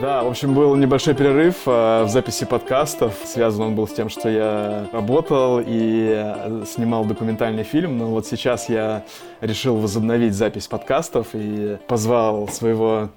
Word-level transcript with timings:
Да, 0.00 0.22
в 0.22 0.28
общем, 0.28 0.54
был 0.54 0.76
небольшой 0.76 1.14
перерыв 1.14 1.56
э, 1.66 2.04
в 2.04 2.08
записи 2.08 2.46
подкастов. 2.46 3.14
Связан 3.22 3.64
он 3.64 3.74
был 3.74 3.86
с 3.86 3.92
тем, 3.92 4.08
что 4.08 4.30
я 4.30 4.88
работал 4.92 5.60
и 5.60 6.14
э, 6.16 6.64
снимал 6.66 7.04
документальный 7.04 7.64
фильм. 7.64 7.98
Но 7.98 8.06
вот 8.06 8.26
сейчас 8.26 8.70
я 8.70 9.04
решил 9.42 9.76
возобновить 9.76 10.32
запись 10.32 10.68
подкастов 10.68 11.28
и 11.34 11.76
позвал 11.86 12.48
своего 12.48 13.10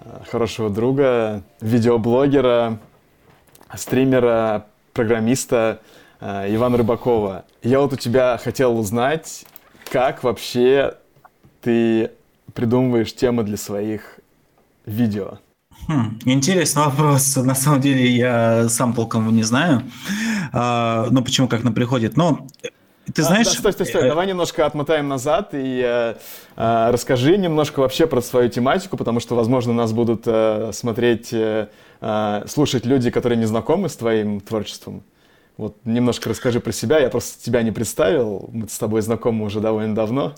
э, 0.00 0.08
хорошего 0.30 0.70
друга, 0.70 1.42
видеоблогера, 1.60 2.78
стримера, 3.74 4.66
программиста 4.92 5.80
Ивана 6.20 6.76
Рыбакова. 6.78 7.46
Я 7.64 7.80
вот 7.80 7.94
у 7.94 7.96
тебя 7.96 8.38
хотел 8.42 8.78
узнать, 8.78 9.44
как 9.90 10.22
вообще 10.22 10.94
ты 11.62 12.12
придумываешь 12.54 13.12
темы 13.12 13.42
для 13.42 13.56
своих 13.56 14.20
видео? 14.86 15.38
Хм, 15.88 16.18
интересный 16.26 16.84
вопрос. 16.84 17.34
На 17.36 17.54
самом 17.54 17.80
деле 17.80 18.06
я 18.06 18.68
сам 18.68 18.92
толком 18.92 19.34
не 19.34 19.42
знаю. 19.42 19.82
А, 20.52 21.06
ну, 21.10 21.24
почему 21.24 21.48
как 21.48 21.64
нам 21.64 21.72
приходит. 21.72 22.14
Но 22.14 22.46
ты 23.14 23.22
знаешь... 23.22 23.46
А, 23.46 23.50
да, 23.50 23.56
стой, 23.56 23.72
стой, 23.72 23.86
стой. 23.86 24.02
Э, 24.02 24.08
Давай 24.08 24.26
немножко 24.26 24.66
отмотаем 24.66 25.08
назад 25.08 25.50
и 25.54 25.82
э, 25.82 26.14
э, 26.56 26.90
расскажи 26.90 27.38
немножко 27.38 27.80
вообще 27.80 28.06
про 28.06 28.20
свою 28.20 28.50
тематику, 28.50 28.98
потому 28.98 29.18
что, 29.18 29.34
возможно, 29.34 29.72
нас 29.72 29.94
будут 29.94 30.24
э, 30.26 30.72
смотреть, 30.74 31.32
э, 31.32 31.68
э, 32.02 32.42
слушать 32.46 32.84
люди, 32.84 33.10
которые 33.10 33.38
не 33.38 33.46
знакомы 33.46 33.88
с 33.88 33.96
твоим 33.96 34.40
творчеством. 34.40 35.02
Вот 35.56 35.78
немножко 35.86 36.28
расскажи 36.28 36.60
про 36.60 36.72
себя. 36.72 36.98
Я 36.98 37.08
просто 37.08 37.42
тебя 37.42 37.62
не 37.62 37.72
представил. 37.72 38.50
Мы 38.52 38.68
с 38.68 38.76
тобой 38.78 39.00
знакомы 39.00 39.46
уже 39.46 39.60
довольно 39.60 39.94
давно. 39.94 40.34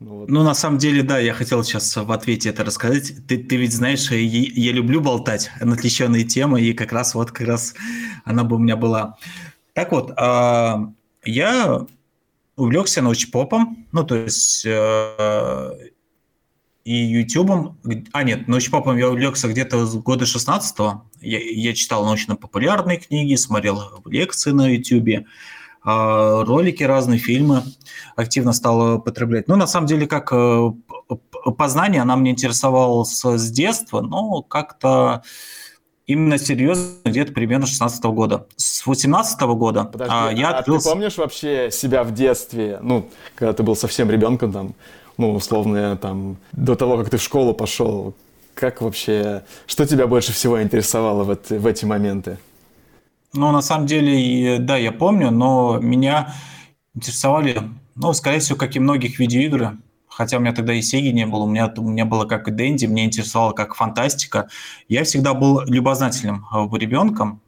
Ну, 0.00 0.18
вот. 0.18 0.28
ну, 0.28 0.44
на 0.44 0.54
самом 0.54 0.78
деле, 0.78 1.02
да, 1.02 1.18
я 1.18 1.34
хотел 1.34 1.64
сейчас 1.64 1.96
в 1.96 2.12
ответе 2.12 2.50
это 2.50 2.64
рассказать. 2.64 3.26
Ты, 3.26 3.38
ты 3.38 3.56
ведь 3.56 3.72
знаешь, 3.72 4.10
я, 4.10 4.16
я 4.18 4.72
люблю 4.72 5.00
болтать 5.00 5.50
на 5.60 5.74
отвлеченные 5.74 6.24
темы, 6.24 6.62
и 6.62 6.72
как 6.72 6.92
раз 6.92 7.14
вот 7.14 7.32
как 7.32 7.48
раз 7.48 7.74
она 8.24 8.44
бы 8.44 8.56
у 8.56 8.58
меня 8.58 8.76
была. 8.76 9.16
Так 9.72 9.90
вот, 9.90 10.12
э, 10.16 10.74
я 11.24 11.86
увлекся 12.54 13.02
научпопом, 13.02 13.86
ну, 13.90 14.04
то 14.04 14.16
есть 14.16 14.64
э, 14.64 15.90
и 16.84 16.94
ютубом. 16.94 17.78
А, 18.12 18.22
нет, 18.22 18.48
научпопом 18.48 18.96
я 18.96 19.10
увлекся 19.10 19.48
где-то 19.48 19.84
с 19.84 19.94
года 19.96 20.24
16-го. 20.24 21.04
Я, 21.20 21.38
я 21.38 21.74
читал 21.74 22.04
научно-популярные 22.04 22.98
книги, 22.98 23.34
смотрел 23.34 24.02
лекции 24.06 24.52
на 24.52 24.68
ютубе. 24.68 25.18
А, 25.18 25.26
ролики, 26.44 26.82
разные 26.82 27.18
фильмы 27.18 27.62
активно 28.16 28.52
стала 28.52 28.98
потреблять. 28.98 29.48
Ну, 29.48 29.56
на 29.56 29.66
самом 29.66 29.86
деле, 29.86 30.06
как 30.06 30.32
э, 30.32 30.70
познание, 31.56 32.02
она 32.02 32.16
мне 32.16 32.32
интересовала 32.32 33.04
с 33.04 33.50
детства, 33.50 34.00
но 34.00 34.42
как-то 34.42 35.22
именно 36.06 36.38
серьезно 36.38 36.96
где-то 37.04 37.32
примерно 37.32 37.66
16 37.66 38.04
-го 38.04 38.12
года. 38.12 38.46
С 38.56 38.86
18 38.86 39.40
-го 39.42 39.54
года 39.54 39.84
Подожди, 39.84 40.14
а, 40.14 40.30
я 40.30 40.50
а 40.50 40.58
открыл... 40.58 40.78
ты 40.78 40.84
помнишь 40.84 41.16
вообще 41.16 41.70
себя 41.70 42.02
в 42.02 42.12
детстве, 42.12 42.78
ну, 42.82 43.08
когда 43.36 43.52
ты 43.52 43.62
был 43.62 43.76
совсем 43.76 44.10
ребенком, 44.10 44.52
там, 44.52 44.74
ну, 45.18 45.34
условно, 45.34 45.96
там, 45.96 46.38
до 46.52 46.74
того, 46.74 46.96
как 46.96 47.10
ты 47.10 47.18
в 47.18 47.22
школу 47.22 47.54
пошел, 47.54 48.14
как 48.54 48.82
вообще, 48.82 49.42
что 49.66 49.86
тебя 49.86 50.06
больше 50.06 50.32
всего 50.32 50.60
интересовало 50.60 51.24
в, 51.24 51.30
это, 51.30 51.58
в 51.58 51.66
эти 51.66 51.84
моменты? 51.84 52.38
Ну, 53.34 53.52
на 53.52 53.60
самом 53.60 53.86
деле, 53.86 54.58
да, 54.58 54.76
я 54.76 54.90
помню, 54.90 55.30
но 55.30 55.78
меня 55.78 56.34
интересовали, 56.94 57.62
ну, 57.94 58.12
скорее 58.12 58.38
всего, 58.38 58.56
как 58.56 58.74
и 58.74 58.80
многих 58.80 59.18
видеоигры, 59.18 59.76
хотя 60.08 60.38
у 60.38 60.40
меня 60.40 60.52
тогда 60.52 60.72
и 60.72 60.82
Сеги 60.82 61.08
не 61.08 61.26
было, 61.26 61.44
у 61.44 61.48
меня, 61.48 61.72
у 61.76 61.88
меня 61.88 62.04
было 62.04 62.24
как 62.24 62.48
и 62.48 62.50
Дэнди, 62.50 62.86
мне 62.86 63.04
интересовало 63.04 63.52
как 63.52 63.74
фантастика. 63.74 64.48
Я 64.88 65.04
всегда 65.04 65.34
был 65.34 65.60
любознательным 65.66 66.46
э, 66.52 66.78
ребенком, 66.78 67.40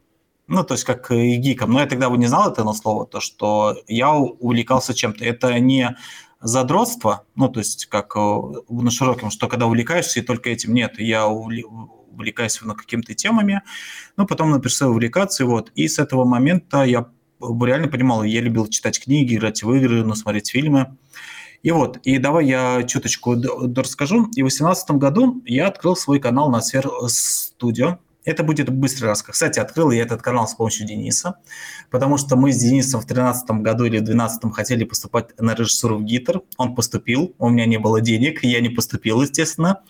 ну, 0.47 0.65
то 0.65 0.75
есть 0.75 0.85
как 0.85 1.11
и 1.11 1.37
гиком. 1.37 1.73
Но 1.73 1.81
я 1.81 1.87
тогда 1.87 2.11
бы 2.11 2.19
не 2.19 2.27
знал 2.27 2.51
этого 2.51 2.73
слова, 2.73 3.07
то, 3.07 3.21
что 3.21 3.77
я 3.89 4.13
увлекался 4.13 4.95
чем-то. 4.95 5.25
Это 5.25 5.59
не 5.59 5.97
задротство, 6.41 7.25
ну, 7.35 7.49
то 7.49 7.61
есть 7.61 7.87
как 7.87 8.15
э, 8.17 8.41
на 8.69 8.91
широком, 8.91 9.31
что 9.31 9.49
когда 9.49 9.67
увлекаешься 9.67 10.21
и 10.21 10.23
только 10.23 10.51
этим 10.51 10.75
нет. 10.75 10.99
Я 10.99 11.27
увлекаюсь 12.21 12.61
ну, 12.63 12.75
какими-то 12.75 13.15
темами, 13.15 13.63
ну, 14.17 14.27
потом 14.27 14.51
написал 14.51 14.91
увлекаться, 14.91 15.45
вот. 15.47 15.73
И 15.75 15.89
с 15.89 15.99
этого 15.99 16.25
момента 16.25 16.85
я 16.85 17.09
реально 17.41 17.89
понимал, 17.89 18.23
я 18.23 18.41
любил 18.41 18.67
читать 18.69 19.03
книги, 19.03 19.35
играть 19.35 19.63
в 19.63 19.73
игры, 19.73 20.05
ну, 20.05 20.15
смотреть 20.15 20.51
фильмы. 20.51 20.97
И 21.63 21.73
вот, 21.73 21.99
и 22.05 22.19
давай 22.19 22.47
я 22.47 22.83
чуточку 22.85 23.35
расскажу. 23.77 24.25
И 24.37 24.43
в 24.43 24.49
2018 24.49 24.93
году 24.93 25.43
я 25.45 25.69
открыл 25.69 25.95
свой 25.95 26.19
канал 26.19 26.51
на 26.51 26.61
Сфер 26.63 26.89
Студио. 27.09 27.99
Это 28.31 28.45
будет 28.45 28.71
быстрый 28.71 29.07
рассказ. 29.07 29.35
Кстати, 29.35 29.59
открыл 29.59 29.91
я 29.91 30.03
этот 30.03 30.23
канал 30.23 30.47
с 30.47 30.55
помощью 30.55 30.87
Дениса, 30.87 31.35
потому 31.91 32.17
что 32.17 32.37
мы 32.37 32.53
с 32.53 32.59
Денисом 32.59 33.01
в 33.01 33.07
2013 33.07 33.51
году 33.63 33.85
или 33.85 33.99
в 33.99 34.05
2012 34.05 34.55
хотели 34.55 34.85
поступать 34.85 35.39
на 35.41 35.55
режиссуру 35.55 35.99
в 35.99 36.05
ГИТР. 36.05 36.43
Он 36.57 36.77
поступил, 36.77 37.35
у 37.39 37.49
меня 37.49 37.67
не 37.67 37.79
было 37.79 38.01
денег, 38.01 38.45
я 38.45 38.61
не 38.61 38.69
поступил, 38.69 39.21
естественно. 39.21 39.83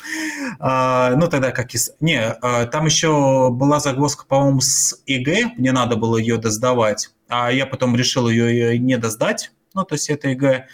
А, 0.58 1.14
ну, 1.16 1.28
тогда 1.28 1.50
как 1.50 1.74
из... 1.74 1.92
Не, 2.00 2.22
а, 2.22 2.64
там 2.64 2.86
еще 2.86 3.50
была 3.50 3.78
загвоздка, 3.78 4.24
по-моему, 4.26 4.60
с 4.60 5.02
ЕГЭ, 5.06 5.52
мне 5.58 5.72
надо 5.72 5.96
было 5.96 6.16
ее 6.16 6.38
досдавать, 6.38 7.10
а 7.28 7.52
я 7.52 7.66
потом 7.66 7.94
решил 7.94 8.30
ее 8.30 8.78
не 8.78 8.96
досдать, 8.97 9.53
ну, 9.74 9.84
то 9.84 9.96
есть 9.96 10.08
это 10.08 10.30
ЕГЭ. 10.30 10.66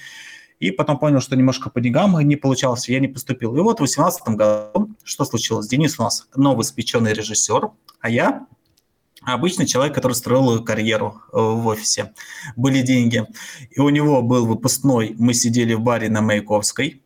И 0.58 0.70
потом 0.70 0.98
понял, 0.98 1.20
что 1.20 1.36
немножко 1.36 1.68
по 1.68 1.80
деньгам 1.80 2.18
не 2.20 2.36
получалось, 2.36 2.88
я 2.88 2.98
не 2.98 3.08
поступил. 3.08 3.54
И 3.56 3.60
вот 3.60 3.74
в 3.74 3.84
2018 3.84 4.28
году 4.28 4.90
что 5.04 5.24
случилось? 5.24 5.68
Денис 5.68 5.98
у 5.98 6.02
нас 6.02 6.28
новый 6.34 6.64
испеченный 6.64 7.12
режиссер, 7.12 7.70
а 8.00 8.08
я 8.08 8.46
обычный 9.22 9.66
человек, 9.66 9.94
который 9.94 10.12
строил 10.12 10.64
карьеру 10.64 11.20
э, 11.32 11.36
в 11.36 11.66
офисе. 11.66 12.12
Были 12.54 12.80
деньги. 12.80 13.26
И 13.70 13.80
у 13.80 13.88
него 13.90 14.22
был 14.22 14.46
выпускной, 14.46 15.14
мы 15.18 15.34
сидели 15.34 15.74
в 15.74 15.80
баре 15.80 16.08
на 16.08 16.22
Маяковской, 16.22 17.02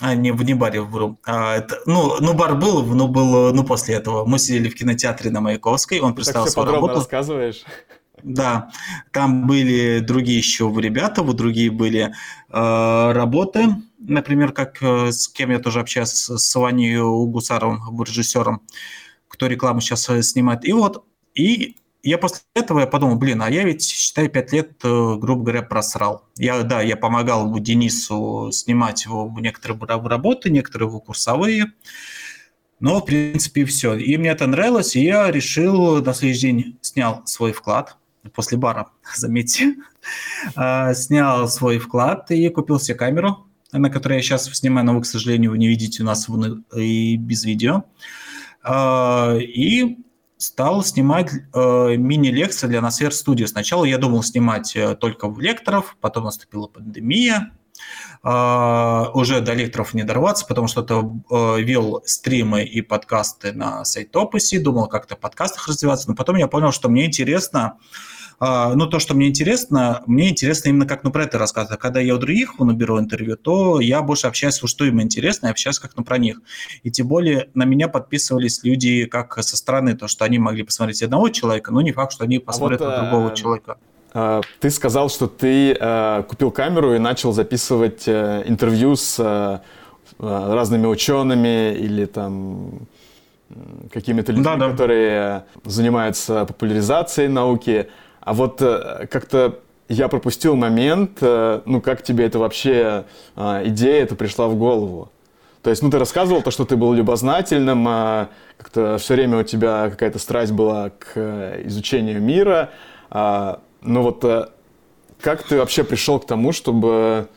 а 0.00 0.14
не 0.14 0.32
в 0.32 0.42
не 0.42 0.54
баре, 0.54 0.80
вру. 0.80 1.18
А, 1.24 1.56
это, 1.56 1.80
ну, 1.86 2.16
ну, 2.20 2.34
бар 2.34 2.56
был, 2.56 2.84
но 2.84 3.08
был, 3.08 3.52
ну, 3.52 3.64
после 3.64 3.96
этого. 3.96 4.24
Мы 4.24 4.38
сидели 4.38 4.68
в 4.68 4.74
кинотеатре 4.74 5.30
на 5.30 5.40
Маяковской, 5.40 6.00
он 6.00 6.14
представил 6.14 6.46
свою 6.46 6.72
работу. 6.72 6.94
рассказываешь. 6.94 7.64
Да, 8.24 8.70
там 9.12 9.46
были 9.46 9.98
другие 9.98 10.38
еще 10.38 10.72
ребята, 10.78 11.22
вот 11.22 11.36
другие 11.36 11.70
были 11.70 12.14
э, 12.48 13.12
работы, 13.12 13.66
например, 13.98 14.52
как 14.52 14.82
э, 14.82 15.12
с 15.12 15.28
кем 15.28 15.50
я 15.50 15.58
тоже 15.58 15.80
общаюсь, 15.80 16.08
с 16.08 16.54
Ваней 16.54 16.96
Гусаровым, 16.96 18.02
режиссером, 18.02 18.62
кто 19.28 19.46
рекламу 19.46 19.82
сейчас 19.82 20.08
э, 20.08 20.22
снимает. 20.22 20.64
И 20.64 20.72
вот, 20.72 21.04
и 21.34 21.76
я 22.02 22.16
после 22.16 22.40
этого 22.54 22.80
я 22.80 22.86
подумал, 22.86 23.16
блин, 23.16 23.42
а 23.42 23.50
я 23.50 23.62
ведь, 23.62 23.84
считай, 23.86 24.30
пять 24.30 24.52
лет, 24.52 24.70
э, 24.82 25.16
грубо 25.18 25.42
говоря, 25.42 25.60
просрал. 25.60 26.24
Я, 26.38 26.62
да, 26.62 26.80
я 26.80 26.96
помогал 26.96 27.54
Денису 27.58 28.48
снимать 28.52 29.04
его 29.04 29.30
некоторые 29.38 29.78
работы, 30.08 30.48
некоторые 30.48 30.88
его 30.88 30.98
курсовые, 30.98 31.74
но, 32.80 33.00
в 33.00 33.04
принципе, 33.04 33.66
все. 33.66 33.96
И 33.96 34.16
мне 34.16 34.30
это 34.30 34.46
нравилось, 34.46 34.96
и 34.96 35.04
я 35.04 35.30
решил 35.30 36.02
на 36.02 36.14
следующий 36.14 36.40
день 36.40 36.78
снял 36.80 37.20
свой 37.26 37.52
вклад– 37.52 37.98
после 38.32 38.58
бара, 38.58 38.90
заметьте, 39.16 39.74
а, 40.54 40.94
снял 40.94 41.48
свой 41.48 41.78
вклад 41.78 42.30
и 42.30 42.48
купил 42.48 42.80
себе 42.80 42.96
камеру, 42.96 43.46
на 43.72 43.90
которой 43.90 44.14
я 44.16 44.22
сейчас 44.22 44.44
снимаю, 44.44 44.86
но 44.86 44.94
вы, 44.94 45.02
к 45.02 45.06
сожалению, 45.06 45.50
вы 45.50 45.58
не 45.58 45.68
видите 45.68 46.02
у 46.02 46.06
нас 46.06 46.28
и 46.76 47.16
без 47.16 47.44
видео. 47.44 47.84
А, 48.62 49.36
и 49.36 49.98
стал 50.36 50.84
снимать 50.84 51.30
э, 51.32 51.96
мини-лекции 51.96 52.66
для 52.66 52.80
Nosfer 52.80 53.10
Studio. 53.10 53.46
Сначала 53.46 53.84
я 53.84 53.98
думал 53.98 54.22
снимать 54.22 54.74
э, 54.76 54.94
только 54.94 55.32
лекторов, 55.38 55.96
потом 56.00 56.24
наступила 56.24 56.66
пандемия, 56.66 57.52
уже 58.24 59.40
до 59.42 59.52
лекторов 59.52 59.92
не 59.92 60.02
дорваться, 60.02 60.46
потому 60.46 60.66
что 60.66 60.80
это 60.80 60.94
uh, 60.94 61.60
вел 61.60 62.02
стримы 62.06 62.64
и 62.64 62.80
подкасты 62.80 63.52
на 63.52 63.84
сайт 63.84 64.16
Опуси, 64.16 64.58
думал 64.58 64.86
как-то 64.86 65.14
в 65.14 65.18
подкастах 65.18 65.68
развиваться, 65.68 66.08
но 66.08 66.14
потом 66.14 66.36
я 66.36 66.48
понял, 66.48 66.72
что 66.72 66.88
мне 66.88 67.04
интересно 67.04 67.76
а, 68.40 68.74
ну, 68.74 68.86
то, 68.86 68.98
что 68.98 69.14
мне 69.14 69.28
интересно, 69.28 70.02
мне 70.06 70.30
интересно 70.30 70.68
именно 70.68 70.86
как 70.86 71.04
ну, 71.04 71.10
про 71.10 71.24
это 71.24 71.38
рассказывать. 71.38 71.78
А 71.78 71.80
когда 71.80 72.00
я 72.00 72.14
у 72.14 72.18
других 72.18 72.58
ну, 72.58 72.72
беру 72.72 72.98
интервью, 72.98 73.36
то 73.36 73.80
я 73.80 74.02
больше 74.02 74.26
общаюсь, 74.26 74.60
что 74.64 74.84
им 74.84 75.00
интересно, 75.00 75.46
и 75.46 75.50
общаюсь 75.50 75.78
как 75.78 75.96
ну, 75.96 76.04
про 76.04 76.18
них. 76.18 76.40
И 76.82 76.90
тем 76.90 77.06
более 77.06 77.50
на 77.54 77.64
меня 77.64 77.88
подписывались 77.88 78.62
люди 78.64 79.06
как 79.06 79.42
со 79.42 79.56
стороны, 79.56 79.94
то, 79.94 80.08
что 80.08 80.24
они 80.24 80.38
могли 80.38 80.62
посмотреть 80.62 81.02
одного 81.02 81.28
человека, 81.28 81.72
но 81.72 81.80
не 81.80 81.92
факт, 81.92 82.12
что 82.12 82.24
они 82.24 82.38
посмотрят 82.38 82.80
а 82.80 82.84
вот, 82.84 82.90
на 82.90 83.02
другого 83.02 83.32
э, 83.32 83.34
человека. 83.34 83.78
Э, 84.14 84.40
ты 84.60 84.70
сказал, 84.70 85.10
что 85.10 85.26
ты 85.26 85.76
э, 85.78 86.22
купил 86.28 86.50
камеру 86.50 86.94
и 86.94 86.98
начал 86.98 87.32
записывать 87.32 88.04
э, 88.06 88.42
интервью 88.46 88.96
с 88.96 89.16
э, 89.18 89.58
э 90.18 90.54
разными 90.54 90.86
учеными 90.86 91.74
или 91.74 92.06
там 92.06 92.86
какими-то 93.92 94.32
людьми, 94.32 94.44
да, 94.44 94.56
да. 94.56 94.70
которые 94.70 95.44
занимаются 95.64 96.44
популяризацией 96.44 97.28
науки. 97.28 97.88
А 98.20 98.32
вот 98.32 98.62
э, 98.62 99.06
как-то 99.10 99.58
я 99.88 100.08
пропустил 100.08 100.56
момент, 100.56 101.20
ну 101.20 101.80
как 101.82 102.02
тебе 102.02 102.24
это 102.24 102.38
вообще 102.38 103.04
идея 103.36 104.02
это 104.02 104.14
пришла 104.14 104.48
в 104.48 104.56
голову? 104.56 105.10
То 105.60 105.68
есть, 105.68 105.82
ну, 105.82 105.90
ты 105.90 105.98
рассказывал 105.98 106.40
то, 106.40 106.50
что 106.50 106.64
ты 106.64 106.76
был 106.76 106.94
любознательным, 106.94 107.86
а 107.86 108.28
как-то 108.56 108.96
все 108.96 109.14
время 109.14 109.38
у 109.38 109.42
тебя 109.42 109.90
какая-то 109.90 110.18
страсть 110.18 110.52
была 110.52 110.90
к 110.90 111.60
изучению 111.64 112.22
мира. 112.22 112.70
А, 113.10 113.60
ну 113.84 114.02
вот 114.02 114.24
э, 114.24 114.48
как 115.20 115.42
ты 115.42 115.58
вообще 115.58 115.84
пришел 115.84 116.18
к 116.18 116.26
тому, 116.26 116.52
чтобы 116.52 117.28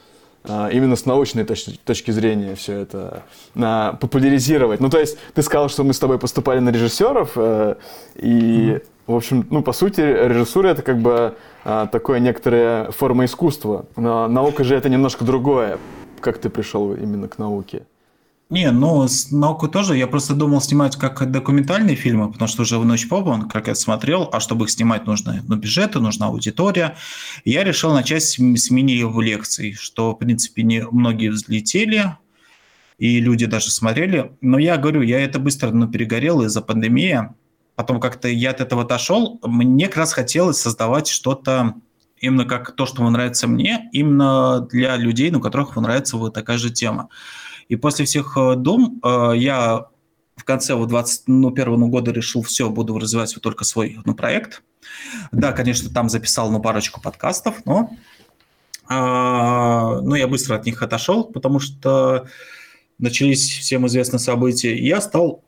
а, 0.44 0.70
именно 0.70 0.96
с 0.96 1.06
научной 1.06 1.44
точки, 1.44 1.80
точки 1.84 2.12
зрения 2.12 2.56
все 2.56 2.80
это 2.80 3.24
а, 3.56 3.94
популяризировать? 3.94 4.80
Ну, 4.80 4.90
то 4.90 5.00
есть, 5.00 5.18
ты 5.34 5.42
сказал, 5.42 5.70
что 5.70 5.84
мы 5.84 5.94
с 5.94 6.00
тобой 6.00 6.20
поступали 6.20 6.60
на 6.60 6.70
режиссеров, 6.70 7.32
э, 7.36 7.76
и, 8.16 8.30
mm-hmm. 8.30 8.84
в 9.08 9.16
общем, 9.16 9.48
ну, 9.50 9.62
по 9.62 9.74
сути, 9.74 10.02
режиссура 10.02 10.70
это 10.70 10.82
как 10.82 11.00
бы 11.00 11.36
а, 11.64 11.88
такое 11.88 12.20
некоторая 12.20 12.92
форма 12.92 13.26
искусства. 13.26 13.86
Но 13.96 14.28
наука 14.28 14.64
же 14.64 14.76
это 14.76 14.90
немножко 14.90 15.26
другое. 15.26 15.80
Как 16.22 16.38
ты 16.38 16.50
пришел 16.50 16.94
именно 16.94 17.28
к 17.28 17.38
науке? 17.38 17.84
Не, 18.50 18.72
ну, 18.72 19.06
с 19.06 19.30
науку 19.30 19.68
тоже. 19.68 19.98
Я 19.98 20.08
просто 20.08 20.34
думал 20.34 20.62
снимать 20.62 20.96
как 20.96 21.30
документальные 21.30 21.98
фильмы, 21.98 22.32
потому 22.32 22.48
что 22.48 22.62
уже 22.62 22.80
в 22.80 22.86
«Ночь 22.86 23.10
попа», 23.10 23.46
как 23.52 23.68
я 23.68 23.76
смотрел, 23.76 24.30
а 24.32 24.40
чтобы 24.40 24.66
их 24.66 24.72
снимать, 24.72 25.06
нужно 25.06 25.44
ну, 25.46 25.58
бюджеты, 25.58 26.00
нужна 26.00 26.28
аудитория. 26.28 26.96
Я 27.44 27.66
решил 27.66 27.94
начать 27.94 28.24
с, 28.24 28.38
с 28.38 28.72
мини-лекций, 28.72 29.74
что, 29.74 30.12
в 30.12 30.16
принципе, 30.16 30.64
не, 30.64 30.82
многие 30.90 31.28
взлетели, 31.28 32.16
и 32.98 33.20
люди 33.20 33.46
даже 33.46 33.70
смотрели. 33.70 34.32
Но 34.40 34.58
я 34.60 34.78
говорю, 34.78 35.02
я 35.02 35.20
это 35.20 35.40
быстро 35.40 35.72
ну, 35.72 35.90
перегорел 35.90 36.42
из-за 36.44 36.62
пандемии. 36.62 37.30
Потом 37.76 38.00
как-то 38.00 38.30
я 38.30 38.52
от 38.52 38.62
этого 38.62 38.84
отошел. 38.84 39.42
Мне 39.44 39.88
как 39.88 39.98
раз 39.98 40.14
хотелось 40.14 40.58
создавать 40.58 41.10
что-то 41.10 41.76
именно 42.20 42.46
как 42.46 42.76
то, 42.78 42.86
что 42.86 43.08
нравится 43.10 43.48
мне, 43.48 43.90
именно 43.92 44.62
для 44.72 44.96
людей, 44.96 45.32
у 45.32 45.42
которых 45.42 45.76
нравится 45.76 46.16
вот 46.16 46.34
такая 46.34 46.58
же 46.58 46.70
тема. 46.70 47.10
И 47.70 47.76
после 47.76 48.06
всех 48.06 48.38
э, 48.38 48.56
дум 48.56 49.00
э, 49.04 49.34
я 49.36 49.88
в 50.36 50.44
конце 50.44 50.76
вот 50.76 50.90
21 50.90 51.80
ну, 51.80 51.88
года 51.88 52.12
решил, 52.12 52.42
все, 52.44 52.70
буду 52.70 52.98
развивать 52.98 53.34
вот 53.36 53.44
только 53.44 53.64
свой 53.64 54.00
ну, 54.06 54.14
проект. 54.14 54.64
Да, 55.32 55.52
конечно, 55.52 55.90
там 55.90 56.10
записал 56.10 56.52
ну, 56.52 56.62
парочку 56.62 57.02
подкастов, 57.02 57.66
но, 57.66 57.90
а, 58.88 60.00
но 60.02 60.16
я 60.16 60.28
быстро 60.28 60.56
от 60.56 60.66
них 60.66 60.82
отошел, 60.82 61.26
потому 61.26 61.60
что 61.60 62.28
начались 63.00 63.50
всем 63.50 63.88
известные 63.88 64.20
события. 64.20 64.78
Я 64.78 65.02
стал 65.02 65.44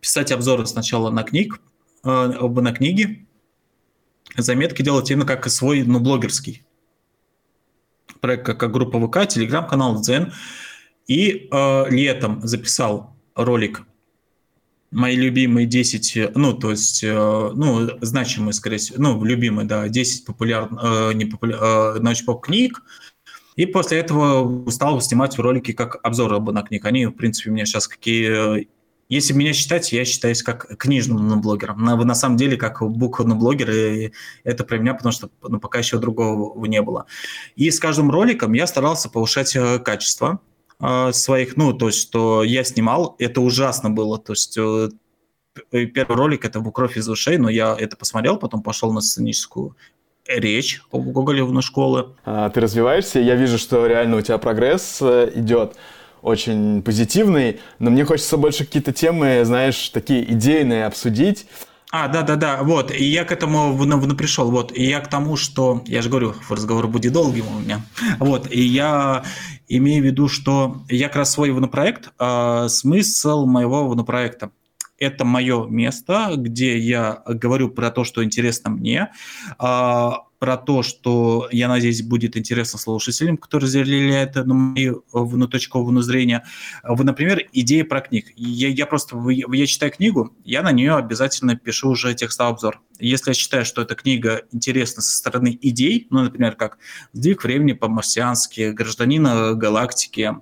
писать 0.00 0.30
обзоры 0.30 0.66
сначала 0.66 1.10
на 1.10 1.22
книг, 1.22 1.60
э, 2.04 2.08
на 2.08 2.72
книги, 2.72 3.26
заметки 4.36 4.82
делать 4.82 5.10
именно 5.10 5.26
как 5.26 5.48
свой, 5.48 5.82
ну, 5.82 5.98
блогерский 6.00 6.62
проект, 8.22 8.46
как 8.46 8.70
группа 8.70 9.04
ВК, 9.06 9.28
телеграм-канал, 9.28 10.00
Дзен. 10.00 10.32
И 11.06 11.48
э, 11.50 11.90
летом 11.90 12.40
записал 12.42 13.16
ролик 13.34 13.82
мои 14.92 15.16
любимые 15.16 15.66
10, 15.66 16.34
ну, 16.34 16.52
то 16.52 16.70
есть, 16.70 17.02
э, 17.02 17.50
ну, 17.54 17.88
значимые, 18.02 18.52
скорее 18.52 18.76
всего, 18.76 19.02
ну, 19.02 19.24
любимые, 19.24 19.66
да, 19.66 19.88
10 19.88 20.26
популярных, 20.26 20.80
э, 20.84 21.12
не 21.14 21.24
популя... 21.24 21.56
э, 21.56 21.98
научпоп 21.98 22.44
книг. 22.44 22.82
И 23.56 23.66
после 23.66 23.98
этого 23.98 24.70
стал 24.70 25.00
снимать 25.00 25.38
ролики 25.38 25.72
как 25.72 25.98
обзоры 26.02 26.40
на 26.40 26.62
книг. 26.62 26.84
Они, 26.84 27.06
в 27.06 27.12
принципе, 27.12 27.50
у 27.50 27.52
меня 27.52 27.66
сейчас 27.66 27.88
какие... 27.88 28.68
Если 29.08 29.34
меня 29.34 29.52
считать, 29.52 29.92
я 29.92 30.06
считаюсь 30.06 30.42
как 30.42 30.78
книжным 30.78 31.38
блогером. 31.42 31.84
На, 31.84 31.96
на 31.96 32.14
самом 32.14 32.38
деле, 32.38 32.56
как 32.56 32.80
буквенный 32.80 33.36
блогер, 33.36 33.70
и 33.70 34.12
это 34.42 34.64
про 34.64 34.78
меня, 34.78 34.94
потому 34.94 35.12
что 35.12 35.28
ну, 35.42 35.60
пока 35.60 35.80
еще 35.80 35.98
другого 35.98 36.64
не 36.64 36.80
было. 36.80 37.04
И 37.54 37.70
с 37.70 37.78
каждым 37.78 38.10
роликом 38.10 38.54
я 38.54 38.66
старался 38.66 39.10
повышать 39.10 39.54
э, 39.54 39.78
качество 39.80 40.40
э, 40.40 40.51
своих, 41.12 41.56
ну, 41.56 41.72
то 41.72 41.86
есть, 41.86 42.00
что 42.00 42.42
я 42.42 42.64
снимал, 42.64 43.14
это 43.18 43.40
ужасно 43.40 43.90
было, 43.90 44.18
то 44.18 44.32
есть 44.32 44.58
э, 44.58 44.88
первый 45.70 46.16
ролик 46.16 46.44
это 46.44 46.60
был 46.60 46.72
«Кровь 46.72 46.96
из 46.96 47.08
ушей», 47.08 47.38
но 47.38 47.48
я 47.48 47.76
это 47.78 47.96
посмотрел, 47.96 48.36
потом 48.36 48.62
пошел 48.62 48.92
на 48.92 49.00
сценическую 49.00 49.76
речь 50.26 50.82
в 50.90 51.12
Гоголевну 51.12 51.62
школы. 51.62 52.14
А, 52.24 52.50
ты 52.50 52.60
развиваешься, 52.60 53.20
я 53.20 53.34
вижу, 53.34 53.58
что 53.58 53.86
реально 53.86 54.16
у 54.16 54.20
тебя 54.20 54.38
прогресс 54.38 54.98
э, 55.00 55.32
идет 55.34 55.76
очень 56.22 56.82
позитивный, 56.82 57.60
но 57.78 57.90
мне 57.90 58.04
хочется 58.04 58.36
больше 58.36 58.64
какие-то 58.64 58.92
темы, 58.92 59.44
знаешь, 59.44 59.88
такие 59.88 60.32
идейные 60.32 60.86
обсудить. 60.86 61.46
А, 61.90 62.08
да-да-да, 62.08 62.62
вот, 62.62 62.90
и 62.90 63.04
я 63.04 63.24
к 63.24 63.32
этому 63.32 63.76
ну, 63.84 64.00
ну, 64.00 64.16
пришел, 64.16 64.50
вот, 64.50 64.72
и 64.74 64.82
я 64.82 65.00
к 65.00 65.08
тому, 65.08 65.36
что, 65.36 65.82
я 65.86 66.00
же 66.00 66.08
говорю, 66.08 66.34
разговор 66.48 66.86
будет 66.86 67.12
долгим 67.12 67.44
у 67.54 67.60
меня, 67.60 67.82
вот, 68.18 68.50
и 68.50 68.62
я 68.62 69.24
имею 69.78 70.02
в 70.02 70.06
виду, 70.06 70.28
что 70.28 70.82
я 70.88 71.08
как 71.08 71.16
раз 71.16 71.32
свой 71.32 71.50
винопроект, 71.50 72.12
а 72.18 72.68
смысл 72.68 73.46
моего 73.46 73.92
винопроекта– 73.92 74.50
это 75.02 75.24
мое 75.24 75.66
место, 75.66 76.32
где 76.36 76.78
я 76.78 77.22
говорю 77.26 77.70
про 77.70 77.90
то, 77.90 78.04
что 78.04 78.22
интересно 78.24 78.70
мне, 78.70 79.12
а, 79.58 80.20
про 80.42 80.56
то, 80.56 80.82
что, 80.82 81.46
я 81.52 81.68
надеюсь, 81.68 82.02
будет 82.02 82.36
интересно 82.36 82.76
слушателям, 82.76 83.36
которые 83.36 83.68
разделяют 83.68 84.34
на 84.34 84.52
мою 84.52 85.04
внуточковое 85.12 86.02
зрение. 86.02 86.42
Вы, 86.82 87.04
например, 87.04 87.46
идеи 87.52 87.82
про 87.82 88.00
книг. 88.00 88.32
Я, 88.34 88.66
я 88.66 88.86
просто, 88.86 89.16
я 89.30 89.66
читаю 89.68 89.92
книгу, 89.92 90.34
я 90.42 90.62
на 90.62 90.72
нее 90.72 90.96
обязательно 90.96 91.54
пишу 91.54 91.90
уже 91.90 92.12
текстовый 92.14 92.54
обзор. 92.54 92.82
Если 92.98 93.30
я 93.30 93.34
считаю, 93.34 93.64
что 93.64 93.82
эта 93.82 93.94
книга 93.94 94.42
интересна 94.50 95.00
со 95.00 95.16
стороны 95.16 95.56
идей, 95.62 96.08
ну, 96.10 96.24
например, 96.24 96.56
как 96.56 96.78
«Сдвиг 97.12 97.44
времени 97.44 97.74
по-марсиански», 97.74 98.72
«Гражданина 98.72 99.54
галактики», 99.54 100.32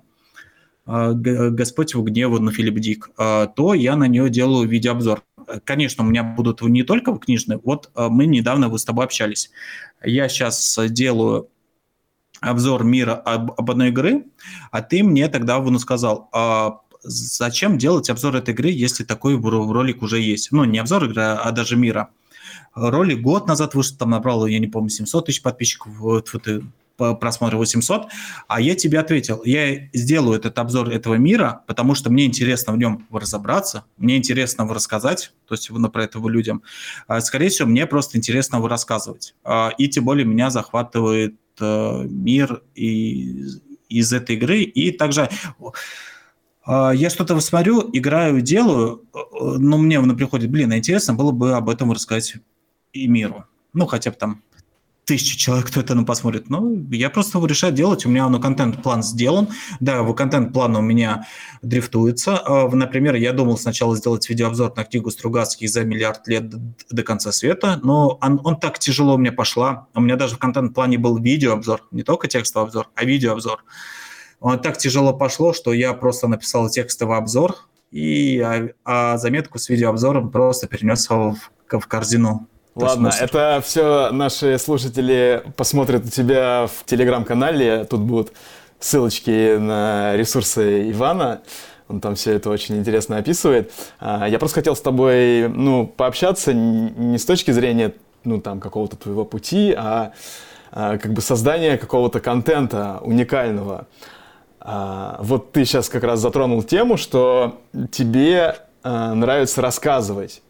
а, 0.87 1.13
«Господь 1.13 1.93
в 1.93 2.01
гневу» 2.01 2.39
на 2.39 2.51
Филипп 2.51 2.79
Дик, 2.79 3.11
а, 3.17 3.45
то 3.45 3.75
я 3.75 3.95
на 3.95 4.07
нее 4.07 4.31
делаю 4.31 4.67
видеообзор. 4.67 5.21
Конечно, 5.65 6.05
у 6.05 6.07
меня 6.07 6.23
будут 6.23 6.61
не 6.61 6.83
только 6.83 7.13
книжные. 7.17 7.59
Вот 7.61 7.91
мы 7.95 8.25
недавно 8.25 8.69
вы 8.69 8.79
с 8.79 8.85
тобой 8.85 9.03
общались. 9.03 9.51
Я 10.03 10.29
сейчас 10.29 10.79
делаю 10.89 11.49
обзор 12.39 12.83
мира 12.83 13.13
об, 13.13 13.51
об 13.51 13.71
одной 13.71 13.89
игры, 13.89 14.25
а 14.71 14.81
ты 14.81 15.03
мне 15.03 15.27
тогда 15.27 15.59
ну, 15.59 15.77
сказал, 15.79 16.29
а 16.33 16.79
зачем 17.03 17.77
делать 17.77 18.09
обзор 18.09 18.35
этой 18.35 18.53
игры, 18.53 18.69
если 18.69 19.03
такой 19.03 19.39
ролик 19.39 20.01
уже 20.01 20.19
есть? 20.19 20.51
Ну, 20.51 20.63
не 20.63 20.79
обзор 20.79 21.05
игры, 21.05 21.21
а 21.21 21.51
даже 21.51 21.75
мира. 21.75 22.09
Ролик 22.73 23.21
год 23.21 23.47
назад 23.47 23.75
вышел, 23.75 23.97
там 23.97 24.09
набрал, 24.09 24.45
я 24.45 24.59
не 24.59 24.67
помню, 24.67 24.89
700 24.89 25.25
тысяч 25.25 25.41
подписчиков, 25.41 25.93
вот, 25.97 26.33
вот, 26.33 26.47
просмотра 27.19 27.57
800, 27.57 28.07
а 28.47 28.61
я 28.61 28.75
тебе 28.75 28.99
ответил, 28.99 29.41
я 29.43 29.89
сделаю 29.93 30.37
этот 30.37 30.57
обзор 30.59 30.89
этого 30.89 31.15
мира, 31.15 31.63
потому 31.67 31.95
что 31.95 32.09
мне 32.09 32.25
интересно 32.25 32.73
в 32.73 32.77
нем 32.77 33.07
разобраться, 33.11 33.85
мне 33.97 34.17
интересно 34.17 34.63
его 34.63 34.73
рассказать, 34.73 35.33
то 35.47 35.55
есть 35.55 35.69
про 35.91 36.03
этого 36.03 36.29
людям. 36.29 36.63
А, 37.07 37.21
скорее 37.21 37.49
всего, 37.49 37.67
мне 37.67 37.85
просто 37.85 38.17
интересно 38.17 38.57
его 38.57 38.67
рассказывать. 38.67 39.35
А, 39.43 39.71
и 39.77 39.87
тем 39.87 40.05
более 40.05 40.25
меня 40.25 40.49
захватывает 40.49 41.35
э, 41.59 42.03
мир 42.07 42.61
из, 42.75 43.61
из 43.89 44.13
этой 44.13 44.35
игры. 44.35 44.61
И 44.61 44.91
также 44.91 45.29
а, 46.63 46.91
я 46.91 47.09
что-то 47.09 47.39
смотрю, 47.39 47.89
играю, 47.93 48.41
делаю, 48.41 49.03
э, 49.13 49.17
но 49.57 49.77
мне 49.77 50.01
приходит, 50.15 50.49
блин, 50.49 50.73
интересно 50.73 51.13
было 51.13 51.31
бы 51.31 51.53
об 51.53 51.69
этом 51.69 51.91
рассказать 51.91 52.35
и 52.93 53.07
миру. 53.07 53.45
Ну, 53.73 53.85
хотя 53.85 54.11
бы 54.11 54.17
там 54.17 54.43
тысячи 55.11 55.37
человек, 55.37 55.67
кто 55.67 55.81
это 55.81 55.93
ну, 55.93 56.05
посмотрит. 56.05 56.49
Ну, 56.49 56.87
я 56.89 57.09
просто 57.09 57.37
его 57.37 57.45
решаю 57.45 57.73
делать. 57.73 58.05
У 58.05 58.09
меня 58.09 58.29
ну, 58.29 58.39
контент-план 58.39 59.03
сделан. 59.03 59.49
Да, 59.81 60.03
в 60.03 60.13
контент-план 60.13 60.77
у 60.77 60.81
меня 60.81 61.27
дрифтуется. 61.61 62.41
А, 62.45 62.69
например, 62.69 63.15
я 63.15 63.33
думал 63.33 63.57
сначала 63.57 63.97
сделать 63.97 64.29
видеообзор 64.29 64.73
на 64.77 64.85
книгу 64.85 65.11
Стругацких 65.11 65.69
за 65.69 65.83
миллиард 65.83 66.29
лет 66.29 66.45
до 66.89 67.03
конца 67.03 67.33
света, 67.33 67.77
но 67.83 68.19
он, 68.21 68.39
он 68.45 68.57
так 68.57 68.79
тяжело 68.79 69.17
меня 69.17 69.33
пошла. 69.33 69.87
У 69.93 69.99
меня 69.99 70.15
даже 70.15 70.35
в 70.35 70.39
контент-плане 70.39 70.97
был 70.97 71.17
видеообзор, 71.17 71.85
не 71.91 72.03
только 72.03 72.29
текстовый 72.29 72.67
обзор, 72.67 72.87
а 72.95 73.03
видеообзор. 73.03 73.65
Он 74.39 74.61
так 74.61 74.77
тяжело 74.77 75.11
пошло, 75.11 75.51
что 75.51 75.73
я 75.73 75.91
просто 75.91 76.29
написал 76.29 76.69
текстовый 76.69 77.17
обзор, 77.17 77.57
и 77.91 78.39
а, 78.39 78.69
а 78.85 79.17
заметку 79.17 79.59
с 79.59 79.67
видеообзором 79.67 80.31
просто 80.31 80.67
перенес 80.67 81.09
в, 81.09 81.35
в 81.69 81.87
корзину 81.87 82.47
Ладно, 82.75 83.11
это 83.19 83.61
все 83.63 84.11
наши 84.11 84.57
слушатели 84.57 85.43
посмотрят 85.57 86.05
у 86.05 86.09
тебя 86.09 86.67
в 86.67 86.85
телеграм-канале. 86.85 87.83
Тут 87.83 88.01
будут 88.01 88.31
ссылочки 88.79 89.57
на 89.57 90.15
ресурсы 90.15 90.89
Ивана. 90.89 91.41
Он 91.89 91.99
там 91.99 92.15
все 92.15 92.33
это 92.33 92.49
очень 92.49 92.77
интересно 92.77 93.17
описывает. 93.17 93.73
А, 93.99 94.25
я 94.27 94.39
просто 94.39 94.55
хотел 94.55 94.77
с 94.77 94.81
тобой, 94.81 95.49
ну, 95.49 95.85
пообщаться 95.85 96.53
не 96.53 97.17
с 97.17 97.25
точки 97.25 97.51
зрения, 97.51 97.93
ну, 98.23 98.39
там, 98.39 98.61
какого-то 98.61 98.95
твоего 98.95 99.25
пути, 99.25 99.73
а, 99.77 100.13
а 100.71 100.97
как 100.97 101.11
бы 101.11 101.19
создания 101.19 101.77
какого-то 101.77 102.21
контента 102.21 102.99
уникального. 103.01 103.87
А, 104.61 105.17
вот 105.19 105.51
ты 105.51 105.65
сейчас 105.65 105.89
как 105.89 106.03
раз 106.03 106.21
затронул 106.21 106.63
тему, 106.63 106.95
что 106.95 107.59
тебе 107.91 108.55
нравится 108.83 109.61
рассказывать 109.61 110.41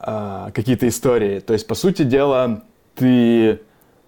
а, 0.00 0.50
какие-то 0.52 0.86
истории. 0.88 1.40
То 1.40 1.52
есть, 1.52 1.66
по 1.66 1.74
сути 1.74 2.02
дела, 2.02 2.62
ты 2.94 3.60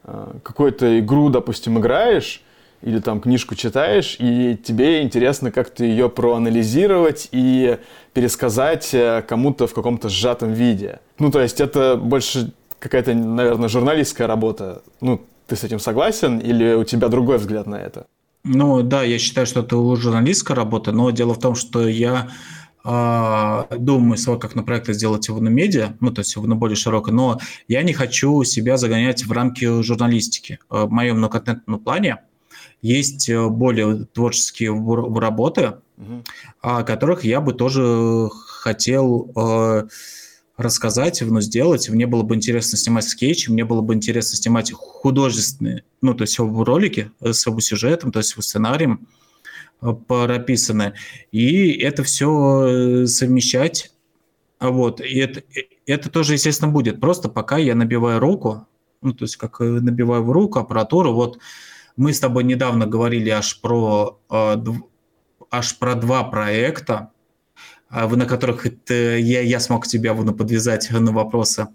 а, 0.05 0.37
какую-то 0.43 1.01
игру, 1.01 1.31
допустим, 1.31 1.79
играешь, 1.79 2.43
или 2.83 2.99
там 2.99 3.21
книжку 3.21 3.55
читаешь, 3.55 4.17
и 4.19 4.57
тебе 4.57 5.03
интересно 5.03 5.51
как-то 5.51 5.85
ее 5.85 6.09
проанализировать 6.09 7.29
и 7.31 7.79
пересказать 8.15 8.95
э, 8.95 9.23
кому-то 9.29 9.67
в 9.67 9.75
каком-то 9.75 10.09
сжатом 10.09 10.55
виде. 10.55 11.01
Ну, 11.19 11.31
то 11.31 11.43
есть 11.43 11.61
это 11.61 11.97
больше 11.97 12.53
какая-то, 12.79 13.13
наверное, 13.13 13.69
журналистская 13.69 14.27
работа. 14.27 14.83
Ну, 15.03 15.21
ты 15.47 15.57
с 15.57 15.65
этим 15.65 15.79
согласен 15.79 16.39
или 16.39 16.73
у 16.73 16.85
тебя 16.85 17.09
другой 17.09 17.37
взгляд 17.37 17.67
на 17.67 17.77
это? 17.77 18.07
Ну, 18.45 18.83
да, 18.83 19.03
я 19.03 19.19
считаю, 19.19 19.47
что 19.47 19.61
это 19.61 19.77
журналистская 19.97 20.57
работа, 20.57 20.93
но 20.93 21.11
дело 21.11 21.35
в 21.35 21.39
том, 21.39 21.55
что 21.55 21.87
я 21.87 22.29
думаю 22.83 24.17
свой 24.17 24.39
как 24.39 24.55
на 24.55 24.63
проект 24.63 24.89
сделать 24.89 25.29
его 25.29 25.41
на 25.41 25.49
медиа, 25.49 25.97
ну, 26.01 26.11
то 26.11 26.21
есть 26.21 26.35
его 26.35 26.47
на 26.47 26.57
более 26.57 26.77
широкое, 26.77 27.15
но 27.15 27.39
я 27.69 27.83
не 27.83 27.93
хочу 27.93 28.43
себя 28.45 28.77
загонять 28.77 29.27
в 29.27 29.33
рамки 29.33 29.83
журналистики. 29.83 30.59
В 30.69 30.89
моем 30.91 31.19
многоконтентном 31.19 31.79
плане 31.81 32.19
есть 32.83 33.29
э, 33.29 33.49
более 33.49 34.07
творческие 34.07 34.73
работы, 35.19 35.75
угу. 35.97 36.25
о 36.61 36.83
которых 36.83 37.25
я 37.25 37.41
бы 37.41 37.53
тоже 37.53 38.29
хотел 38.31 39.31
э, 39.37 39.89
рассказать, 40.57 41.23
ну, 41.23 41.41
сделать. 41.41 41.89
Мне 41.89 42.07
было 42.07 42.23
бы 42.23 42.35
интересно 42.35 42.79
снимать 42.79 43.05
скетчи, 43.05 43.51
мне 43.51 43.65
было 43.65 43.81
бы 43.81 43.95
интересно 43.95 44.37
снимать 44.37 44.73
художественные, 44.73 45.85
ну, 46.01 46.15
то 46.15 46.23
есть 46.23 46.39
ролики 46.39 47.11
с 47.21 47.47
его 47.47 47.61
сюжетом, 47.61 48.13
то 48.13 48.19
есть 48.19 48.35
сценарием 48.43 49.01
э, 49.03 49.20
прописаны. 49.81 50.95
И 51.33 51.73
это 51.73 52.03
все 52.03 53.07
совмещать. 53.07 53.93
Вот. 54.61 55.01
И 55.01 55.19
это, 55.19 55.43
это 55.87 56.11
тоже, 56.11 56.35
естественно, 56.35 56.71
будет. 56.71 57.01
Просто 57.01 57.29
пока 57.29 57.57
я 57.57 57.75
набиваю 57.75 58.21
руку, 58.21 58.67
ну, 59.03 59.15
то 59.15 59.25
есть 59.25 59.37
как 59.37 59.61
набиваю 59.61 60.23
в 60.25 60.31
руку 60.31 60.59
аппаратуру, 60.59 61.13
вот 61.13 61.39
мы 61.97 62.13
с 62.13 62.21
тобой 62.21 62.45
недавно 62.45 62.87
говорили 62.87 63.31
аж 63.31 63.61
про, 63.61 64.21
э, 64.31 64.57
аж 65.51 65.79
про 65.79 65.95
два 65.95 66.25
проекта, 66.25 67.11
э, 67.91 68.07
на 68.07 68.27
которых 68.27 68.67
это, 68.67 69.17
я, 69.17 69.41
я 69.41 69.61
смог 69.61 69.87
тебя 69.87 70.15
ну, 70.15 70.35
подвязать 70.35 70.91
на 70.93 71.13
вопросы. 71.13 71.69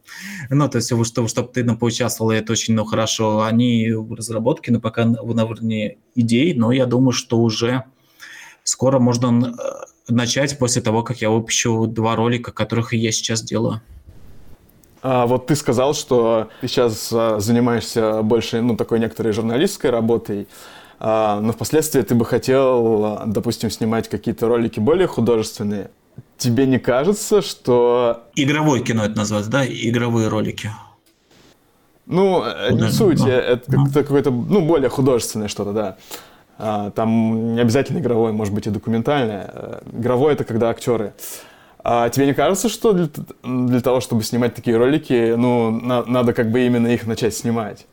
Ну, 0.49 0.69
то 0.69 0.77
есть, 0.77 0.91
чтобы, 1.05 1.27
чтобы 1.27 1.51
ты 1.51 1.63
ну, 1.63 1.77
поучаствовал, 1.77 2.31
это 2.31 2.53
очень 2.53 2.75
ну, 2.75 2.85
хорошо. 2.85 3.43
Они 3.43 3.91
в 3.91 4.13
разработке, 4.13 4.71
но 4.71 4.79
пока 4.79 5.05
на 5.05 5.45
уровне 5.45 5.97
идей, 6.13 6.53
но 6.53 6.71
я 6.71 6.85
думаю, 6.85 7.11
что 7.11 7.39
уже 7.39 7.85
скоро 8.65 8.99
можно 8.99 9.55
э, 9.57 10.11
начать 10.11 10.59
после 10.59 10.81
того, 10.81 11.03
как 11.03 11.21
я 11.21 11.29
выпущу 11.29 11.87
два 11.87 12.17
ролика, 12.17 12.51
которых 12.51 12.93
я 12.93 13.11
сейчас 13.13 13.41
делаю. 13.41 13.81
А 15.01 15.27
вот 15.27 15.45
ты 15.45 15.55
сказал, 15.55 15.93
что 15.93 16.49
ты 16.61 16.67
сейчас 16.67 17.11
а, 17.13 17.39
занимаешься 17.39 18.23
больше, 18.23 18.61
ну, 18.61 18.75
такой 18.75 18.99
некоторой 18.99 19.33
журналистской 19.33 19.91
работой, 19.91 20.47
а, 20.99 21.39
но 21.41 21.53
впоследствии 21.53 22.01
ты 22.01 22.15
бы 22.15 22.25
хотел, 22.25 23.05
а, 23.05 23.23
допустим, 23.27 23.69
снимать 23.69 24.09
какие-то 24.09 24.47
ролики 24.47 24.79
более 24.79 25.07
художественные. 25.07 25.91
Тебе 26.37 26.65
не 26.65 26.79
кажется, 26.79 27.43
что... 27.43 28.23
Игровое 28.35 28.81
кино 28.81 29.05
это 29.05 29.15
называется, 29.15 29.51
да? 29.51 29.63
Игровые 29.63 30.27
ролики. 30.27 30.71
Ну, 32.07 32.43
э, 32.43 32.71
не 32.71 32.89
суть, 32.91 33.21
это 33.21 33.63
ну. 33.67 33.85
какое-то, 33.93 34.31
ну, 34.31 34.65
более 34.65 34.89
художественное 34.89 35.49
что-то, 35.49 35.71
да. 35.71 35.97
Там 36.57 37.55
не 37.55 37.61
обязательно 37.61 37.99
игровое, 37.99 38.31
может 38.31 38.53
быть 38.53 38.65
и 38.67 38.69
документальное. 38.69 39.49
Э, 39.51 39.79
игровое 39.91 40.33
это 40.33 40.45
когда 40.45 40.69
актеры 40.69 41.13
а 41.87 42.09
тебе 42.09 42.25
не 42.25 42.33
кажется, 42.33 42.67
что 42.67 42.93
для, 42.93 43.07
для 43.43 43.79
того, 43.79 44.01
чтобы 44.01 44.23
снимать 44.23 44.55
такие 44.55 44.75
ролики, 44.75 45.35
ну, 45.37 45.69
на, 45.69 46.03
надо 46.03 46.33
как 46.33 46.49
бы 46.49 46.65
именно 46.65 46.87
их 46.87 47.05
начать 47.05 47.35
снимать? 47.35 47.85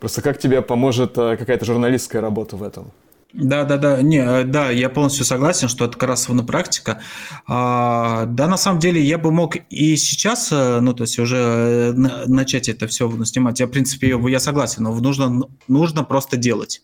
Просто 0.00 0.22
как 0.22 0.38
тебе 0.38 0.62
поможет 0.62 1.18
а, 1.18 1.36
какая-то 1.36 1.66
журналистская 1.66 2.22
работа 2.22 2.56
в 2.56 2.62
этом? 2.62 2.92
Да, 3.38 3.64
да, 3.64 3.76
да, 3.76 4.00
не, 4.00 4.16
э, 4.16 4.44
да, 4.44 4.70
я 4.70 4.88
полностью 4.88 5.26
согласен, 5.26 5.68
что 5.68 5.84
это 5.84 5.98
как 5.98 6.16
практика. 6.46 7.00
А, 7.46 8.24
да, 8.26 8.48
на 8.48 8.56
самом 8.56 8.78
деле 8.80 9.00
я 9.00 9.18
бы 9.18 9.30
мог 9.30 9.56
и 9.68 9.96
сейчас, 9.96 10.50
э, 10.50 10.80
ну, 10.80 10.94
то 10.94 11.02
есть 11.02 11.18
уже 11.18 11.92
начать 11.94 12.70
это 12.70 12.86
все 12.86 13.10
снимать. 13.24 13.60
Я, 13.60 13.66
в 13.66 13.70
принципе, 13.70 14.18
я 14.28 14.40
согласен, 14.40 14.84
но 14.84 14.94
нужно, 14.94 15.42
нужно 15.68 16.02
просто 16.02 16.38
делать. 16.38 16.82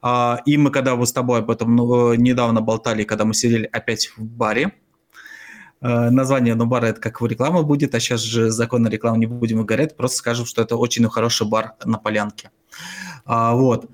А, 0.00 0.40
и 0.46 0.56
мы, 0.56 0.70
когда 0.70 0.94
вы 0.94 1.04
с 1.04 1.12
тобой 1.12 1.40
об 1.40 1.50
этом 1.50 1.74
ну, 1.74 2.14
недавно 2.14 2.60
болтали, 2.60 3.02
когда 3.02 3.24
мы 3.24 3.34
сидели 3.34 3.68
опять 3.72 4.12
в 4.16 4.22
баре, 4.22 4.72
Э, 5.80 6.10
название 6.10 6.54
Нубара 6.54 6.86
это 6.86 7.00
как 7.00 7.20
в 7.20 7.26
реклама 7.26 7.62
будет, 7.62 7.94
а 7.94 8.00
сейчас 8.00 8.20
же 8.20 8.50
закон 8.50 8.86
о 8.86 8.90
рекламе 8.90 9.20
не 9.20 9.26
будем 9.26 9.64
говорить, 9.64 9.96
просто 9.96 10.18
скажем, 10.18 10.46
что 10.46 10.62
это 10.62 10.76
очень 10.76 11.08
хороший 11.08 11.46
бар 11.46 11.74
на 11.84 11.98
полянке. 11.98 12.50
А, 13.24 13.54
вот. 13.54 13.86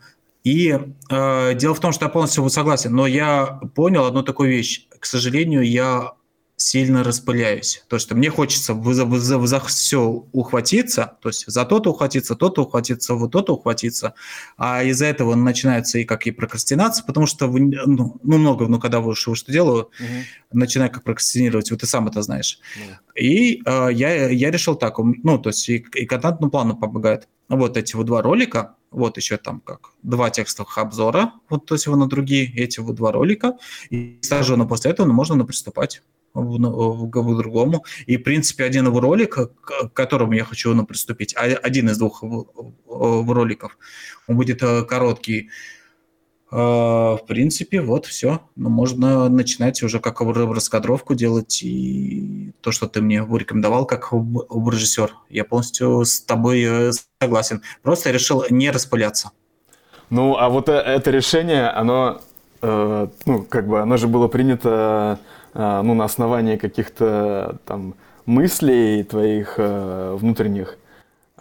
И 0.44 0.78
э, 1.10 1.54
дело 1.54 1.74
в 1.74 1.80
том, 1.80 1.92
что 1.92 2.04
я 2.04 2.10
полностью 2.10 2.48
согласен, 2.50 2.94
но 2.94 3.06
я 3.06 3.46
понял 3.74 4.04
одну 4.04 4.22
такую 4.22 4.50
вещь. 4.50 4.86
К 5.00 5.06
сожалению, 5.06 5.62
я 5.68 6.12
сильно 6.56 7.02
распыляюсь. 7.02 7.84
То, 7.88 7.98
что 7.98 8.14
мне 8.14 8.30
хочется 8.30 8.74
за, 8.74 9.06
за, 9.18 9.46
за 9.46 9.60
все 9.60 10.00
ухватиться, 10.32 11.16
то 11.20 11.28
есть 11.28 11.44
за 11.46 11.64
то-то 11.64 11.90
ухватиться, 11.90 12.36
то-то 12.36 12.62
ухватиться, 12.62 13.14
вот 13.14 13.32
то-то 13.32 13.54
ухватиться, 13.54 14.14
а 14.56 14.84
из-за 14.84 15.06
этого 15.06 15.34
начинается 15.34 15.98
и 15.98 16.04
как 16.04 16.26
и 16.26 16.30
прокрастинация, 16.30 17.04
потому 17.04 17.26
что 17.26 17.48
вы, 17.48 17.60
ну, 17.60 18.20
ну 18.22 18.38
много, 18.38 18.68
ну 18.68 18.78
когда 18.78 19.00
вы 19.00 19.16
что, 19.16 19.34
что 19.34 19.50
делаю, 19.50 19.84
угу. 19.84 20.06
начинаю 20.52 20.90
как 20.90 21.02
прокрастинировать, 21.02 21.70
вот 21.70 21.80
ты 21.80 21.86
сам 21.86 22.06
это 22.06 22.22
знаешь. 22.22 22.60
Угу. 22.76 22.94
И 23.16 23.62
э, 23.64 23.88
я, 23.92 24.28
я 24.28 24.50
решил 24.50 24.76
так, 24.76 24.98
ну 24.98 25.38
то 25.38 25.50
есть 25.50 25.68
и, 25.68 25.84
и 25.94 26.06
контентному 26.06 26.50
плану 26.50 26.76
помогает. 26.76 27.28
Вот 27.48 27.76
эти 27.76 27.94
вот 27.94 28.06
два 28.06 28.22
ролика, 28.22 28.76
вот 28.94 29.16
еще 29.16 29.36
там 29.36 29.60
как 29.60 29.90
два 30.02 30.30
текстовых 30.30 30.78
обзора, 30.78 31.32
вот 31.48 31.66
то 31.66 31.74
есть 31.74 31.86
его 31.86 31.96
на 31.96 32.08
другие, 32.08 32.52
эти 32.54 32.80
вот 32.80 32.94
два 32.94 33.12
ролика, 33.12 33.54
и 33.90 34.18
сразу 34.22 34.56
на 34.56 34.66
после 34.66 34.92
этого 34.92 35.06
можно 35.06 35.34
на 35.34 35.44
приступать 35.44 36.02
в, 36.34 36.58
в 36.58 37.36
другому. 37.36 37.84
И, 38.06 38.16
в 38.16 38.22
принципе, 38.22 38.64
один 38.64 38.86
его 38.86 39.00
ролик, 39.00 39.36
к 39.36 39.88
которому 39.92 40.32
я 40.32 40.44
хочу 40.44 40.74
ну, 40.74 40.84
приступить, 40.86 41.34
один 41.36 41.88
из 41.88 41.98
двух 41.98 42.22
роликов, 42.86 43.78
он 44.26 44.36
будет 44.36 44.62
э, 44.62 44.84
короткий. 44.84 45.50
А, 46.56 47.16
в 47.16 47.26
принципе, 47.26 47.80
вот 47.80 48.06
все. 48.06 48.40
Ну, 48.54 48.68
можно 48.68 49.28
начинать 49.28 49.82
уже 49.82 49.98
как 49.98 50.20
раскадровку 50.20 51.14
делать 51.14 51.60
и 51.64 52.52
то, 52.60 52.70
что 52.70 52.86
ты 52.86 53.02
мне 53.02 53.24
порекомендовал 53.24 53.86
как 53.86 54.12
режиссер. 54.12 55.10
Я 55.30 55.44
полностью 55.44 56.04
с 56.04 56.20
тобой 56.20 56.62
э, 56.62 56.92
согласен. 57.20 57.62
Просто 57.82 58.12
решил 58.12 58.44
не 58.50 58.70
распыляться. 58.70 59.32
Ну, 60.10 60.36
а 60.36 60.48
вот 60.48 60.68
э, 60.68 60.74
это 60.74 61.10
решение, 61.10 61.66
оно, 61.70 62.20
э, 62.62 63.08
ну, 63.26 63.42
как 63.42 63.66
бы, 63.66 63.80
оно 63.80 63.96
же 63.96 64.06
было 64.06 64.28
принято 64.28 65.18
а, 65.54 65.82
ну, 65.82 65.94
на 65.94 66.04
основании 66.04 66.56
каких-то 66.56 67.58
там 67.64 67.94
мыслей 68.26 69.02
твоих 69.02 69.54
э, 69.56 70.16
внутренних. 70.20 70.78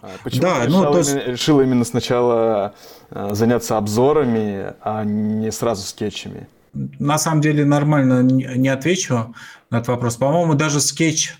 А 0.04 0.10
почему 0.22 0.42
да, 0.42 0.60
ты 0.60 0.66
решил, 0.66 0.82
ну, 0.82 0.98
есть... 0.98 1.10
именно, 1.10 1.30
решил 1.30 1.60
именно 1.62 1.84
сначала 1.84 2.74
э, 3.10 3.30
заняться 3.32 3.78
обзорами, 3.78 4.74
а 4.82 5.02
не 5.04 5.50
сразу 5.50 5.86
скетчами? 5.86 6.46
На 6.74 7.16
самом 7.16 7.40
деле 7.40 7.64
нормально 7.64 8.22
не 8.22 8.68
отвечу 8.68 9.34
на 9.70 9.76
этот 9.76 9.88
вопрос. 9.88 10.16
По-моему, 10.16 10.54
даже 10.54 10.80
скетч 10.80 11.34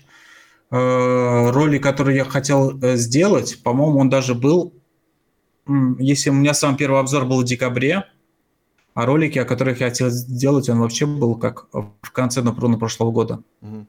э, 0.71 1.49
роли, 1.51 1.77
который 1.77 2.15
я 2.15 2.25
хотел 2.25 2.79
сделать, 2.95 3.61
по-моему, 3.61 3.99
он 3.99 4.09
даже 4.09 4.33
был, 4.33 4.73
если 5.99 6.31
у 6.31 6.33
меня 6.33 6.55
сам 6.55 6.75
первый 6.75 6.99
обзор 6.99 7.25
был 7.25 7.41
в 7.41 7.45
декабре, 7.45 8.05
а 8.95 9.05
ролики, 9.05 9.37
о 9.37 9.45
которых 9.45 9.79
я 9.81 9.89
хотел 9.89 10.09
сделать, 10.09 10.69
он 10.69 10.79
вообще 10.79 11.05
был 11.05 11.35
как 11.35 11.67
в 11.71 12.11
конце, 12.11 12.41
например, 12.41 12.79
прошлого 12.79 13.11
года. 13.11 13.41
Угу. 13.61 13.85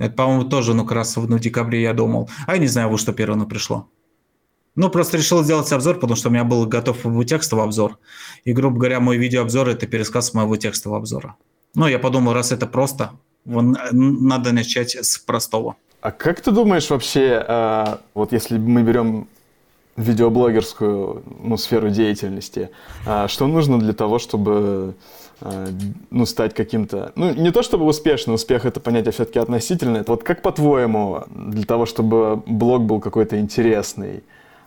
Это, 0.00 0.14
по-моему, 0.14 0.44
тоже, 0.44 0.72
ну, 0.72 0.84
как 0.84 0.92
раз 0.92 1.16
в, 1.16 1.28
ну, 1.28 1.38
декабре 1.38 1.82
я 1.82 1.92
думал. 1.92 2.30
А 2.46 2.54
я 2.54 2.58
не 2.58 2.66
знаю, 2.66 2.88
во 2.88 2.96
что 2.96 3.12
первое 3.12 3.44
пришло. 3.44 3.86
Ну, 4.74 4.88
просто 4.88 5.18
решил 5.18 5.44
сделать 5.44 5.70
обзор, 5.72 5.96
потому 5.96 6.16
что 6.16 6.30
у 6.30 6.32
меня 6.32 6.42
был 6.42 6.64
готов 6.64 6.96
текстовый 7.26 7.64
обзор. 7.66 7.98
И, 8.44 8.52
грубо 8.52 8.78
говоря, 8.78 9.00
мой 9.00 9.18
видеообзор– 9.18 9.68
это 9.70 9.86
пересказ 9.86 10.32
моего 10.32 10.56
текстового 10.56 10.98
обзора. 10.98 11.36
Ну, 11.74 11.86
я 11.86 11.98
подумал, 11.98 12.32
раз 12.32 12.50
это 12.50 12.66
просто, 12.66 13.10
надо 13.44 14.52
начать 14.52 14.96
с 14.96 15.18
простого. 15.18 15.76
А 16.00 16.12
как 16.12 16.40
ты 16.40 16.50
думаешь 16.50 16.88
вообще, 16.88 17.44
а, 17.46 18.00
вот 18.14 18.32
если 18.32 18.56
мы 18.56 18.82
берем 18.82 19.28
видеоблогерскую 19.96 21.22
ну, 21.42 21.56
сферу 21.56 21.90
деятельности. 21.90 22.70
А 23.06 23.28
что 23.28 23.46
нужно 23.46 23.78
для 23.78 23.92
того, 23.92 24.18
чтобы 24.18 24.94
ну, 26.10 26.26
стать 26.26 26.54
каким-то... 26.54 27.12
Ну, 27.16 27.32
не 27.34 27.50
то 27.50 27.62
чтобы 27.62 27.86
успешным, 27.86 28.34
успех 28.34 28.64
это 28.64 28.80
понятие 28.80 29.12
все-таки 29.12 29.38
относительное. 29.38 30.04
Вот 30.06 30.22
как 30.22 30.42
по-твоему, 30.42 31.24
для 31.30 31.64
того, 31.64 31.86
чтобы 31.86 32.42
блог 32.46 32.82
был 32.82 33.00
какой-то 33.00 33.38
интересный, 33.40 34.22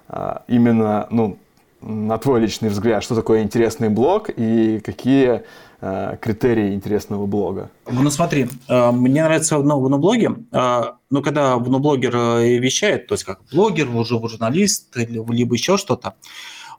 а, 0.08 0.44
именно, 0.48 1.08
ну, 1.12 1.38
на 1.82 2.18
твой 2.18 2.39
личный 2.39 2.70
взгляд, 2.70 3.03
что 3.03 3.15
такое 3.15 3.44
интересный 3.44 3.89
блог 3.89 4.30
и 4.30 4.80
какие 4.80 5.44
э, 5.82 6.18
критерии 6.22 6.74
интересного 6.74 7.25
блога? 7.25 7.72
Ну 7.92 8.10
смотри, 8.10 8.48
э, 8.70 8.92
мне 8.92 9.22
нравится 9.24 9.58
в, 9.58 9.65
ну, 9.65 9.80
в 9.80 10.00
блоге, 10.00 10.34
э, 10.51 10.84
ну 11.10 11.22
когда 11.22 11.58
вноблогер 11.58 12.15
вещает, 12.42 13.08
то 13.08 13.15
есть 13.15 13.25
как 13.25 13.42
блогер, 13.51 13.89
уже 13.89 14.18
журналист, 14.27 14.96
либо 14.96 15.53
еще 15.53 15.77
что-то, 15.77 16.13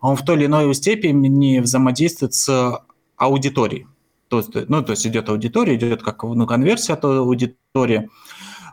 он 0.00 0.16
в 0.16 0.24
той 0.24 0.36
или 0.36 0.46
иной 0.46 0.74
степени 0.74 1.58
взаимодействует 1.58 2.32
с 2.32 2.80
аудиторией. 3.16 3.86
То 4.28 4.38
есть, 4.38 4.50
ну, 4.68 4.82
то 4.82 4.92
есть 4.92 5.06
идет 5.06 5.28
аудитория, 5.28 5.76
идет 5.76 6.02
как 6.02 6.22
ну, 6.22 6.46
конверсия 6.46 6.94
от 6.94 7.04
аудитории. 7.04 8.10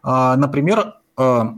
А, 0.02 0.36
например, 0.36 0.96
а, 1.18 1.56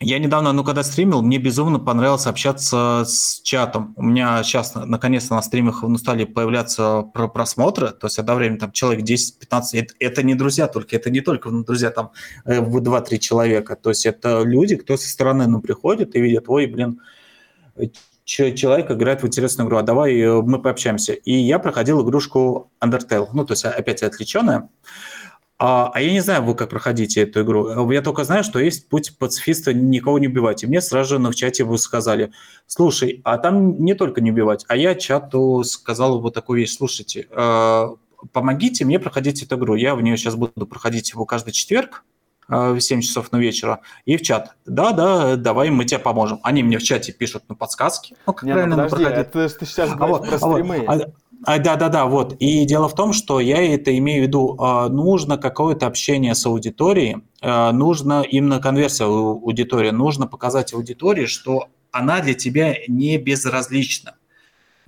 я 0.00 0.20
недавно, 0.20 0.52
ну, 0.52 0.62
когда 0.62 0.84
стримил, 0.84 1.22
мне 1.22 1.38
безумно 1.38 1.80
понравилось 1.80 2.26
общаться 2.26 3.02
с 3.04 3.40
чатом. 3.42 3.94
У 3.96 4.02
меня 4.04 4.44
сейчас, 4.44 4.74
наконец-то, 4.76 5.34
на 5.34 5.42
стримах 5.42 5.82
ну, 5.82 5.98
стали 5.98 6.24
появляться 6.24 7.02
просмотры, 7.02 7.90
то 7.90 8.06
есть 8.06 8.18
одновременно 8.18 8.60
там 8.60 8.70
человек 8.70 9.04
10-15, 9.04 9.62
это, 9.72 9.94
это 9.98 10.22
не 10.22 10.36
друзья 10.36 10.68
только, 10.68 10.94
это 10.94 11.10
не 11.10 11.20
только 11.20 11.50
ну, 11.50 11.64
друзья 11.64 11.90
там 11.90 12.12
э, 12.44 12.60
в 12.60 12.76
2-3 12.76 13.18
человека, 13.18 13.74
то 13.74 13.90
есть 13.90 14.06
это 14.06 14.42
люди, 14.44 14.76
кто 14.76 14.96
со 14.96 15.08
стороны 15.08 15.48
ну, 15.48 15.60
приходит 15.60 16.14
и 16.14 16.20
видит, 16.20 16.44
ой, 16.46 16.66
блин, 16.66 17.00
человек 18.28 18.90
играет 18.90 19.22
в 19.22 19.26
интересную 19.26 19.66
игру, 19.66 19.78
а 19.78 19.82
давай 19.82 20.18
э, 20.20 20.42
мы 20.42 20.60
пообщаемся. 20.60 21.14
И 21.14 21.32
я 21.32 21.58
проходил 21.58 22.02
игрушку 22.02 22.70
Undertale, 22.80 23.28
ну, 23.32 23.44
то 23.44 23.52
есть 23.52 23.64
опять 23.64 24.02
отвлеченная. 24.02 24.68
А, 25.60 25.90
а 25.92 26.00
я 26.00 26.12
не 26.12 26.20
знаю, 26.20 26.44
вы 26.44 26.54
как 26.54 26.68
проходите 26.68 27.22
эту 27.22 27.42
игру. 27.42 27.90
Я 27.90 28.02
только 28.02 28.24
знаю, 28.24 28.44
что 28.44 28.60
есть 28.60 28.88
путь 28.88 29.16
пацифиста 29.18 29.72
никого 29.72 30.18
не 30.18 30.28
убивать. 30.28 30.62
И 30.62 30.66
мне 30.66 30.80
сразу 30.80 31.18
же 31.18 31.30
в 31.30 31.34
чате 31.34 31.64
вы 31.64 31.78
сказали, 31.78 32.30
слушай, 32.66 33.20
а 33.24 33.38
там 33.38 33.82
не 33.82 33.94
только 33.94 34.20
не 34.20 34.30
убивать, 34.30 34.64
а 34.68 34.76
я 34.76 34.94
чату 34.94 35.64
сказал 35.64 36.20
вот 36.20 36.34
такую 36.34 36.60
вещь, 36.60 36.76
слушайте, 36.76 37.26
э, 37.30 37.88
помогите 38.32 38.84
мне 38.84 39.00
проходить 39.00 39.42
эту 39.42 39.56
игру. 39.56 39.74
Я 39.74 39.94
в 39.94 40.02
нее 40.02 40.16
сейчас 40.16 40.36
буду 40.36 40.66
проходить 40.66 41.10
его 41.10 41.24
каждый 41.24 41.52
четверг, 41.52 42.04
э, 42.04 42.17
в 42.48 42.80
7 42.80 43.00
часов 43.02 43.30
на 43.30 43.36
вечера, 43.36 43.80
и 44.04 44.16
в 44.16 44.22
чат. 44.22 44.54
Да, 44.66 44.92
да, 44.92 45.36
давай 45.36 45.70
мы 45.70 45.84
тебе 45.84 45.98
поможем. 45.98 46.40
Они 46.42 46.62
мне 46.62 46.78
в 46.78 46.82
чате 46.82 47.12
пишут 47.12 47.44
на 47.48 47.54
подсказки. 47.54 48.16
Ну, 48.26 48.32
как 48.32 48.42
не, 48.44 48.50
ну, 48.50 48.54
правильно 48.54 48.76
ну, 48.76 48.82
подожди, 48.84 49.04
проходить. 49.04 49.28
Это, 49.28 49.58
ты 49.58 49.66
сейчас 49.66 49.94
говоришь 49.94 50.16
а 50.16 50.18
вот, 50.18 50.28
про 50.28 50.38
стримы. 50.38 50.84
А 50.86 50.96
вот, 50.96 51.14
а, 51.44 51.58
да, 51.58 51.76
да, 51.76 51.88
да, 51.88 52.06
вот. 52.06 52.34
И 52.40 52.64
дело 52.64 52.88
в 52.88 52.94
том, 52.94 53.12
что 53.12 53.40
я 53.40 53.62
это 53.62 53.96
имею 53.96 54.24
в 54.24 54.26
виду, 54.26 54.56
а, 54.58 54.88
нужно 54.88 55.38
какое-то 55.38 55.86
общение 55.86 56.34
с 56.34 56.44
аудиторией, 56.46 57.18
а, 57.40 57.72
нужно 57.72 58.22
именно 58.22 58.60
конверсия 58.60 59.04
аудитории, 59.04 59.90
нужно 59.90 60.26
показать 60.26 60.72
аудитории, 60.72 61.26
что 61.26 61.68
она 61.92 62.20
для 62.20 62.34
тебя 62.34 62.74
не 62.88 63.18
безразлична. 63.18 64.14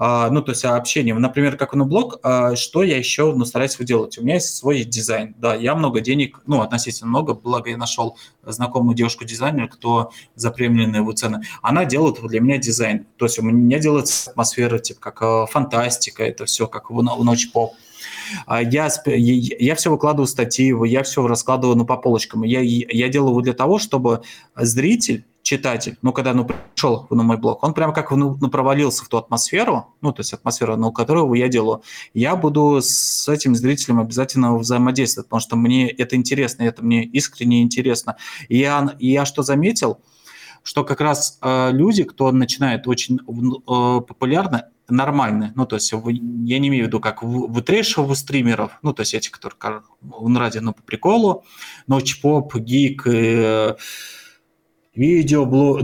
А, 0.02 0.30
ну, 0.30 0.40
то 0.40 0.52
есть 0.52 0.64
общение. 0.64 1.14
Например, 1.14 1.58
как 1.58 1.74
на 1.74 1.84
блог, 1.84 2.20
а, 2.22 2.56
что 2.56 2.82
я 2.82 2.96
еще 2.96 3.34
ну, 3.34 3.44
стараюсь 3.44 3.76
делать? 3.76 4.16
У 4.16 4.22
меня 4.22 4.36
есть 4.36 4.56
свой 4.56 4.82
дизайн. 4.84 5.34
Да, 5.36 5.54
я 5.54 5.74
много 5.74 6.00
денег, 6.00 6.40
ну, 6.46 6.62
относительно 6.62 7.10
много, 7.10 7.34
благо 7.34 7.68
я 7.68 7.76
нашел 7.76 8.16
знакомую 8.42 8.94
девушку-дизайнера, 8.94 9.68
кто 9.68 10.10
за 10.36 10.52
премиальные 10.52 11.00
его 11.00 11.12
цены. 11.12 11.42
Она 11.60 11.84
делает 11.84 12.16
для 12.22 12.40
меня 12.40 12.56
дизайн. 12.56 13.06
То 13.18 13.26
есть 13.26 13.38
у 13.38 13.42
меня 13.42 13.78
делается 13.78 14.30
атмосфера, 14.30 14.78
типа, 14.78 15.00
как 15.00 15.20
э, 15.20 15.46
фантастика, 15.52 16.24
это 16.24 16.46
все 16.46 16.66
как 16.66 16.90
в, 16.90 17.02
ночь 17.02 17.52
поп. 17.52 17.74
А 18.46 18.62
я, 18.62 18.88
я 19.04 19.74
все 19.74 19.90
выкладываю 19.90 20.26
статьи, 20.26 20.74
я 20.88 21.02
все 21.02 21.26
раскладываю 21.26 21.76
ну, 21.76 21.84
по 21.84 21.98
полочкам. 21.98 22.42
Я, 22.42 22.60
я 22.62 23.10
делаю 23.10 23.32
его 23.32 23.42
для 23.42 23.52
того, 23.52 23.78
чтобы 23.78 24.22
зритель 24.56 25.26
читатель, 25.42 25.96
ну, 26.02 26.12
когда 26.12 26.34
ну, 26.34 26.46
пришел 26.46 27.06
на 27.10 27.22
мой 27.22 27.36
блог, 27.36 27.62
он 27.62 27.74
прям 27.74 27.92
как 27.92 28.10
ну, 28.10 28.36
ну, 28.40 28.50
провалился 28.50 29.04
в 29.04 29.08
ту 29.08 29.16
атмосферу, 29.16 29.94
ну, 30.00 30.12
то 30.12 30.20
есть 30.20 30.32
атмосферу, 30.32 30.76
ну, 30.76 30.92
которую 30.92 31.32
я 31.34 31.48
делаю, 31.48 31.82
я 32.14 32.36
буду 32.36 32.80
с 32.82 33.28
этим 33.28 33.54
зрителем 33.54 34.00
обязательно 34.00 34.56
взаимодействовать, 34.56 35.28
потому 35.28 35.40
что 35.40 35.56
мне 35.56 35.88
это 35.88 36.16
интересно, 36.16 36.64
это 36.64 36.84
мне 36.84 37.04
искренне 37.04 37.62
интересно. 37.62 38.16
И 38.48 38.58
я, 38.58 38.94
я 38.98 39.24
что 39.24 39.42
заметил, 39.42 40.00
что 40.62 40.84
как 40.84 41.00
раз 41.00 41.38
э, 41.40 41.70
люди, 41.72 42.04
кто 42.04 42.30
начинает 42.32 42.86
очень 42.86 43.16
э, 43.16 44.00
популярно, 44.00 44.68
нормальные. 44.88 45.52
Ну, 45.54 45.66
то 45.66 45.76
есть 45.76 45.92
я 45.92 45.98
не 46.58 46.68
имею 46.68 46.84
в 46.84 46.86
виду 46.88 47.00
как 47.00 47.22
в, 47.22 47.52
в 47.52 47.62
трэшевых 47.62 48.16
стримеров, 48.16 48.72
ну, 48.82 48.92
то 48.92 49.00
есть 49.00 49.14
эти, 49.14 49.30
которые 49.30 49.82
в 50.00 50.36
ради, 50.36 50.58
ну, 50.58 50.72
по 50.72 50.82
приколу, 50.82 51.44
но 51.86 52.00
чпоп, 52.00 52.56
гик, 52.56 53.06
э, 53.06 53.76
видеоблог, 54.94 55.82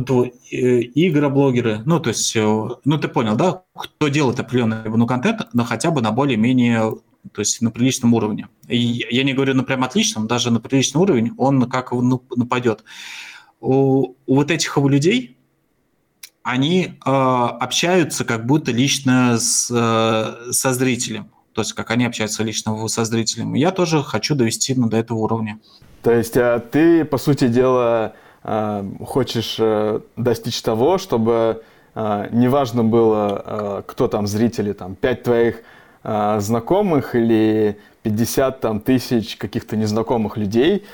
э, 0.50 0.80
игроблогеры, 0.94 1.82
ну, 1.84 2.00
то 2.00 2.10
есть, 2.10 2.34
э, 2.36 2.40
ну, 2.40 2.98
ты 2.98 3.08
понял, 3.08 3.36
да, 3.36 3.62
кто 3.74 4.08
делает 4.08 4.40
определенный 4.40 4.84
ну, 4.84 5.06
контент, 5.06 5.46
но 5.52 5.64
хотя 5.64 5.90
бы 5.90 6.02
на 6.02 6.10
более-менее, 6.10 6.94
то 7.32 7.40
есть 7.40 7.62
на 7.62 7.70
приличном 7.70 8.14
уровне. 8.14 8.48
И 8.68 9.04
я 9.10 9.22
не 9.22 9.32
говорю 9.32 9.54
на 9.54 9.64
прям 9.64 9.84
отличном, 9.84 10.26
даже 10.26 10.50
на 10.50 10.60
приличный 10.60 11.00
уровень 11.00 11.32
он 11.36 11.68
как 11.68 11.92
ну, 11.92 12.22
нападет. 12.34 12.84
У, 13.60 14.14
у 14.26 14.34
вот 14.34 14.50
этих 14.50 14.76
людей 14.76 15.36
они 16.42 16.84
э, 16.84 17.10
общаются 17.10 18.24
как 18.24 18.46
будто 18.46 18.70
лично 18.70 19.38
с, 19.38 19.68
э, 19.70 20.52
со 20.52 20.72
зрителем. 20.72 21.30
То 21.52 21.62
есть 21.62 21.72
как 21.72 21.90
они 21.90 22.04
общаются 22.04 22.44
лично 22.44 22.86
со 22.86 23.04
зрителем. 23.04 23.54
Я 23.54 23.72
тоже 23.72 24.02
хочу 24.02 24.34
довести 24.34 24.74
ну, 24.74 24.88
до 24.88 24.98
этого 24.98 25.18
уровня. 25.18 25.58
То 26.02 26.12
есть 26.12 26.36
а 26.36 26.60
ты, 26.60 27.04
по 27.04 27.18
сути 27.18 27.48
дела, 27.48 28.14
хочешь 29.04 29.56
э, 29.58 30.00
достичь 30.16 30.62
того, 30.62 30.98
чтобы 30.98 31.62
э, 31.94 32.28
неважно 32.30 32.84
было, 32.84 33.82
кто 33.86 34.06
там 34.06 34.26
зрители, 34.26 34.72
там, 34.72 34.94
пять 34.94 35.22
твоих 35.24 35.62
знакомых 36.38 37.16
или 37.16 37.80
50 38.04 38.60
там, 38.60 38.78
тысяч 38.78 39.36
каких-то 39.36 39.76
незнакомых 39.76 40.36
людей, 40.36 40.84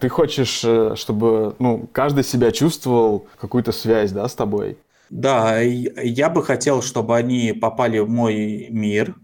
ты 0.00 0.08
хочешь, 0.08 0.64
чтобы 0.98 1.54
ну, 1.58 1.86
каждый 1.92 2.24
себя 2.24 2.50
чувствовал 2.50 3.26
какую-то 3.38 3.72
связь 3.72 4.10
да, 4.12 4.26
с 4.26 4.34
тобой. 4.34 4.78
Да, 5.10 5.60
я 5.60 6.30
бы 6.30 6.42
хотел, 6.42 6.80
чтобы 6.80 7.14
они 7.14 7.52
попали 7.52 7.98
в 7.98 8.08
мой 8.08 8.68
мир, 8.70 9.16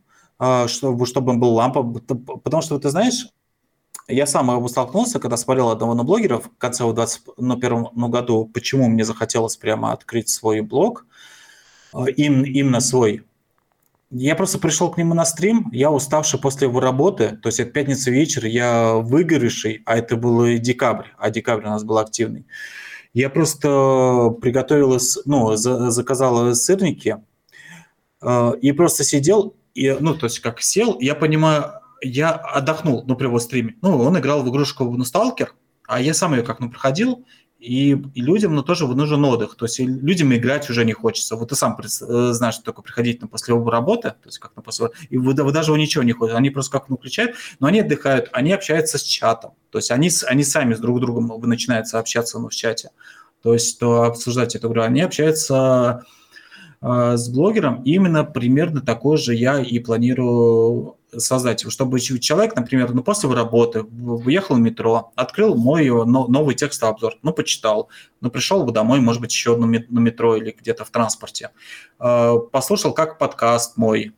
чтобы, 0.66 1.06
чтобы 1.06 1.34
был 1.38 1.54
лампа, 1.54 1.84
потому 1.84 2.60
что, 2.60 2.78
ты 2.78 2.90
знаешь, 2.90 3.28
я 4.10 4.26
сам 4.26 4.68
столкнулся, 4.68 5.18
когда 5.18 5.36
смотрел 5.36 5.70
одного 5.70 5.94
на 5.94 6.04
блогера 6.04 6.38
в 6.38 6.50
конце 6.58 6.84
2021 6.84 7.86
ну, 7.94 8.08
году, 8.08 8.50
почему 8.52 8.88
мне 8.88 9.04
захотелось 9.04 9.56
прямо 9.56 9.92
открыть 9.92 10.28
свой 10.28 10.60
блог, 10.60 11.06
э, 11.94 12.10
им, 12.16 12.44
именно 12.44 12.80
свой. 12.80 13.24
Я 14.10 14.34
просто 14.34 14.58
пришел 14.58 14.90
к 14.90 14.98
нему 14.98 15.14
на 15.14 15.24
стрим, 15.24 15.68
я 15.72 15.90
уставший 15.90 16.40
после 16.40 16.66
его 16.66 16.80
работы, 16.80 17.38
то 17.42 17.46
есть 17.46 17.60
это 17.60 17.70
пятница 17.70 18.10
вечер, 18.10 18.44
я 18.44 18.94
выгоревший, 18.94 19.82
а 19.86 19.96
это 19.96 20.16
был 20.16 20.58
декабрь, 20.58 21.06
а 21.16 21.30
декабрь 21.30 21.66
у 21.66 21.70
нас 21.70 21.84
был 21.84 21.98
активный. 21.98 22.44
Я 23.14 23.30
просто 23.30 24.34
приготовил, 24.40 24.98
ну, 25.26 25.54
заказал 25.56 26.54
сырники 26.54 27.18
э, 28.20 28.52
и 28.60 28.72
просто 28.72 29.04
сидел, 29.04 29.54
и, 29.74 29.96
ну, 30.00 30.14
то 30.14 30.26
есть 30.26 30.40
как 30.40 30.60
сел, 30.60 30.98
я 31.00 31.14
понимаю, 31.14 31.79
я 32.02 32.30
отдохнул, 32.30 33.04
ну, 33.06 33.16
при 33.16 33.26
его 33.26 33.38
стриме. 33.38 33.76
Ну, 33.82 33.98
он 33.98 34.18
играл 34.18 34.42
в 34.42 34.48
игрушку 34.48 34.84
ну, 34.84 35.04
Сталкер, 35.04 35.54
а 35.86 36.00
я 36.00 36.14
сам 36.14 36.34
ее 36.34 36.42
как 36.42 36.60
ну 36.60 36.70
проходил, 36.70 37.24
и, 37.58 37.90
и 38.14 38.22
людям 38.22 38.54
ну, 38.54 38.62
тоже 38.62 38.86
нужен 38.86 39.22
отдых. 39.24 39.54
То 39.54 39.66
есть 39.66 39.78
людям 39.80 40.34
играть 40.34 40.70
уже 40.70 40.84
не 40.84 40.94
хочется. 40.94 41.36
Вот 41.36 41.50
ты 41.50 41.54
сам 41.54 41.78
э, 41.78 41.86
знаешь, 42.32 42.54
что 42.54 42.64
такое 42.64 42.82
приходить 42.82 43.20
на 43.20 43.28
после 43.28 43.54
работы, 43.54 44.10
то 44.10 44.26
есть 44.26 44.38
как 44.38 44.56
на 44.56 44.62
после... 44.62 44.88
И 45.10 45.18
вы, 45.18 45.34
вы 45.34 45.52
даже 45.52 45.72
ничего 45.72 46.02
не 46.02 46.12
ходят. 46.12 46.36
Они 46.36 46.48
просто 46.48 46.72
как 46.72 46.88
ну, 46.88 46.96
включают, 46.96 47.36
но 47.58 47.66
они 47.66 47.80
отдыхают, 47.80 48.30
они 48.32 48.52
общаются 48.52 48.96
с 48.96 49.02
чатом. 49.02 49.52
То 49.70 49.78
есть 49.78 49.90
они, 49.90 50.10
они 50.26 50.42
сами 50.42 50.72
с 50.72 50.80
друг 50.80 51.00
другом 51.00 51.30
начинают 51.42 51.92
общаться 51.92 52.38
ну, 52.38 52.48
в 52.48 52.54
чате. 52.54 52.90
То 53.42 53.52
есть 53.52 53.78
то 53.78 54.04
обсуждать 54.04 54.54
эту 54.54 54.68
игру. 54.68 54.80
Они 54.80 55.02
общаются 55.02 56.04
э, 56.80 57.16
с 57.16 57.28
блогером. 57.28 57.82
Именно 57.82 58.24
примерно 58.24 58.80
такой 58.80 59.18
же 59.18 59.34
я 59.34 59.60
и 59.60 59.78
планирую 59.80 60.96
создать, 61.16 61.70
чтобы 61.70 62.00
человек, 62.00 62.56
например, 62.56 62.92
ну, 62.92 63.02
после 63.02 63.32
работы 63.32 63.82
уехал 63.82 64.56
в 64.56 64.60
метро, 64.60 65.12
открыл 65.16 65.54
мой 65.56 65.88
новый 65.88 66.54
текстовый 66.54 66.94
обзор, 66.94 67.14
ну, 67.22 67.32
почитал, 67.32 67.88
ну, 68.20 68.30
пришел 68.30 68.64
бы 68.64 68.72
домой, 68.72 69.00
может 69.00 69.20
быть, 69.20 69.32
еще 69.32 69.56
на 69.56 69.64
метро 69.64 70.36
или 70.36 70.54
где-то 70.58 70.84
в 70.84 70.90
транспорте, 70.90 71.50
э, 71.98 72.34
послушал 72.52 72.92
как 72.92 73.18
подкаст 73.18 73.76
мой, 73.76 74.14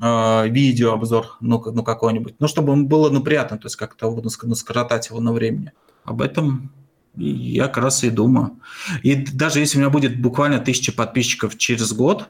э, 0.00 0.48
видеообзор, 0.48 1.36
ну, 1.40 1.62
ну 1.72 1.82
какой-нибудь, 1.82 2.36
ну, 2.38 2.48
чтобы 2.48 2.72
ему 2.72 2.86
было, 2.86 3.10
ну, 3.10 3.22
приятно, 3.22 3.58
то 3.58 3.66
есть 3.66 3.76
как-то 3.76 4.10
ну, 4.10 4.54
скоротать 4.54 5.08
его 5.08 5.20
на 5.20 5.32
времени. 5.32 5.72
Об 6.04 6.22
этом 6.22 6.72
я 7.16 7.66
как 7.66 7.84
раз 7.84 8.04
и 8.04 8.10
думаю. 8.10 8.60
И 9.02 9.14
даже 9.14 9.58
если 9.58 9.78
у 9.78 9.80
меня 9.80 9.90
будет 9.90 10.20
буквально 10.20 10.58
тысяча 10.60 10.92
подписчиков 10.92 11.58
через 11.58 11.92
год, 11.92 12.28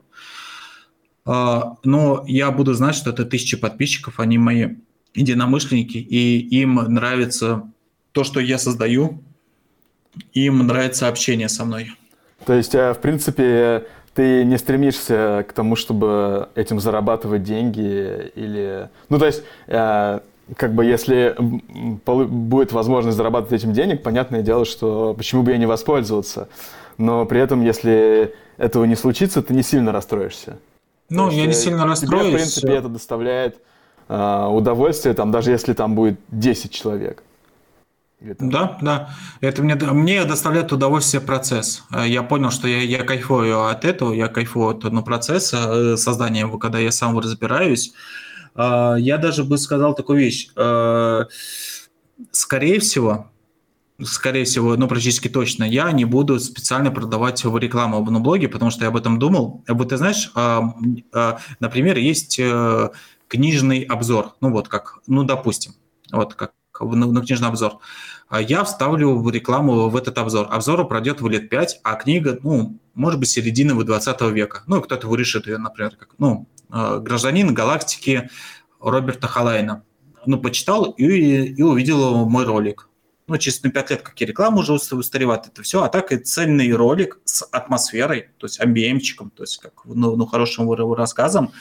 но 1.29 2.25
я 2.27 2.51
буду 2.51 2.73
знать, 2.73 2.95
что 2.95 3.11
это 3.11 3.27
тысячи 3.27 3.57
подписчиков, 3.57 4.19
они 4.19 4.38
мои 4.38 4.77
единомышленники, 5.14 5.99
и 5.99 6.38
им 6.38 6.77
нравится 6.77 7.71
то, 8.12 8.25
что 8.25 8.41
я 8.41 8.59
создаю, 8.59 9.23
им 10.33 10.67
нравится 10.67 11.09
общение 11.09 11.49
со 11.49 11.64
мной. 11.64 11.93
То 12.47 12.55
есть, 12.55 12.75
э, 12.75 12.95
в 12.95 12.99
принципе, 12.99 13.87
ты 14.14 14.45
не 14.45 14.59
стремишься 14.59 15.45
к 15.49 15.53
тому, 15.53 15.77
чтобы 15.77 16.49
этим 16.55 16.81
зарабатывать 16.81 17.43
деньги 17.43 18.31
или... 18.35 18.88
Ну, 19.09 19.19
то 19.19 19.27
есть, 19.27 19.43
э, 19.67 20.21
как 20.57 20.75
бы 20.75 20.85
если 20.85 21.37
будет 21.38 22.73
возможность 22.73 23.17
зарабатывать 23.17 23.62
этим 23.62 23.73
денег, 23.73 24.03
понятное 24.03 24.43
дело, 24.43 24.64
что 24.64 25.14
почему 25.14 25.43
бы 25.43 25.51
я 25.51 25.59
не 25.59 25.67
воспользоваться. 25.67 26.49
Но 26.97 27.27
при 27.27 27.41
этом, 27.41 27.62
если 27.62 28.35
этого 28.57 28.85
не 28.85 28.97
случится, 28.97 29.43
ты 29.43 29.53
не 29.55 29.62
сильно 29.62 29.93
расстроишься. 29.93 30.59
Ну, 31.11 31.31
я 31.31 31.47
не 31.47 31.55
сильно 31.55 31.85
расстроюсь. 31.85 32.27
Тебе, 32.27 32.31
в 32.31 32.37
принципе, 32.37 32.73
это 32.75 32.88
доставляет 32.88 33.61
э, 34.09 34.47
удовольствие, 34.51 35.14
там, 35.14 35.31
даже 35.31 35.51
если 35.51 35.73
там 35.73 35.94
будет 35.94 36.21
10 36.31 36.71
человек. 36.71 37.23
Да, 38.21 38.79
да. 38.83 39.11
Это 39.40 39.62
мне, 39.62 39.75
мне 39.77 40.25
доставляет 40.25 40.73
удовольствие 40.73 41.21
процесс. 41.21 41.85
Э, 41.94 42.07
я 42.07 42.23
понял, 42.23 42.51
что 42.51 42.66
я, 42.66 42.83
я 42.83 43.05
кайфую 43.05 43.66
от 43.66 43.85
этого, 43.85 44.12
я 44.12 44.29
кайфую 44.29 44.68
от 44.68 44.83
ну, 44.85 45.03
процесса 45.03 45.57
э, 45.57 45.97
создания 45.97 46.40
его, 46.40 46.59
когда 46.59 46.79
я 46.79 46.90
сам 46.90 47.18
разбираюсь. 47.18 47.92
Э, 48.57 48.97
я 48.99 49.18
даже 49.18 49.44
бы 49.44 49.57
сказал 49.57 49.94
такую 49.94 50.18
вещь. 50.18 50.51
Скорее 52.33 52.81
всего, 52.81 53.31
скорее 54.03 54.45
всего, 54.45 54.77
ну, 54.77 54.89
практически 54.89 55.29
точно, 55.29 55.65
я 55.65 55.91
не 55.93 56.05
буду 56.05 56.39
специально 56.41 56.91
продавать 56.91 57.45
в 57.45 57.57
рекламу 57.59 58.05
на 58.11 58.21
блоге, 58.21 58.49
потому 58.49 58.71
что 58.71 58.85
я 58.85 58.89
об 58.89 58.97
этом 58.97 59.19
думал. 59.19 59.65
Вот 59.67 59.89
ты 59.89 59.97
знаешь, 59.97 60.31
например, 61.61 61.99
есть 61.99 62.41
книжный 63.29 63.83
обзор, 63.83 64.35
ну, 64.41 64.51
вот 64.53 64.69
как, 64.69 64.99
ну, 65.07 65.25
допустим, 65.25 65.75
вот 66.13 66.35
как 66.35 66.53
на, 66.81 67.07
на 67.07 67.21
книжный 67.23 67.49
обзор. 67.49 67.79
А 68.29 68.41
я 68.41 68.63
вставлю 68.65 69.29
рекламу 69.31 69.89
в 69.89 69.97
этот 69.97 70.19
обзор. 70.19 70.49
Обзор 70.51 70.87
пройдет 70.87 71.21
в 71.21 71.29
лет 71.29 71.49
5, 71.49 71.81
а 71.83 71.95
книга, 71.95 72.39
ну, 72.43 72.79
может 72.95 73.19
быть, 73.19 73.31
середины 73.31 73.83
20 73.83 74.21
века. 74.33 74.63
Ну, 74.67 74.83
кто-то 74.83 75.09
вырежет 75.09 75.47
ее, 75.47 75.59
например, 75.59 75.97
как, 75.97 76.11
ну, 76.19 76.47
э, 76.71 76.99
«Гражданин 77.01 77.55
галактики» 77.55 78.29
Роберта 78.81 79.27
Халайна. 79.27 79.83
Ну, 80.27 80.39
почитал 80.39 80.91
и, 80.91 81.05
и 81.05 81.63
увидел 81.63 82.29
мой 82.29 82.45
ролик. 82.45 82.89
Ну, 83.29 83.37
через 83.37 83.62
ну, 83.62 83.71
5 83.71 83.91
лет, 83.91 84.03
как 84.03 84.21
и 84.21 84.25
реклама 84.25 84.59
уже 84.59 84.73
устаревает 84.73 85.47
это 85.47 85.62
все, 85.62 85.83
а 85.83 85.88
так 85.88 86.12
и 86.12 86.17
цельный 86.17 86.73
ролик 86.73 87.21
с 87.25 87.43
атмосферой, 87.43 88.31
то 88.38 88.47
есть 88.47 88.59
амбиемчиком, 88.59 89.31
то 89.31 89.43
есть 89.43 89.59
как 89.59 89.85
ну, 89.85 90.17
ну 90.17 90.27
хорошим 90.27 90.71
рассказом. 90.73 91.53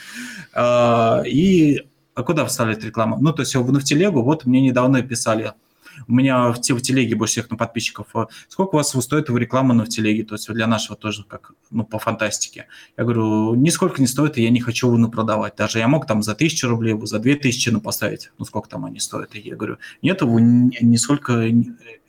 А, 0.53 1.23
и 1.25 1.87
а 2.15 2.23
куда 2.23 2.45
вставлять 2.45 2.83
рекламу? 2.83 3.17
Ну, 3.19 3.33
то 3.33 3.41
есть 3.41 3.53
в, 3.53 3.61
в 3.61 3.83
телегу, 3.83 4.23
вот 4.23 4.45
мне 4.45 4.61
недавно 4.61 5.03
писали, 5.03 5.53
у 6.07 6.13
меня 6.13 6.51
в, 6.51 6.57
в 6.57 6.81
телеге 6.81 7.15
больше 7.15 7.33
всех 7.33 7.49
на 7.49 7.57
подписчиков. 7.57 8.07
А 8.13 8.27
сколько 8.47 8.75
у 8.75 8.77
вас 8.77 8.89
стоит 8.89 9.29
реклама 9.29 9.73
на 9.73 9.85
в 9.85 9.89
телеге? 9.89 10.23
То 10.23 10.35
есть 10.35 10.51
для 10.51 10.67
нашего 10.67 10.95
тоже 10.95 11.23
как, 11.23 11.53
ну, 11.69 11.83
по 11.83 11.99
фантастике. 11.99 12.67
Я 12.97 13.03
говорю, 13.03 13.55
нисколько 13.55 14.01
не 14.01 14.07
стоит, 14.07 14.37
и 14.37 14.43
я 14.43 14.49
не 14.49 14.61
хочу 14.61 14.95
ну, 14.95 15.09
продавать. 15.09 15.55
Даже 15.55 15.79
я 15.79 15.87
мог 15.87 16.05
там 16.05 16.23
за 16.23 16.35
тысячу 16.35 16.67
рублей, 16.67 16.97
за 17.03 17.19
две 17.19 17.35
тысячи 17.35 17.69
ну, 17.69 17.81
поставить. 17.81 18.31
Ну, 18.37 18.45
сколько 18.45 18.69
там 18.69 18.85
они 18.85 18.99
стоят? 18.99 19.35
И 19.35 19.39
я 19.39 19.55
говорю, 19.55 19.77
нет, 20.01 20.21
его 20.21 20.39
нисколько 20.39 21.49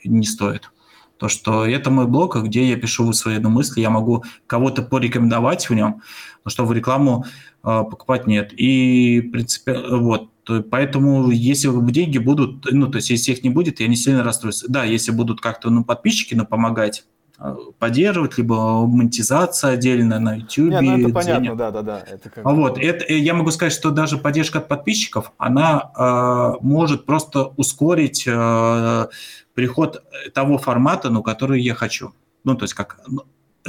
не 0.04 0.24
стоит 0.24 0.70
то, 1.18 1.28
что 1.28 1.66
это 1.66 1.90
мой 1.90 2.06
блог, 2.06 2.36
где 2.36 2.64
я 2.64 2.76
пишу 2.76 3.12
свои 3.12 3.38
ну, 3.38 3.50
мысли, 3.50 3.80
я 3.80 3.90
могу 3.90 4.24
кого-то 4.46 4.82
порекомендовать 4.82 5.68
в 5.68 5.74
нем, 5.74 6.02
но 6.44 6.50
что 6.50 6.64
в 6.64 6.72
рекламу 6.72 7.24
э, 7.64 7.84
покупать 7.90 8.26
нет. 8.26 8.52
И, 8.56 9.20
в 9.20 9.32
принципе, 9.32 9.76
вот, 9.90 10.30
поэтому 10.70 11.30
если 11.30 11.70
деньги 11.90 12.18
будут, 12.18 12.66
ну, 12.70 12.88
то 12.88 12.96
есть 12.96 13.10
если 13.10 13.32
их 13.32 13.42
не 13.42 13.50
будет, 13.50 13.80
я 13.80 13.88
не 13.88 13.96
сильно 13.96 14.22
расстроюсь. 14.22 14.64
Да, 14.68 14.84
если 14.84 15.12
будут 15.12 15.40
как-то, 15.40 15.70
ну, 15.70 15.84
подписчики, 15.84 16.34
ну, 16.34 16.46
помогать, 16.46 17.04
а, 17.38 17.56
поддерживать, 17.78 18.36
либо 18.36 18.86
монетизация 18.86 19.72
отдельно 19.72 20.18
на 20.18 20.36
YouTube. 20.36 20.70
Нет, 20.70 20.82
ну 20.82 20.98
это 20.98 21.08
понятно, 21.10 21.54
да, 21.54 21.70
да, 21.70 21.82
да. 21.82 22.04
Это 22.06 22.30
как... 22.30 22.44
Вот, 22.44 22.78
это, 22.78 23.04
э, 23.04 23.18
я 23.18 23.34
могу 23.34 23.50
сказать, 23.52 23.72
что 23.72 23.90
даже 23.90 24.18
поддержка 24.18 24.58
от 24.58 24.66
подписчиков, 24.66 25.32
она 25.38 25.92
э, 25.96 26.58
может 26.60 27.06
просто 27.06 27.44
ускорить 27.56 28.24
э, 28.26 29.06
приход 29.54 30.02
того 30.34 30.58
формата, 30.58 31.10
ну, 31.10 31.22
который 31.22 31.62
я 31.62 31.74
хочу. 31.74 32.12
Ну, 32.42 32.56
то 32.56 32.64
есть 32.64 32.74
как 32.74 33.00
ну, 33.06 33.22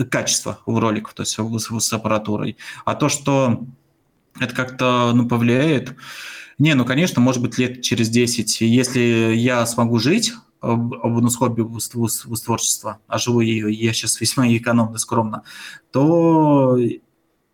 качество 0.09 0.59
в 0.65 0.79
роликах, 0.79 1.13
то 1.13 1.21
есть 1.21 1.33
с, 1.33 1.79
с 1.79 1.93
аппаратурой. 1.93 2.57
А 2.85 2.95
то, 2.95 3.09
что 3.09 3.65
это 4.39 4.55
как-то 4.55 5.11
ну, 5.13 5.27
повлияет, 5.27 5.95
не, 6.60 6.76
ну, 6.76 6.86
конечно, 6.86 7.22
может 7.22 7.41
быть, 7.41 7.58
лет 7.58 7.82
через 7.82 8.10
10, 8.10 8.62
если 8.62 9.34
я 9.34 9.65
смогу 9.65 9.98
жить 9.98 10.34
об 10.60 10.93
ну, 10.93 11.30
хобби 11.30 11.62
в 11.62 11.80
творчества, 12.38 13.00
а 13.08 13.17
живу 13.17 13.39
я, 13.39 13.67
я 13.69 13.93
сейчас 13.93 14.19
весьма 14.19 14.45
экономно, 14.50 14.98
скромно, 14.98 15.43
то 15.91 16.78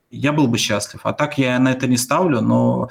я 0.10 0.34
был 0.34 0.48
бы 0.48 0.58
счастлив. 0.58 1.02
А 1.04 1.13
так 1.13 1.38
я 1.38 1.60
на 1.60 1.72
это 1.72 1.88
не 1.88 1.98
ставлю, 1.98 2.41
но 2.41 2.89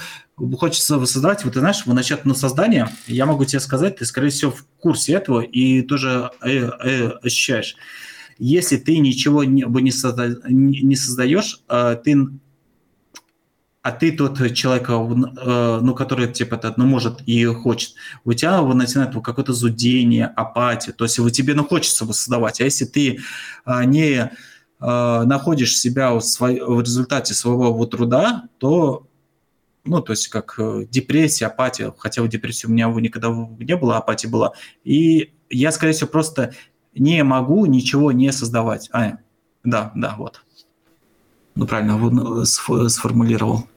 хочется 0.58 0.98
воссоздавать. 0.98 1.44
Вот 1.44 1.54
ты 1.54 1.60
знаешь, 1.60 1.84
в 1.84 1.92
начать 1.92 2.24
на 2.24 2.34
создание, 2.34 2.88
я 3.06 3.26
могу 3.26 3.44
тебе 3.44 3.60
сказать, 3.60 3.96
ты, 3.96 4.04
скорее 4.04 4.30
всего, 4.30 4.52
в 4.52 4.64
курсе 4.78 5.14
этого 5.14 5.40
и 5.40 5.82
тоже 5.82 6.30
э, 6.42 6.68
э, 6.68 7.08
ощущаешь. 7.22 7.76
Если 8.38 8.76
ты 8.76 8.98
ничего 8.98 9.42
не, 9.42 9.64
не, 9.64 9.90
созда, 9.90 10.36
не 10.48 10.96
создаешь, 10.96 11.60
э, 11.68 11.96
ты 12.04 12.28
а 13.84 13.92
ты 13.92 14.12
тот 14.12 14.38
человек, 14.54 14.88
э, 14.88 15.78
ну, 15.82 15.94
который, 15.94 16.32
типа, 16.32 16.58
ну, 16.78 16.86
может 16.86 17.20
и 17.26 17.44
хочет, 17.44 17.92
у 18.24 18.32
тебя 18.32 18.62
начинает 18.62 19.12
какое-то 19.22 19.52
зудение, 19.52 20.26
апатия, 20.26 20.92
то 20.92 21.04
есть 21.04 21.16
тебе, 21.36 21.52
ну, 21.52 21.66
хочется 21.66 22.06
воссоздавать, 22.06 22.62
а 22.62 22.64
если 22.64 22.86
ты 22.86 23.18
э, 23.66 23.84
не 23.84 24.14
э, 24.14 24.28
находишь 24.80 25.76
себя 25.78 26.14
в, 26.14 26.22
свой, 26.22 26.60
в 26.60 26.80
результате 26.80 27.34
своего 27.34 27.74
вот 27.74 27.90
труда, 27.90 28.44
то 28.56 29.06
ну, 29.84 30.00
то 30.00 30.12
есть 30.12 30.28
как 30.28 30.54
э, 30.56 30.86
депрессия, 30.90 31.44
апатия, 31.44 31.92
хотя 31.98 32.22
в 32.22 32.28
депрессии 32.28 32.66
у 32.66 32.70
меня 32.70 32.86
никогда 32.86 33.28
не 33.28 33.76
было, 33.76 33.98
апатия 33.98 34.28
была. 34.28 34.54
И 34.82 35.34
я, 35.50 35.70
скорее 35.72 35.92
всего, 35.92 36.08
просто 36.08 36.54
не 36.94 37.22
могу 37.22 37.66
ничего 37.66 38.12
не 38.12 38.32
создавать. 38.32 38.88
А, 38.94 39.18
да, 39.62 39.92
да, 39.94 40.14
вот. 40.16 40.42
Ну, 41.54 41.66
правильно 41.66 42.44
сформулировал. 42.46 43.68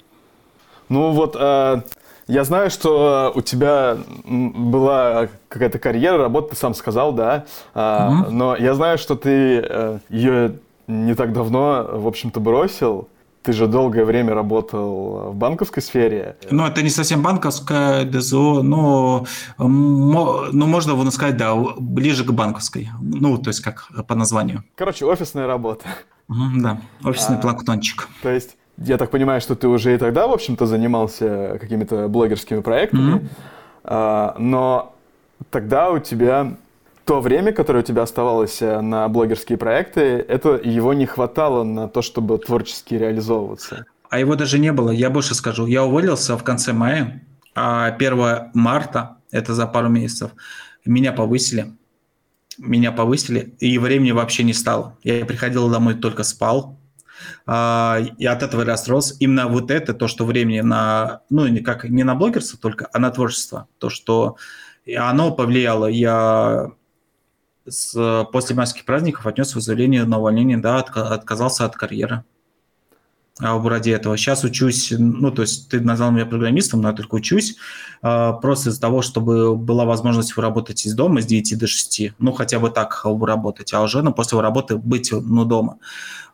Ну, 0.89 1.11
вот 1.11 1.35
э, 1.39 1.81
я 2.27 2.43
знаю, 2.43 2.69
что 2.69 3.31
у 3.35 3.41
тебя 3.41 3.97
была 4.25 5.29
какая-то 5.47 5.79
карьера, 5.79 6.17
работа, 6.17 6.49
ты 6.49 6.55
сам 6.55 6.73
сказал, 6.73 7.13
да, 7.13 7.45
э, 7.73 8.07
угу. 8.07 8.31
но 8.31 8.55
я 8.55 8.73
знаю, 8.73 8.97
что 8.97 9.15
ты 9.15 9.61
э, 9.63 9.99
ее 10.09 10.59
не 10.87 11.15
так 11.15 11.33
давно, 11.33 11.87
в 11.91 12.07
общем-то, 12.07 12.39
бросил. 12.39 13.09
Ты 13.43 13.53
же 13.53 13.67
долгое 13.67 14.03
время 14.03 14.33
работал 14.33 15.31
в 15.31 15.35
банковской 15.35 15.81
сфере. 15.81 16.35
Ну, 16.51 16.65
это 16.65 16.81
не 16.81 16.89
совсем 16.89 17.21
банковская 17.21 18.03
ДЗО, 18.03 18.61
но 18.61 19.25
ну, 19.57 20.51
можно 20.51 20.91
его 20.91 21.09
сказать, 21.11 21.37
да, 21.37 21.55
ближе 21.55 22.25
к 22.25 22.31
банковской. 22.31 22.89
Ну, 22.99 23.37
то 23.37 23.49
есть 23.49 23.61
как 23.61 23.89
по 24.05 24.15
названию. 24.15 24.65
Короче, 24.75 25.05
офисная 25.05 25.47
работа. 25.47 25.85
Да, 26.27 26.81
офисный 27.05 27.37
а, 27.37 27.39
планктончик. 27.39 28.09
То 28.21 28.29
есть, 28.29 28.57
я 28.77 28.97
так 28.97 29.09
понимаю, 29.09 29.41
что 29.41 29.55
ты 29.55 29.67
уже 29.67 29.95
и 29.95 29.97
тогда, 29.97 30.27
в 30.27 30.31
общем-то, 30.31 30.65
занимался 30.65 31.57
какими-то 31.59 32.07
блогерскими 32.07 32.61
проектами, 32.61 33.13
mm-hmm. 33.13 33.29
а, 33.83 34.35
но 34.37 34.95
тогда 35.49 35.89
у 35.89 35.99
тебя 35.99 36.57
то 37.07 37.21
время, 37.21 37.53
которое 37.53 37.79
у 37.79 37.83
тебя 37.83 38.01
оставалось 38.01 38.61
э, 38.61 38.81
на 38.81 39.07
блогерские 39.07 39.57
проекты, 39.57 40.01
это 40.01 40.59
его 40.61 40.93
не 40.93 41.05
хватало 41.05 41.63
на 41.63 41.87
то, 41.87 42.01
чтобы 42.01 42.37
творчески 42.37 42.95
реализовываться. 42.95 43.85
А 44.09 44.19
его 44.19 44.35
даже 44.35 44.59
не 44.59 44.73
было. 44.73 44.91
Я 44.91 45.09
больше 45.09 45.33
скажу. 45.33 45.67
Я 45.67 45.85
уволился 45.85 46.37
в 46.37 46.43
конце 46.43 46.73
мая, 46.73 47.23
а 47.55 47.87
1 47.87 48.51
марта, 48.53 49.17
это 49.31 49.53
за 49.53 49.67
пару 49.67 49.87
месяцев, 49.87 50.31
меня 50.85 51.13
повысили. 51.13 51.73
Меня 52.57 52.91
повысили, 52.91 53.55
и 53.59 53.77
времени 53.77 54.11
вообще 54.11 54.43
не 54.43 54.53
стало. 54.53 54.97
Я 55.03 55.25
приходил 55.25 55.69
домой, 55.69 55.95
только 55.95 56.23
спал, 56.23 56.76
а, 57.45 57.99
и 58.17 58.25
от 58.25 58.43
этого 58.43 58.65
расстроился. 58.65 59.15
Именно 59.19 59.47
вот 59.47 59.71
это, 59.71 59.93
то, 59.93 60.07
что 60.07 60.25
времени 60.25 60.61
на, 60.61 61.21
ну, 61.29 61.47
как 61.63 61.85
не 61.85 62.03
на 62.03 62.15
блогерство 62.15 62.59
только, 62.59 62.89
а 62.91 62.99
на 62.99 63.11
творчество. 63.11 63.67
То, 63.77 63.89
что 63.89 64.37
оно 64.95 65.31
повлияло. 65.31 65.87
Я 65.87 66.71
с, 67.67 68.25
после 68.31 68.55
майских 68.55 68.85
праздников 68.85 69.27
отнес 69.27 69.51
заявление 69.51 70.05
на 70.05 70.19
увольнение, 70.19 70.57
да, 70.57 70.79
от, 70.79 70.95
отказался 70.95 71.65
от 71.65 71.75
карьеры 71.75 72.23
а, 73.39 73.61
ради 73.61 73.89
этого. 73.89 74.17
Сейчас 74.17 74.43
учусь, 74.43 74.93
ну, 74.97 75.31
то 75.31 75.41
есть 75.43 75.69
ты 75.69 75.81
назвал 75.81 76.11
меня 76.11 76.25
программистом, 76.25 76.81
но 76.81 76.89
я 76.89 76.95
только 76.95 77.15
учусь, 77.15 77.57
а, 78.01 78.33
просто 78.33 78.69
из-за 78.69 78.81
того, 78.81 79.01
чтобы 79.01 79.55
была 79.55 79.85
возможность 79.85 80.37
работать 80.37 80.85
из 80.85 80.93
дома 80.93 81.21
с 81.21 81.25
9 81.25 81.57
до 81.57 81.67
6, 81.67 82.13
ну, 82.19 82.31
хотя 82.31 82.59
бы 82.59 82.69
так 82.69 83.05
работать, 83.05 83.73
а 83.73 83.81
уже 83.81 84.01
ну, 84.01 84.13
после 84.13 84.39
работы 84.39 84.77
быть, 84.77 85.11
ну, 85.11 85.45
дома, 85.45 85.77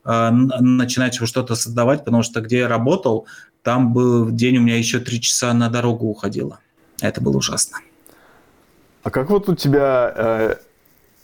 начинать 0.06 1.16
что-то 1.16 1.56
создавать, 1.56 2.04
потому 2.04 2.24
что 2.24 2.42
где 2.42 2.60
я 2.60 2.68
работал, 2.68 3.26
там 3.62 3.94
был 3.94 4.30
день 4.30 4.58
у 4.58 4.62
меня 4.62 4.78
еще 4.78 5.00
3 5.00 5.22
часа 5.22 5.54
на 5.54 5.70
дорогу 5.70 6.08
уходило. 6.08 6.60
Это 7.02 7.22
было 7.22 7.38
ужасно. 7.38 7.80
А 9.04 9.10
как 9.10 9.30
вот 9.30 9.50
у 9.50 9.56
тебя 9.56 10.14
э, 10.16 10.56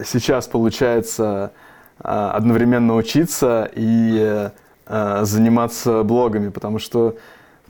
сейчас 0.03 0.47
получается 0.47 1.51
а, 1.99 2.31
одновременно 2.31 2.95
учиться 2.95 3.69
и 3.73 4.49
а, 4.85 5.23
заниматься 5.25 6.03
блогами, 6.03 6.49
потому 6.49 6.79
что 6.79 7.17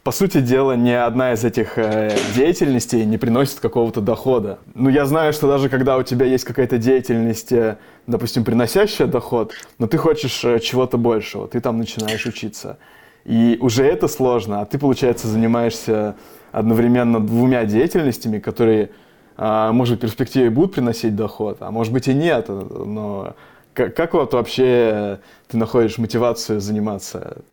по 0.04 0.12
сути 0.12 0.40
дела, 0.42 0.74
ни 0.74 0.92
одна 0.92 1.34
из 1.34 1.44
этих 1.44 1.78
э, 1.78 2.16
деятельностей 2.36 3.06
не 3.06 3.18
приносит 3.18 3.60
какого-то 3.60 4.02
дохода. 4.02 4.60
Ну, 4.74 4.90
я 4.90 5.06
знаю, 5.06 5.34
что 5.34 5.48
даже 5.48 5.70
когда 5.70 5.98
у 5.98 6.04
тебя 6.04 6.26
есть 6.26 6.46
какая-то 6.46 6.78
деятельность, 6.78 7.52
э, 7.52 7.78
допустим, 8.08 8.44
приносящая 8.44 9.08
доход, 9.08 9.54
но 9.78 9.88
ты 9.88 9.98
хочешь 9.98 10.44
э, 10.46 10.60
чего-то 10.60 10.98
большего, 10.98 11.48
ты 11.48 11.60
там 11.60 11.78
начинаешь 11.78 12.26
учиться. 12.26 12.78
И 13.26 13.58
уже 13.60 13.84
это 13.84 14.08
сложно, 14.08 14.62
а 14.62 14.66
ты, 14.66 14.80
получается, 14.80 15.28
занимаешься 15.28 16.16
одновременно 16.52 17.20
двумя 17.20 17.66
деятельностями, 17.66 18.40
которые, 18.40 18.92
э, 19.38 19.70
может 19.72 20.00
в 20.00 20.02
перспективе 20.02 20.50
будут 20.50 20.76
приносить 20.76 21.16
доход, 21.16 21.58
а 21.60 21.72
может 21.72 21.92
быть 21.92 22.08
и 22.08 22.14
нет. 22.14 22.48
Но 22.48 23.36
как, 23.74 23.96
как 23.96 24.14
вот 24.14 24.34
вообще 24.34 25.20
ты 25.48 25.58
находишь 25.58 25.98
мотивацию 25.98 26.62
заниматься 26.62 27.44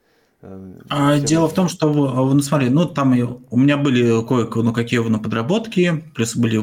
а 0.88 1.18
дело 1.18 1.48
в 1.48 1.54
том, 1.54 1.68
что, 1.68 1.92
ну 1.92 2.40
смотри, 2.40 2.68
ну 2.68 2.87
там 2.87 3.12
у 3.50 3.56
меня 3.56 3.76
были 3.76 4.24
кое-какие 4.26 4.62
ну, 4.62 4.72
какие 4.72 5.00
ну, 5.00 5.18
подработки, 5.20 6.04
плюс 6.14 6.37
были 6.37 6.59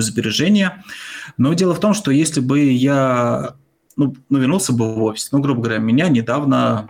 сбережения. 0.00 0.84
Но 1.36 1.52
дело 1.54 1.74
в 1.74 1.80
том, 1.80 1.94
что 1.94 2.10
если 2.10 2.40
бы 2.40 2.60
я 2.60 3.54
ну, 3.96 4.14
ну, 4.28 4.38
вернулся 4.38 4.72
бы 4.72 4.94
в 4.94 5.02
офис, 5.02 5.30
ну, 5.32 5.40
грубо 5.40 5.62
говоря, 5.62 5.78
меня 5.78 6.08
недавно 6.08 6.88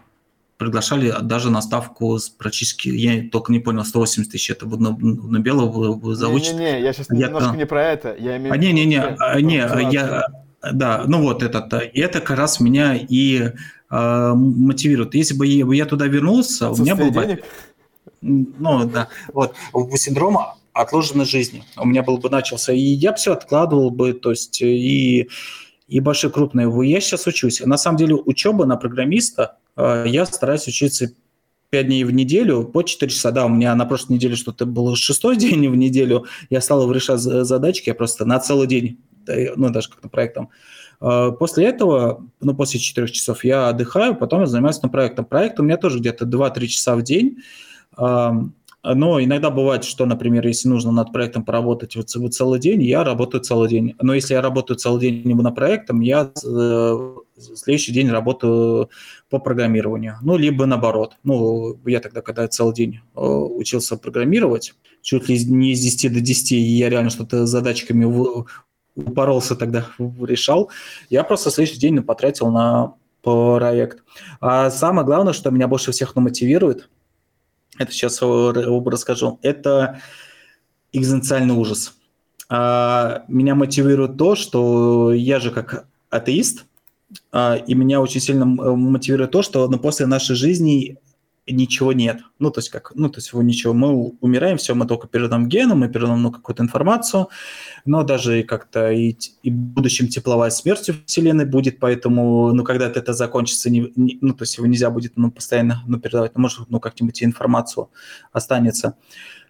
приглашали 0.59 1.15
даже 1.23 1.51
на 1.51 1.63
ставку 1.63 2.19
с 2.19 2.29
практически, 2.29 2.89
я 2.89 3.29
только 3.31 3.53
не 3.53 3.61
понял, 3.61 3.85
180 3.85 4.31
тысяч, 4.31 4.51
это 4.51 4.67
на, 4.67 4.97
на 4.97 5.39
белого 5.39 6.15
заучит. 6.15 6.55
Не-не-не, 6.55 6.83
я 6.83 6.93
сейчас 6.93 7.07
я, 7.11 7.29
немножко 7.29 7.57
не 7.57 7.67
про 7.67 7.83
это, 7.83 8.15
я 8.19 8.37
имею 8.37 8.53
а, 8.53 8.57
не-не-не, 8.57 9.01
а, 9.01 9.41
не, 9.41 9.57
я, 9.93 10.25
да, 10.73 11.05
ну 11.07 11.23
вот 11.23 11.43
этот, 11.43 11.73
это 11.73 12.21
как 12.21 12.37
раз 12.37 12.61
меня 12.61 12.95
и 12.97 13.53
э, 13.91 14.33
мотивирует. 14.35 15.15
Если 15.15 15.35
бы 15.35 15.47
я, 15.47 15.67
я 15.73 15.87
туда 15.87 16.07
вернулся, 16.07 16.71
у 16.71 16.77
меня 16.77 16.97
был 16.97 17.11
бы... 17.11 17.43
Ну, 18.21 18.85
да, 18.89 19.09
вот, 19.33 19.55
синдром 19.97 20.39
отложенной 20.73 21.25
жизни. 21.25 21.65
У 21.77 21.87
меня 21.87 22.03
был 22.03 22.19
бы 22.19 22.31
начался, 22.31 22.73
и 22.73 22.81
я 22.81 23.13
все 23.15 23.33
откладывал 23.33 23.91
бы, 23.91 24.13
то 24.13 24.31
есть, 24.31 24.61
и, 24.63 25.29
и 25.87 26.01
большие 26.01 26.31
крупные. 26.31 26.71
Я 26.89 27.01
сейчас 27.01 27.27
учусь. 27.27 27.61
На 27.61 27.77
самом 27.77 27.99
деле, 27.99 28.15
учеба 28.15 28.65
на 28.65 28.77
программиста, 28.77 29.59
э, 29.77 30.05
я 30.07 30.27
стараюсь 30.27 30.67
учиться 30.67 31.13
5 31.71 31.87
дней 31.87 32.05
в 32.05 32.11
неделю 32.11 32.65
по 32.65 32.83
4 32.83 33.11
часа. 33.11 33.31
Да, 33.31 33.47
у 33.47 33.49
меня 33.49 33.75
на 33.75 33.85
прошлой 33.85 34.15
неделе 34.15 34.37
что-то 34.37 34.67
было 34.67 34.97
шестой 34.97 35.37
день 35.39 35.69
в 35.69 35.77
неделю. 35.77 36.27
Я 36.51 36.61
стал 36.61 36.91
решать 36.93 37.21
задачки, 37.21 37.89
я 37.89 37.95
просто 37.95 38.25
на 38.25 38.39
целый 38.41 38.67
день, 38.67 38.99
ну, 39.57 39.71
даже 39.71 39.91
как-то 39.91 40.09
проектом. 40.09 40.47
А, 40.47 40.53
после 40.99 41.67
этого, 41.67 42.27
ну, 42.41 42.55
после 42.55 42.81
4 42.81 43.09
часов 43.09 43.45
я 43.45 43.69
отдыхаю, 43.69 44.17
потом 44.17 44.41
я 44.41 44.47
занимаюсь 44.47 44.83
на 44.83 44.89
проектом. 44.89 45.25
Проект 45.25 45.61
у 45.61 45.63
меня 45.63 45.77
тоже 45.77 45.99
где-то 45.99 46.25
2-3 46.25 46.67
часа 46.67 46.97
в 46.97 47.03
день. 47.03 47.39
Но 48.85 49.21
иногда 49.21 49.51
бывает, 49.51 49.85
что, 49.85 50.07
например, 50.07 50.47
если 50.47 50.69
нужно 50.69 50.93
над 50.93 51.13
проектом 51.13 51.45
поработать 51.45 51.97
вот 51.97 52.11
целый 52.11 52.61
день, 52.61 52.83
я 52.83 53.03
работаю 53.03 53.43
целый 53.43 53.69
день. 53.69 53.95
Но 54.01 54.15
если 54.15 54.35
я 54.35 54.41
работаю 54.41 54.77
целый 54.77 55.01
день 55.01 55.23
либо 55.25 55.43
на 55.43 55.51
проектом, 55.51 56.01
я 56.01 56.31
э, 56.45 57.15
следующий 57.37 57.93
день 57.93 58.09
работаю 58.09 58.89
по 59.31 59.41
программированию. 59.41 60.17
Ну, 60.23 60.37
либо 60.37 60.65
наоборот. 60.65 61.17
Ну, 61.25 61.77
я 61.87 62.01
тогда, 62.01 62.21
когда 62.23 62.47
целый 62.47 62.75
день 62.75 63.01
э, 63.17 63.21
учился 63.21 63.97
программировать, 63.97 64.75
чуть 65.03 65.29
ли 65.29 65.45
не 65.45 65.75
с 65.75 65.81
10 65.81 66.13
до 66.13 66.21
10, 66.21 66.53
я 66.53 66.89
реально 66.89 67.11
что-то 67.11 67.47
задачками 67.47 68.05
упоролся 68.99 69.57
тогда, 69.57 69.87
решал. 69.99 70.71
Я 71.09 71.25
просто 71.25 71.51
следующий 71.51 71.79
день 71.79 72.03
потратил 72.03 72.51
на 72.51 72.95
проект. 73.23 74.03
А 74.41 74.71
самое 74.71 75.07
главное, 75.07 75.33
что 75.33 75.51
меня 75.51 75.69
больше 75.69 75.93
всех 75.93 76.15
мотивирует, 76.17 76.89
это 77.79 77.93
сейчас 77.93 78.21
расскажу, 78.21 79.39
это 79.43 80.01
экзистенциальный 80.93 81.55
ужас. 81.55 81.95
А 82.49 83.25
меня 83.29 83.55
мотивирует 83.55 84.17
то, 84.17 84.35
что 84.35 85.13
я 85.13 85.39
же 85.39 85.51
как 85.51 85.87
атеист, 86.11 86.65
а, 87.31 87.57
и 87.57 87.75
меня 87.75 88.01
очень 88.01 88.21
сильно 88.21 88.45
мотивирует 88.47 89.31
то, 89.31 89.43
что 89.43 89.69
ну, 89.69 89.79
после 89.79 90.07
нашей 90.07 90.35
жизни 90.35 90.99
ничего 91.53 91.93
нет. 91.93 92.21
Ну, 92.39 92.51
то 92.51 92.59
есть 92.61 92.71
как, 92.71 92.93
ну, 92.95 93.09
то 93.09 93.19
есть 93.19 93.33
его 93.33 93.43
ничего, 93.43 93.75
мы 93.75 94.13
умираем, 94.21 94.57
все, 94.57 94.75
мы 94.75 94.87
только 94.87 95.09
передаем 95.09 95.49
геном, 95.49 95.81
мы 95.81 95.89
передаем 95.89 96.23
ну, 96.23 96.31
какую-то 96.31 96.63
информацию, 96.63 97.29
но 97.85 98.03
даже 98.03 98.43
как-то 98.43 98.91
и, 98.91 99.17
и 99.43 99.51
в 99.51 99.55
будущем 99.55 100.09
тепловая 100.09 100.51
смерть 100.51 100.89
в 100.89 101.05
Вселенной 101.07 101.47
будет, 101.47 101.79
поэтому, 101.79 102.53
ну, 102.53 102.65
когда-то 102.65 103.01
это 103.01 103.13
закончится, 103.13 103.71
не, 103.71 103.93
не, 103.97 104.19
ну, 104.21 104.35
то 104.35 104.43
есть 104.43 104.57
его 104.57 104.67
нельзя 104.67 104.91
будет, 104.91 105.13
ну, 105.17 105.31
постоянно, 105.31 105.83
ну, 105.87 105.99
передавать, 105.99 106.35
ну, 106.35 106.43
может, 106.43 106.71
ну, 106.71 106.81
как-нибудь 106.81 107.23
информацию 107.23 107.91
останется. 108.33 108.97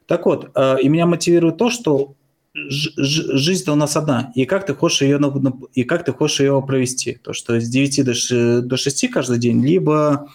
Так 0.06 0.26
вот, 0.26 0.50
э, 0.54 0.80
и 0.80 0.88
меня 0.88 1.06
мотивирует 1.06 1.58
то, 1.58 1.70
что 1.70 2.14
жизнь-то 2.54 3.72
у 3.72 3.76
нас 3.76 3.96
одна, 3.96 4.32
и 4.34 4.44
как 4.44 4.66
ты 4.66 4.74
хочешь 4.74 5.02
ее, 5.02 5.20
и 5.74 5.84
как 5.84 6.04
ты 6.04 6.12
хочешь 6.12 6.40
ее 6.40 6.62
провести, 6.66 7.14
то, 7.22 7.32
что 7.32 7.60
с 7.60 7.68
9 7.68 8.04
до, 8.04 8.62
до 8.62 8.76
6 8.76 9.10
каждый 9.10 9.38
день, 9.38 9.64
либо 9.64 10.28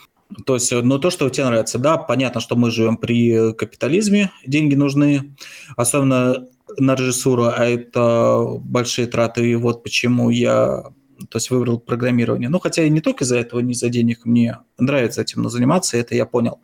то 0.46 0.56
есть, 0.56 0.72
ну, 0.72 1.00
то, 1.00 1.10
что 1.10 1.30
тебе 1.30 1.46
нравится, 1.46 1.80
да, 1.80 1.98
понятно, 1.98 2.42
что 2.42 2.56
мы 2.56 2.72
живем 2.72 2.98
при 2.98 3.54
капитализме, 3.54 4.32
деньги 4.46 4.76
нужны, 4.76 5.36
особенно 5.76 6.48
на 6.78 6.96
режиссуру, 6.96 7.46
а 7.46 7.66
это 7.66 8.46
большие 8.60 9.08
траты, 9.08 9.50
и 9.50 9.56
вот 9.56 9.84
почему 9.84 10.30
я 10.30 10.86
то 11.30 11.38
есть 11.38 11.50
выбрал 11.52 11.80
программирование. 11.80 12.50
Ну, 12.50 12.60
хотя 12.60 12.84
и 12.84 12.90
не 12.90 13.02
только 13.02 13.24
из-за 13.24 13.38
этого, 13.38 13.60
не 13.60 13.74
из-за 13.74 13.90
денег, 13.90 14.26
мне 14.26 14.60
нравится 14.78 15.22
этим 15.22 15.48
заниматься, 15.50 15.98
это 15.98 16.16
я 16.16 16.26
понял. 16.26 16.60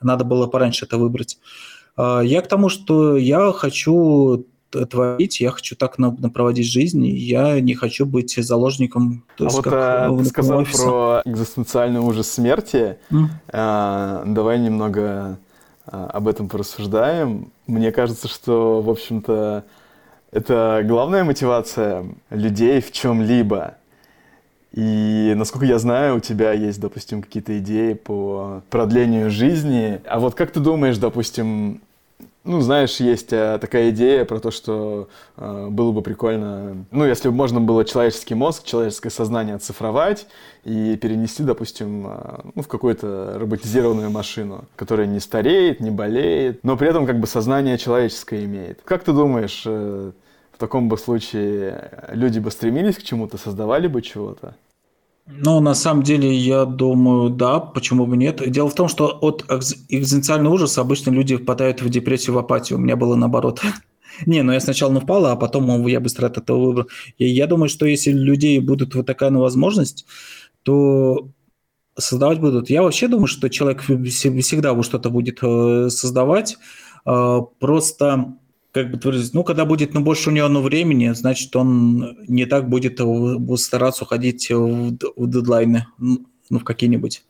Надо 0.00 0.24
было 0.24 0.46
пораньше 0.46 0.86
это 0.86 0.98
выбрать. 0.98 1.38
А, 1.96 2.20
я 2.20 2.42
к 2.42 2.48
тому, 2.48 2.68
что 2.68 3.16
я 3.16 3.52
хочу 3.52 4.46
творить, 4.70 5.40
я 5.40 5.50
хочу 5.50 5.76
так 5.76 5.96
проводить 6.32 6.66
жизнь, 6.66 7.06
я 7.06 7.60
не 7.60 7.74
хочу 7.74 8.06
быть 8.06 8.34
заложником. 8.36 9.24
То 9.36 9.44
а 9.44 9.46
есть, 9.46 9.56
вот 9.56 9.64
как, 9.64 9.74
а, 9.74 10.16
ты 10.16 10.24
сказал 10.26 10.58
офиса. 10.60 10.84
про 10.84 11.22
экзистенциальный 11.24 12.00
ужас 12.00 12.30
смерти. 12.30 12.98
Mm. 13.10 13.24
А, 13.48 14.22
давай 14.26 14.58
немного 14.58 15.38
об 15.86 16.28
этом 16.28 16.48
порассуждаем. 16.48 17.50
Мне 17.66 17.90
кажется, 17.90 18.28
что, 18.28 18.80
в 18.80 18.90
общем-то, 18.90 19.64
это 20.30 20.82
главная 20.84 21.24
мотивация 21.24 22.06
людей 22.30 22.80
в 22.80 22.92
чем-либо. 22.92 23.74
И, 24.72 25.32
насколько 25.36 25.66
я 25.66 25.78
знаю, 25.80 26.16
у 26.16 26.20
тебя 26.20 26.52
есть, 26.52 26.80
допустим, 26.80 27.22
какие-то 27.22 27.58
идеи 27.58 27.94
по 27.94 28.62
продлению 28.70 29.30
жизни. 29.30 30.00
А 30.06 30.20
вот 30.20 30.36
как 30.36 30.52
ты 30.52 30.60
думаешь, 30.60 30.98
допустим, 30.98 31.80
ну, 32.44 32.60
знаешь, 32.60 32.96
есть 33.00 33.32
э, 33.32 33.58
такая 33.60 33.90
идея 33.90 34.24
про 34.24 34.40
то, 34.40 34.50
что 34.50 35.08
э, 35.36 35.68
было 35.70 35.92
бы 35.92 36.00
прикольно, 36.00 36.84
ну, 36.90 37.04
если 37.04 37.28
бы 37.28 37.34
можно 37.34 37.60
было 37.60 37.84
человеческий 37.84 38.34
мозг, 38.34 38.64
человеческое 38.64 39.10
сознание 39.10 39.56
оцифровать 39.56 40.26
и 40.64 40.96
перенести, 40.96 41.42
допустим, 41.42 42.06
э, 42.06 42.40
ну, 42.54 42.62
в 42.62 42.68
какую-то 42.68 43.34
роботизированную 43.38 44.10
машину, 44.10 44.64
которая 44.76 45.06
не 45.06 45.20
стареет, 45.20 45.80
не 45.80 45.90
болеет, 45.90 46.64
но 46.64 46.78
при 46.78 46.88
этом 46.88 47.06
как 47.06 47.20
бы 47.20 47.26
сознание 47.26 47.76
человеческое 47.76 48.44
имеет. 48.44 48.80
Как 48.84 49.04
ты 49.04 49.12
думаешь, 49.12 49.62
э, 49.66 50.12
в 50.52 50.58
таком 50.58 50.88
бы 50.88 50.96
случае 50.96 52.08
люди 52.08 52.38
бы 52.38 52.50
стремились 52.50 52.96
к 52.96 53.02
чему-то, 53.02 53.36
создавали 53.36 53.86
бы 53.86 54.00
чего-то? 54.00 54.54
Ну, 55.26 55.60
на 55.60 55.74
самом 55.74 56.02
деле, 56.02 56.34
я 56.34 56.64
думаю, 56.64 57.30
да, 57.30 57.60
почему 57.60 58.06
бы 58.06 58.16
нет. 58.16 58.50
Дело 58.50 58.68
в 58.68 58.74
том, 58.74 58.88
что 58.88 59.06
от 59.06 59.44
экзистенциального 59.88 60.54
ужаса 60.54 60.80
обычно 60.80 61.10
люди 61.10 61.36
впадают 61.36 61.82
в 61.82 61.88
депрессию, 61.88 62.34
в 62.34 62.38
апатию. 62.38 62.78
У 62.78 62.82
меня 62.82 62.96
было 62.96 63.14
наоборот. 63.14 63.60
Не, 64.26 64.42
ну 64.42 64.52
я 64.52 64.60
сначала 64.60 64.92
не 64.92 65.00
впала, 65.00 65.32
а 65.32 65.36
потом 65.36 65.86
я 65.86 66.00
быстро 66.00 66.26
от 66.26 66.36
этого 66.36 66.58
выбрал. 66.58 66.88
И 67.16 67.26
я 67.26 67.46
думаю, 67.46 67.68
что 67.68 67.86
если 67.86 68.12
у 68.12 68.18
людей 68.18 68.58
будут 68.58 68.94
вот 68.94 69.06
такая 69.06 69.30
ну, 69.30 69.40
возможность, 69.40 70.04
то 70.62 71.30
создавать 71.96 72.40
будут. 72.40 72.68
Я 72.68 72.82
вообще 72.82 73.08
думаю, 73.08 73.28
что 73.28 73.48
человек 73.48 73.82
всегда 73.82 74.80
что-то 74.82 75.10
будет 75.10 75.38
э, 75.42 75.88
создавать. 75.90 76.58
Э, 77.06 77.40
просто 77.58 78.34
как 78.72 78.90
бы 78.90 79.00
выразить, 79.02 79.34
ну, 79.34 79.44
когда 79.44 79.64
будет 79.64 79.94
ну, 79.94 80.00
больше 80.00 80.30
у 80.30 80.32
него 80.32 80.48
ну, 80.48 80.62
времени, 80.62 81.10
значит, 81.10 81.54
он 81.56 82.16
не 82.28 82.46
так 82.46 82.68
будет 82.68 83.00
стараться 83.56 84.04
уходить 84.04 84.48
в, 84.50 84.96
в 85.16 85.30
дедлайны, 85.30 85.86
ну, 85.98 86.26
в 86.50 86.64
какие-нибудь. 86.64 87.24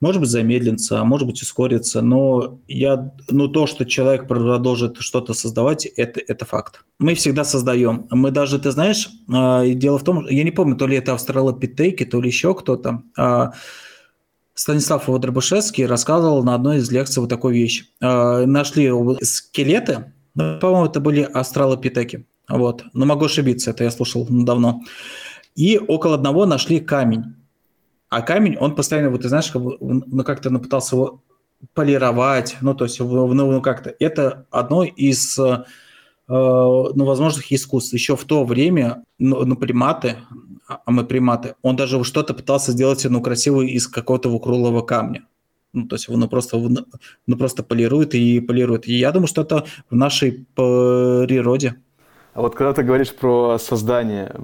Может 0.00 0.22
быть, 0.22 0.30
замедлится, 0.30 1.00
а 1.00 1.04
может 1.04 1.26
быть, 1.26 1.42
ускорится, 1.42 2.00
но 2.00 2.58
я, 2.68 3.12
ну, 3.28 3.48
то, 3.48 3.66
что 3.66 3.84
человек 3.84 4.26
продолжит 4.26 4.96
что-то 4.98 5.34
создавать, 5.34 5.84
это, 5.84 6.20
это 6.26 6.46
факт. 6.46 6.84
Мы 6.98 7.14
всегда 7.14 7.44
создаем. 7.44 8.06
Мы 8.10 8.30
даже, 8.30 8.58
ты 8.58 8.70
знаешь, 8.70 9.10
а, 9.30 9.66
дело 9.66 9.98
в 9.98 10.04
том, 10.04 10.26
я 10.26 10.42
не 10.42 10.52
помню, 10.52 10.76
то 10.76 10.86
ли 10.86 10.96
это 10.96 11.12
австралопитеки, 11.12 12.06
то 12.06 12.20
ли 12.20 12.28
еще 12.28 12.54
кто-то, 12.54 13.02
а, 13.16 13.52
Станислав 14.54 15.08
Водробышевский 15.08 15.86
рассказывал 15.86 16.42
на 16.44 16.54
одной 16.54 16.78
из 16.78 16.90
лекций 16.90 17.20
вот 17.20 17.30
такую 17.30 17.54
вещь. 17.54 17.86
Нашли 17.98 18.92
скелеты, 19.22 20.12
ну, 20.40 20.60
по-моему, 20.60 20.86
это 20.86 21.00
были 21.00 21.22
астралопитеки. 21.22 22.26
Вот. 22.48 22.84
Но 22.92 23.06
могу 23.06 23.26
ошибиться, 23.26 23.70
это 23.70 23.84
я 23.84 23.90
слушал 23.90 24.26
давно. 24.28 24.82
И 25.54 25.78
около 25.78 26.14
одного 26.14 26.46
нашли 26.46 26.80
камень. 26.80 27.34
А 28.08 28.22
камень, 28.22 28.56
он 28.56 28.74
постоянно, 28.74 29.10
вот 29.10 29.22
ты 29.22 29.28
знаешь, 29.28 29.50
как, 29.50 29.62
ну, 29.80 30.24
как-то 30.24 30.50
пытался 30.58 30.96
его 30.96 31.22
полировать, 31.74 32.56
ну, 32.60 32.74
то 32.74 32.84
есть, 32.84 32.98
ну, 32.98 33.32
ну 33.32 33.62
как-то, 33.62 33.94
это 34.00 34.46
одно 34.50 34.82
из, 34.82 35.38
э, 35.38 35.64
ну, 36.26 37.04
возможных 37.04 37.52
искусств. 37.52 37.92
Еще 37.92 38.16
в 38.16 38.24
то 38.24 38.44
время, 38.44 39.04
ну, 39.18 39.44
ну 39.44 39.56
приматы, 39.56 40.16
а, 40.66 40.80
а 40.84 40.90
мы 40.90 41.04
приматы, 41.04 41.54
он 41.62 41.76
даже 41.76 42.02
что-то 42.02 42.34
пытался 42.34 42.72
сделать, 42.72 43.04
ну, 43.04 43.22
красивый 43.22 43.68
из 43.68 43.86
какого-то 43.86 44.36
круглого 44.38 44.82
камня. 44.82 45.26
Ну, 45.72 45.86
то 45.86 45.94
есть 45.94 46.08
он 46.08 46.28
просто, 46.28 46.58
ну, 47.26 47.36
просто 47.36 47.62
полирует 47.62 48.14
и 48.14 48.40
полирует. 48.40 48.88
И 48.88 48.94
я 48.94 49.12
думаю, 49.12 49.28
что 49.28 49.42
это 49.42 49.64
в 49.88 49.94
нашей 49.94 50.46
природе. 50.54 51.76
А 52.34 52.42
вот 52.42 52.54
когда 52.54 52.72
ты 52.72 52.82
говоришь 52.82 53.14
про 53.14 53.58
создание, 53.58 54.34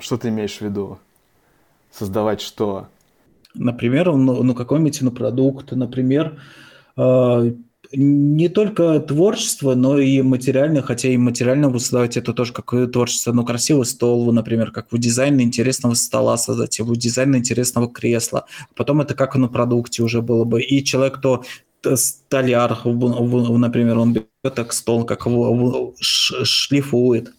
что 0.00 0.16
ты 0.16 0.28
имеешь 0.28 0.58
в 0.58 0.60
виду? 0.60 0.98
Создавать 1.90 2.40
что? 2.40 2.88
Например, 3.54 4.12
ну, 4.12 4.42
ну 4.42 4.54
какой-нибудь 4.54 5.00
ну, 5.02 5.10
продукт, 5.10 5.72
например, 5.72 6.40
э, 6.96 7.52
не 7.96 8.48
только 8.48 9.00
творчество, 9.00 9.74
но 9.74 9.98
и 9.98 10.22
материально, 10.22 10.82
хотя 10.82 11.08
и 11.08 11.16
материально 11.16 11.68
вы 11.68 11.80
создаете 11.80 12.20
это 12.20 12.32
тоже 12.32 12.52
как 12.52 12.74
творчество, 12.92 13.32
ну, 13.32 13.44
красивый 13.44 13.86
стол, 13.86 14.32
например, 14.32 14.70
как 14.70 14.90
вы 14.90 14.98
дизайн 14.98 15.40
интересного 15.40 15.94
стола 15.94 16.36
создать, 16.36 16.80
вы 16.80 16.96
дизайн 16.96 17.36
интересного 17.36 17.90
кресла, 17.90 18.46
потом 18.74 19.00
это 19.00 19.14
как 19.14 19.36
на 19.36 19.48
продукте 19.48 20.02
уже 20.02 20.22
было 20.22 20.44
бы, 20.44 20.62
и 20.62 20.84
человек, 20.84 21.18
кто 21.18 21.44
столяр, 21.94 22.78
например, 22.84 23.98
он 23.98 24.12
берет 24.12 24.54
так 24.54 24.72
стол, 24.72 25.04
как 25.04 25.26
его 25.26 25.94
шлифует, 26.00 27.32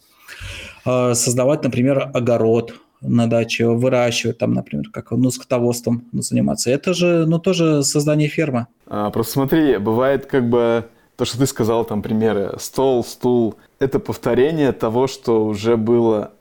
а, 0.85 1.15
создавать, 1.15 1.63
например, 1.63 2.11
огород, 2.13 2.75
на 3.01 3.27
даче, 3.27 3.67
выращивать 3.67 4.37
там, 4.37 4.53
например, 4.53 4.89
как 4.91 5.11
ну, 5.11 5.29
скотоводством 5.31 6.05
заниматься. 6.13 6.69
Это 6.69 6.93
же, 6.93 7.25
ну, 7.25 7.39
тоже 7.39 7.83
создание 7.83 8.27
фермы. 8.27 8.67
А, 8.87 9.09
просто 9.09 9.33
смотри, 9.33 9.77
бывает 9.77 10.25
как 10.25 10.49
бы 10.49 10.85
то, 11.15 11.25
что 11.25 11.37
ты 11.37 11.45
сказал, 11.45 11.85
там 11.85 12.01
примеры, 12.01 12.55
стол, 12.59 13.03
стул, 13.03 13.55
это 13.79 13.99
повторение 13.99 14.71
того, 14.71 15.07
что 15.07 15.45
уже 15.45 15.77
было 15.77 16.31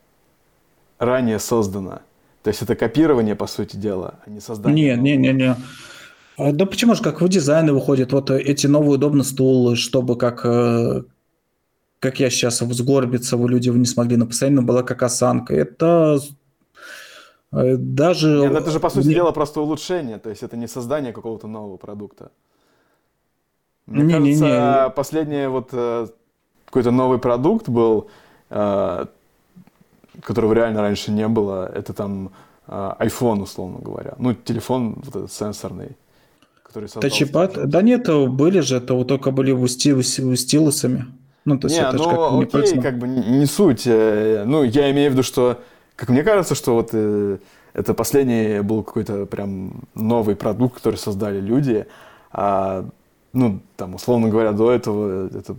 ранее 0.98 1.38
создано. 1.38 2.00
То 2.42 2.48
есть 2.48 2.62
это 2.62 2.74
копирование, 2.74 3.34
по 3.34 3.46
сути 3.46 3.76
дела, 3.76 4.14
а 4.26 4.30
не 4.30 4.40
создание. 4.40 4.96
Не, 4.96 5.16
не, 5.16 5.16
не, 5.16 5.32
не. 5.32 5.56
А, 6.36 6.52
да 6.52 6.66
почему 6.66 6.94
же, 6.94 7.02
как 7.02 7.20
в 7.20 7.28
дизайны 7.28 7.72
выходят, 7.72 8.12
вот 8.12 8.30
эти 8.30 8.66
новые 8.66 8.94
удобные 8.96 9.24
стулы, 9.24 9.76
чтобы 9.76 10.16
как, 10.16 10.44
э, 10.44 11.04
как 12.00 12.20
я 12.20 12.30
сейчас 12.30 12.58
сгорбиться, 12.58 13.36
вы 13.36 13.48
люди 13.48 13.68
не 13.70 13.86
смогли, 13.86 14.16
но 14.16 14.26
постоянно 14.26 14.62
была 14.62 14.82
как 14.82 15.02
осанка. 15.02 15.54
Это 15.54 16.18
даже... 17.76 18.28
Нет, 18.28 18.52
ну 18.52 18.58
это 18.58 18.70
же, 18.70 18.80
по 18.80 18.90
сути 18.90 19.08
не... 19.08 19.14
дела, 19.14 19.32
просто 19.32 19.60
улучшение, 19.60 20.18
то 20.18 20.30
есть 20.30 20.42
это 20.42 20.56
не 20.56 20.68
создание 20.68 21.12
какого-то 21.12 21.46
нового 21.46 21.76
продукта. 21.76 22.30
Мне 23.86 24.02
не, 24.02 24.12
кажется, 24.12 24.44
не, 24.44 24.84
не. 24.84 24.90
последний 24.90 25.46
вот 25.46 25.68
э, 25.72 26.06
какой-то 26.64 26.90
новый 26.90 27.18
продукт 27.18 27.68
был, 27.68 28.08
э, 28.50 29.06
которого 30.22 30.54
реально 30.54 30.80
раньше 30.80 31.12
не 31.12 31.28
было, 31.28 31.70
это 31.74 31.92
там 31.92 32.30
iPhone, 32.66 33.42
условно 33.42 33.78
говоря. 33.78 34.14
Ну, 34.18 34.32
телефон 34.32 34.94
вот 35.04 35.14
этот 35.14 35.32
сенсорный. 35.32 35.96
Который 36.62 36.88
Тачипад? 36.88 37.68
Да 37.68 37.82
нет, 37.82 38.08
были 38.30 38.60
же, 38.60 38.76
это 38.76 38.94
вот 38.94 39.06
только 39.06 39.30
были 39.32 39.52
в 39.52 39.68
стилусами. 39.68 41.04
Ну, 41.44 41.58
то 41.58 41.66
есть 41.66 41.78
не, 41.78 41.86
это 41.86 41.96
ну, 41.98 42.40
как, 42.40 42.54
окей, 42.54 42.80
как 42.80 42.98
бы 42.98 43.06
не 43.06 43.44
суть. 43.44 43.84
Ну, 43.84 44.62
я 44.62 44.90
имею 44.90 45.10
в 45.10 45.12
виду, 45.12 45.22
что 45.22 45.60
как 45.96 46.08
мне 46.08 46.22
кажется, 46.22 46.54
что 46.54 46.74
вот 46.74 46.90
э, 46.92 47.38
это 47.72 47.94
последний 47.94 48.60
был 48.60 48.82
какой-то 48.82 49.26
прям 49.26 49.82
новый 49.94 50.36
продукт, 50.36 50.76
который 50.76 50.96
создали 50.96 51.40
люди. 51.40 51.86
А, 52.32 52.84
ну, 53.32 53.60
там, 53.76 53.94
условно 53.94 54.28
говоря, 54.28 54.52
до 54.52 54.72
этого 54.72 55.26
это 55.26 55.56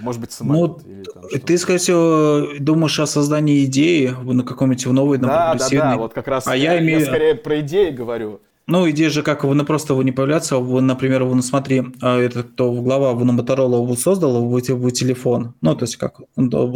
может 0.00 0.20
быть, 0.20 0.32
самолет. 0.32 0.78
Ну, 0.84 0.92
или 0.92 1.04
там 1.04 1.40
ты, 1.44 1.58
скорее 1.58 1.78
всего, 1.78 2.48
думаешь 2.58 2.98
о 3.00 3.06
создании 3.06 3.64
идеи 3.64 4.14
на 4.24 4.42
каком-нибудь 4.42 4.86
новой, 4.86 5.18
на 5.18 5.28
Да, 5.28 5.54
да, 5.54 5.68
да, 5.70 5.96
вот 5.96 6.14
как 6.14 6.28
раз 6.28 6.46
а 6.46 6.56
я, 6.56 6.74
я, 6.74 6.80
имею... 6.80 7.00
я 7.00 7.06
скорее 7.06 7.34
про 7.34 7.60
идеи 7.60 7.90
говорю. 7.90 8.40
Ну, 8.66 8.88
идея 8.90 9.08
же, 9.08 9.22
как 9.22 9.44
вы 9.44 9.64
просто 9.64 9.94
вы 9.94 10.04
не 10.04 10.12
появляться, 10.12 10.58
вы, 10.58 10.82
например, 10.82 11.24
вы, 11.24 11.34
ну, 11.34 11.42
смотри, 11.42 11.84
а, 12.02 12.18
это 12.18 12.42
кто 12.42 12.70
глава 12.72 13.14
на 13.14 13.30
Motorola 13.30 13.84
вы 13.84 13.96
создал, 13.96 14.44
вы, 14.46 14.60
вы 14.60 14.90
телефон, 14.90 15.54
ну, 15.62 15.74
то 15.74 15.84
есть 15.84 15.96
как, 15.96 16.20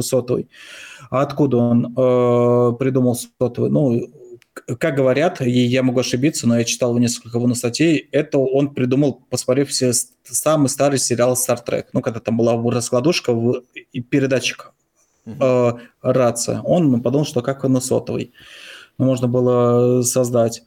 сотовый. 0.00 0.48
А 1.12 1.20
откуда 1.20 1.58
он 1.58 1.94
э, 1.94 2.72
придумал 2.78 3.14
сотовый? 3.14 3.70
Ну, 3.70 4.08
как 4.78 4.94
говорят, 4.94 5.42
и 5.42 5.50
я 5.50 5.82
могу 5.82 6.00
ошибиться, 6.00 6.48
но 6.48 6.56
я 6.56 6.64
читал 6.64 6.96
несколько 6.96 7.36
его 7.36 7.52
статей, 7.52 8.08
это 8.12 8.38
он 8.38 8.72
придумал, 8.72 9.20
посмотрев 9.28 9.68
все 9.68 9.92
самый 10.24 10.70
старый 10.70 10.98
сериал 10.98 11.34
Star 11.34 11.58
Trek. 11.62 11.88
Ну, 11.92 12.00
когда 12.00 12.18
там 12.18 12.38
была 12.38 12.56
раскладушка 12.70 13.36
и 13.92 14.00
передатчик 14.00 14.72
э, 15.26 15.72
рация. 16.00 16.62
Он 16.62 17.02
подумал, 17.02 17.26
что 17.26 17.42
как 17.42 17.62
на 17.64 17.82
сотовый. 17.82 18.32
Ну, 18.96 19.04
можно 19.04 19.28
было 19.28 20.00
создать. 20.00 20.62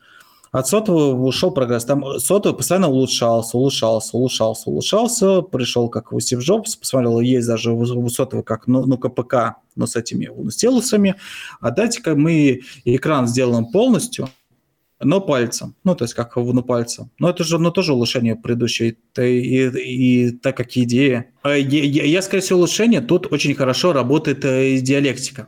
От 0.52 0.68
сотового 0.68 1.26
ушел 1.26 1.50
прогресс. 1.50 1.86
Там 1.86 2.20
сотовый 2.20 2.56
постоянно 2.56 2.90
улучшался, 2.90 3.58
улучшался, 3.58 4.16
улучшался, 4.16 4.70
улучшался. 4.70 5.42
Пришел 5.42 5.90
как 5.90 6.14
Стив 6.20 6.42
Джобс, 6.42 6.76
посмотрел, 6.76 7.20
есть 7.20 7.48
даже 7.48 7.72
у 7.72 8.10
сотового 8.10 8.44
как 8.44 8.68
ну, 8.68 8.86
ну 8.86 9.00
КПК, 9.00 9.56
но 9.76 9.88
с 9.88 9.96
этими 9.96 10.30
ну, 10.36 10.50
стелусами. 10.50 11.16
А 11.62 11.72
дайте-ка 11.72 12.16
мы 12.16 12.62
экран 12.86 13.28
сделаем 13.28 13.66
полностью, 13.66 14.30
но 15.02 15.22
пальцем. 15.22 15.76
Ну, 15.84 15.96
то 15.96 16.06
есть 16.06 16.14
как 16.14 16.36
ну, 16.36 16.64
пальцем. 16.64 17.12
Но 17.20 17.30
это 17.30 17.44
же 17.44 17.60
ну, 17.60 17.72
тоже 17.72 17.94
улучшение 17.94 18.36
предыдущей. 18.36 18.98
И, 19.18 19.22
и, 19.22 19.68
и 19.68 20.32
так 20.32 20.58
как 20.58 20.76
идея. 20.78 21.28
Я, 21.44 21.56
я, 21.56 22.04
я, 22.04 22.22
скорее 22.22 22.42
всего, 22.42 22.60
улучшение. 22.60 23.02
Тут 23.02 23.32
очень 23.32 23.54
хорошо 23.56 23.94
работает 23.94 24.44
э, 24.46 24.78
диалектика 24.80 25.48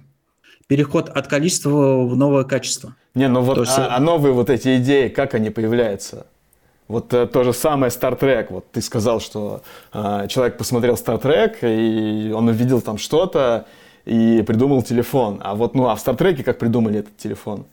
переход 0.68 1.10
от 1.10 1.28
количества 1.28 2.06
в 2.06 2.16
новое 2.16 2.44
качество. 2.44 2.96
Не, 3.16 3.28
ну 3.30 3.42
вот, 3.42 3.56
то 3.56 3.64
а, 3.78 3.96
а 3.96 4.00
новые 4.00 4.34
вот 4.34 4.50
эти 4.50 4.78
идеи, 4.78 5.08
как 5.08 5.34
они 5.34 5.50
появляются? 5.50 6.28
Вот 6.88 7.14
э, 7.14 7.26
то 7.26 7.44
же 7.44 7.54
самое 7.54 7.92
Star 7.92 8.18
Trek. 8.20 8.48
Вот 8.50 8.72
ты 8.72 8.82
сказал, 8.82 9.20
что 9.20 9.64
э, 9.94 10.28
человек 10.30 10.58
посмотрел 10.58 10.96
Star 10.96 11.22
Trek, 11.22 11.58
и 11.62 12.32
он 12.32 12.48
увидел 12.48 12.82
там 12.82 12.98
что-то, 12.98 13.66
и 14.08 14.42
придумал 14.42 14.82
телефон. 14.84 15.40
А 15.44 15.54
вот, 15.54 15.76
ну, 15.76 15.90
а 15.90 15.96
в 15.96 16.06
Trek 16.06 16.42
как 16.44 16.58
придумали 16.58 17.00
этот 17.00 17.18
телефон? 17.18 17.66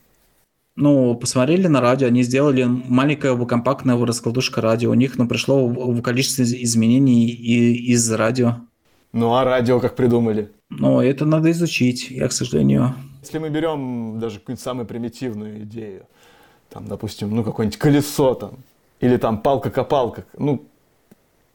Ну, 0.76 1.14
посмотрели 1.14 1.68
на 1.68 1.80
радио, 1.80 2.08
они 2.08 2.24
сделали 2.24 2.64
маленькое 2.64 3.46
компактное 3.46 3.96
раскладушка 4.04 4.60
радио. 4.60 4.90
У 4.90 4.94
них 4.94 5.16
ну, 5.16 5.28
пришло 5.28 5.68
в 5.68 6.02
количество 6.02 6.42
изменений 6.42 7.28
и 7.28 7.92
из 7.92 8.10
радио. 8.10 8.56
Ну, 9.12 9.34
а 9.34 9.44
радио 9.44 9.78
как 9.78 9.94
придумали? 9.94 10.50
Ну, 10.70 11.00
это 11.00 11.24
надо 11.24 11.52
изучить, 11.52 12.10
я, 12.10 12.26
к 12.26 12.32
сожалению. 12.32 12.94
Если 13.22 13.38
мы 13.38 13.48
берем 13.50 14.18
даже 14.18 14.40
какую-нибудь 14.40 14.64
самую 14.64 14.86
примитивную 14.86 15.62
идею, 15.62 16.06
там, 16.68 16.88
допустим, 16.88 17.30
ну, 17.32 17.44
какое-нибудь 17.44 17.78
колесо 17.78 18.34
там, 18.34 18.56
или 18.98 19.16
там 19.16 19.38
палка-копалка, 19.38 20.24
ну, 20.36 20.66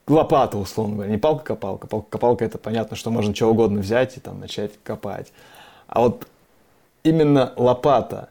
лопата, 0.10 0.58
условно 0.58 0.96
говоря, 0.96 1.12
не 1.12 1.18
палка-копалка. 1.18 1.88
Палка-копалка 1.88 2.46
это 2.46 2.58
понятно, 2.58 2.96
что 2.98 3.12
можно 3.12 3.34
чего 3.34 3.52
угодно 3.52 3.80
взять 3.80 4.18
и 4.18 4.20
там 4.20 4.40
начать 4.40 4.72
копать. 4.84 5.32
А 5.88 6.02
вот 6.02 6.28
именно 7.04 7.54
лопата, 7.56 8.30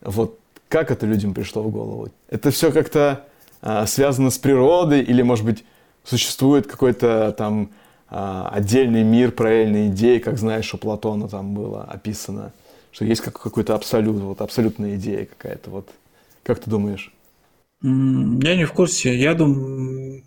вот 0.00 0.38
как 0.68 0.90
это 0.90 1.06
людям 1.06 1.34
пришло 1.34 1.62
в 1.62 1.70
голову? 1.70 2.08
Это 2.28 2.50
все 2.50 2.72
как-то 2.72 3.24
а, 3.60 3.86
связано 3.86 4.30
с 4.30 4.38
природой 4.38 5.02
или, 5.02 5.22
может 5.22 5.44
быть, 5.44 5.64
существует 6.04 6.66
какой-то 6.66 7.34
там 7.36 7.70
а, 8.08 8.48
отдельный 8.52 9.02
мир 9.02 9.32
параллельной 9.32 9.88
идеи, 9.88 10.18
как 10.18 10.38
знаешь, 10.38 10.72
у 10.74 10.78
Платона 10.78 11.28
там 11.28 11.54
было 11.54 11.84
описано, 11.84 12.52
что 12.90 13.04
есть 13.04 13.20
как, 13.20 13.40
какой-то 13.40 13.74
абсолют, 13.74 14.20
вот 14.22 14.40
абсолютная 14.40 14.96
идея 14.96 15.26
какая-то. 15.26 15.70
Вот 15.70 15.88
как 16.42 16.60
ты 16.60 16.70
думаешь? 16.70 17.12
Я 17.82 18.56
не 18.56 18.64
в 18.64 18.72
курсе. 18.72 19.16
Я 19.16 19.34
думаю, 19.34 20.24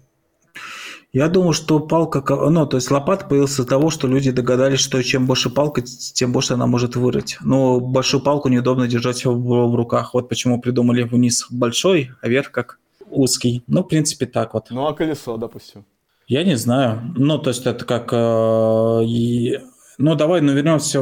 я 1.14 1.28
думаю, 1.28 1.52
что 1.52 1.80
палка, 1.80 2.24
ну, 2.50 2.66
то 2.66 2.78
есть 2.78 2.90
лопата 2.90 3.26
появилась 3.26 3.52
из-за 3.52 3.66
того, 3.66 3.90
что 3.90 4.08
люди 4.08 4.32
догадались, 4.32 4.80
что 4.80 5.04
чем 5.04 5.28
больше 5.28 5.50
палка, 5.50 5.82
тем 5.82 6.32
больше 6.32 6.54
она 6.54 6.68
может 6.68 6.96
вырыть. 6.96 7.38
Но 7.42 7.82
большую 7.82 8.24
палку 8.24 8.48
неудобно 8.48 8.88
держать 8.88 9.26
в, 9.26 9.32
в 9.34 9.76
руках. 9.76 10.14
Вот 10.14 10.30
почему 10.30 10.62
придумали 10.62 11.04
вниз 11.04 11.48
большой, 11.50 12.12
а 12.22 12.30
вверх 12.30 12.52
как 12.52 12.80
узкий. 13.10 13.62
Ну, 13.68 13.84
в 13.84 13.88
принципе, 13.88 14.26
так 14.26 14.54
вот. 14.54 14.68
Ну, 14.70 14.88
а 14.88 14.94
колесо, 14.94 15.36
допустим? 15.36 15.84
Я 16.28 16.46
не 16.46 16.56
знаю. 16.56 17.14
Ну, 17.18 17.38
то 17.40 17.50
есть 17.50 17.66
это 17.66 17.84
как... 17.84 18.14
Э, 18.14 19.04
и... 19.04 19.60
Ну, 19.98 20.16
давай, 20.16 20.40
ну, 20.40 20.54
вернемся 20.54 21.02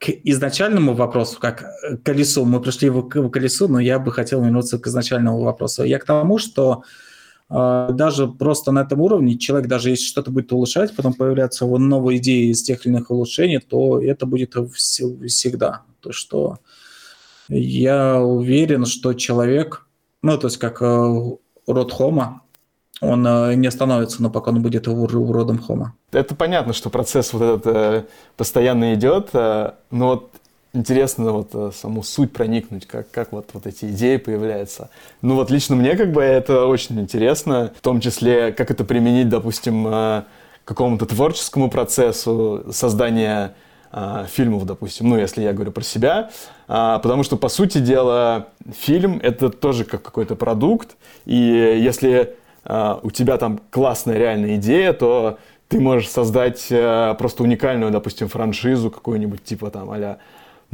к 0.00 0.08
изначальному 0.24 0.94
вопросу, 0.94 1.38
как 1.40 1.60
к 1.60 2.02
колесу. 2.02 2.44
Мы 2.44 2.60
пришли 2.60 2.90
к 2.90 3.30
колесу, 3.30 3.68
но 3.68 3.78
я 3.78 4.00
бы 4.00 4.10
хотел 4.10 4.42
вернуться 4.42 4.80
к 4.80 4.88
изначальному 4.88 5.40
вопросу. 5.40 5.84
Я 5.84 6.00
к 6.00 6.04
тому, 6.04 6.38
что 6.38 6.82
даже 7.48 8.26
просто 8.26 8.72
на 8.72 8.80
этом 8.80 9.00
уровне 9.00 9.38
человек, 9.38 9.68
даже 9.68 9.90
если 9.90 10.06
что-то 10.06 10.30
будет 10.30 10.52
улучшать, 10.52 10.96
потом 10.96 11.12
появляются 11.12 11.66
вот 11.66 11.78
новые 11.78 12.18
идеи 12.18 12.50
из 12.50 12.62
тех 12.62 12.84
или 12.84 12.94
иных 12.94 13.10
улучшений, 13.10 13.58
то 13.58 14.00
это 14.00 14.26
будет 14.26 14.54
всегда. 14.74 15.82
То, 16.00 16.12
что 16.12 16.58
я 17.48 18.20
уверен, 18.20 18.86
что 18.86 19.12
человек, 19.14 19.86
ну, 20.22 20.38
то 20.38 20.46
есть 20.46 20.56
как 20.56 20.80
э, 20.80 21.36
род 21.66 21.92
Хома, 21.92 22.42
он 23.00 23.26
э, 23.26 23.54
не 23.54 23.66
остановится, 23.66 24.22
но 24.22 24.30
пока 24.30 24.50
он 24.50 24.62
будет 24.62 24.88
уродом 24.88 25.58
Хома. 25.58 25.94
Это 26.12 26.34
понятно, 26.34 26.72
что 26.72 26.90
процесс 26.90 27.32
вот 27.32 27.42
этот 27.42 27.66
э, 27.66 28.04
постоянно 28.36 28.94
идет, 28.94 29.32
но 29.34 29.74
вот 29.90 30.30
интересно 30.74 31.32
вот 31.32 31.50
э, 31.54 31.70
саму 31.74 32.02
суть 32.02 32.32
проникнуть, 32.32 32.86
как, 32.86 33.10
как 33.10 33.32
вот, 33.32 33.50
вот 33.52 33.66
эти 33.66 33.86
идеи 33.86 34.16
появляются. 34.18 34.90
Ну 35.22 35.36
вот 35.36 35.50
лично 35.50 35.76
мне 35.76 35.96
как 35.96 36.12
бы 36.12 36.22
это 36.22 36.66
очень 36.66 37.00
интересно, 37.00 37.72
в 37.76 37.80
том 37.80 38.00
числе, 38.00 38.52
как 38.52 38.70
это 38.70 38.84
применить, 38.84 39.28
допустим, 39.28 39.86
э, 39.86 40.22
какому-то 40.64 41.06
творческому 41.06 41.70
процессу 41.70 42.64
создания 42.70 43.54
э, 43.92 44.26
фильмов, 44.28 44.66
допустим, 44.66 45.08
ну, 45.08 45.18
если 45.18 45.42
я 45.42 45.52
говорю 45.52 45.72
про 45.72 45.82
себя, 45.82 46.30
а, 46.66 46.98
потому 46.98 47.22
что, 47.22 47.36
по 47.36 47.48
сути 47.48 47.78
дела, 47.78 48.48
фильм— 48.72 49.20
это 49.22 49.50
тоже 49.50 49.84
как 49.84 50.02
какой-то 50.02 50.34
продукт, 50.34 50.96
и 51.26 51.34
если 51.34 52.34
а, 52.64 52.98
у 53.02 53.10
тебя 53.10 53.36
там 53.36 53.60
классная 53.70 54.16
реальная 54.16 54.56
идея, 54.56 54.92
то 54.92 55.38
ты 55.68 55.80
можешь 55.80 56.08
создать 56.08 56.68
а, 56.70 57.14
просто 57.14 57.42
уникальную, 57.42 57.92
допустим, 57.92 58.28
франшизу 58.28 58.90
какую-нибудь, 58.90 59.44
типа 59.44 59.70
там 59.70 59.90
а 59.90 60.18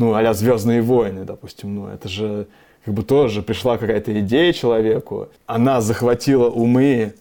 ну, 0.00 0.14
а 0.14 0.32
«Звездные 0.32 0.80
войны», 0.80 1.24
допустим, 1.24 1.74
ну, 1.74 1.88
это 1.88 2.08
же 2.08 2.46
как 2.84 2.94
бы 2.94 3.02
тоже 3.02 3.42
пришла 3.42 3.76
какая-то 3.76 4.18
идея 4.20 4.54
человеку, 4.54 5.28
она 5.46 5.82
захватила 5.82 6.48
умы 6.48 7.12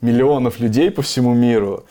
миллионов 0.00 0.60
людей 0.60 0.92
по 0.92 1.02
всему 1.02 1.34
миру, 1.34 1.84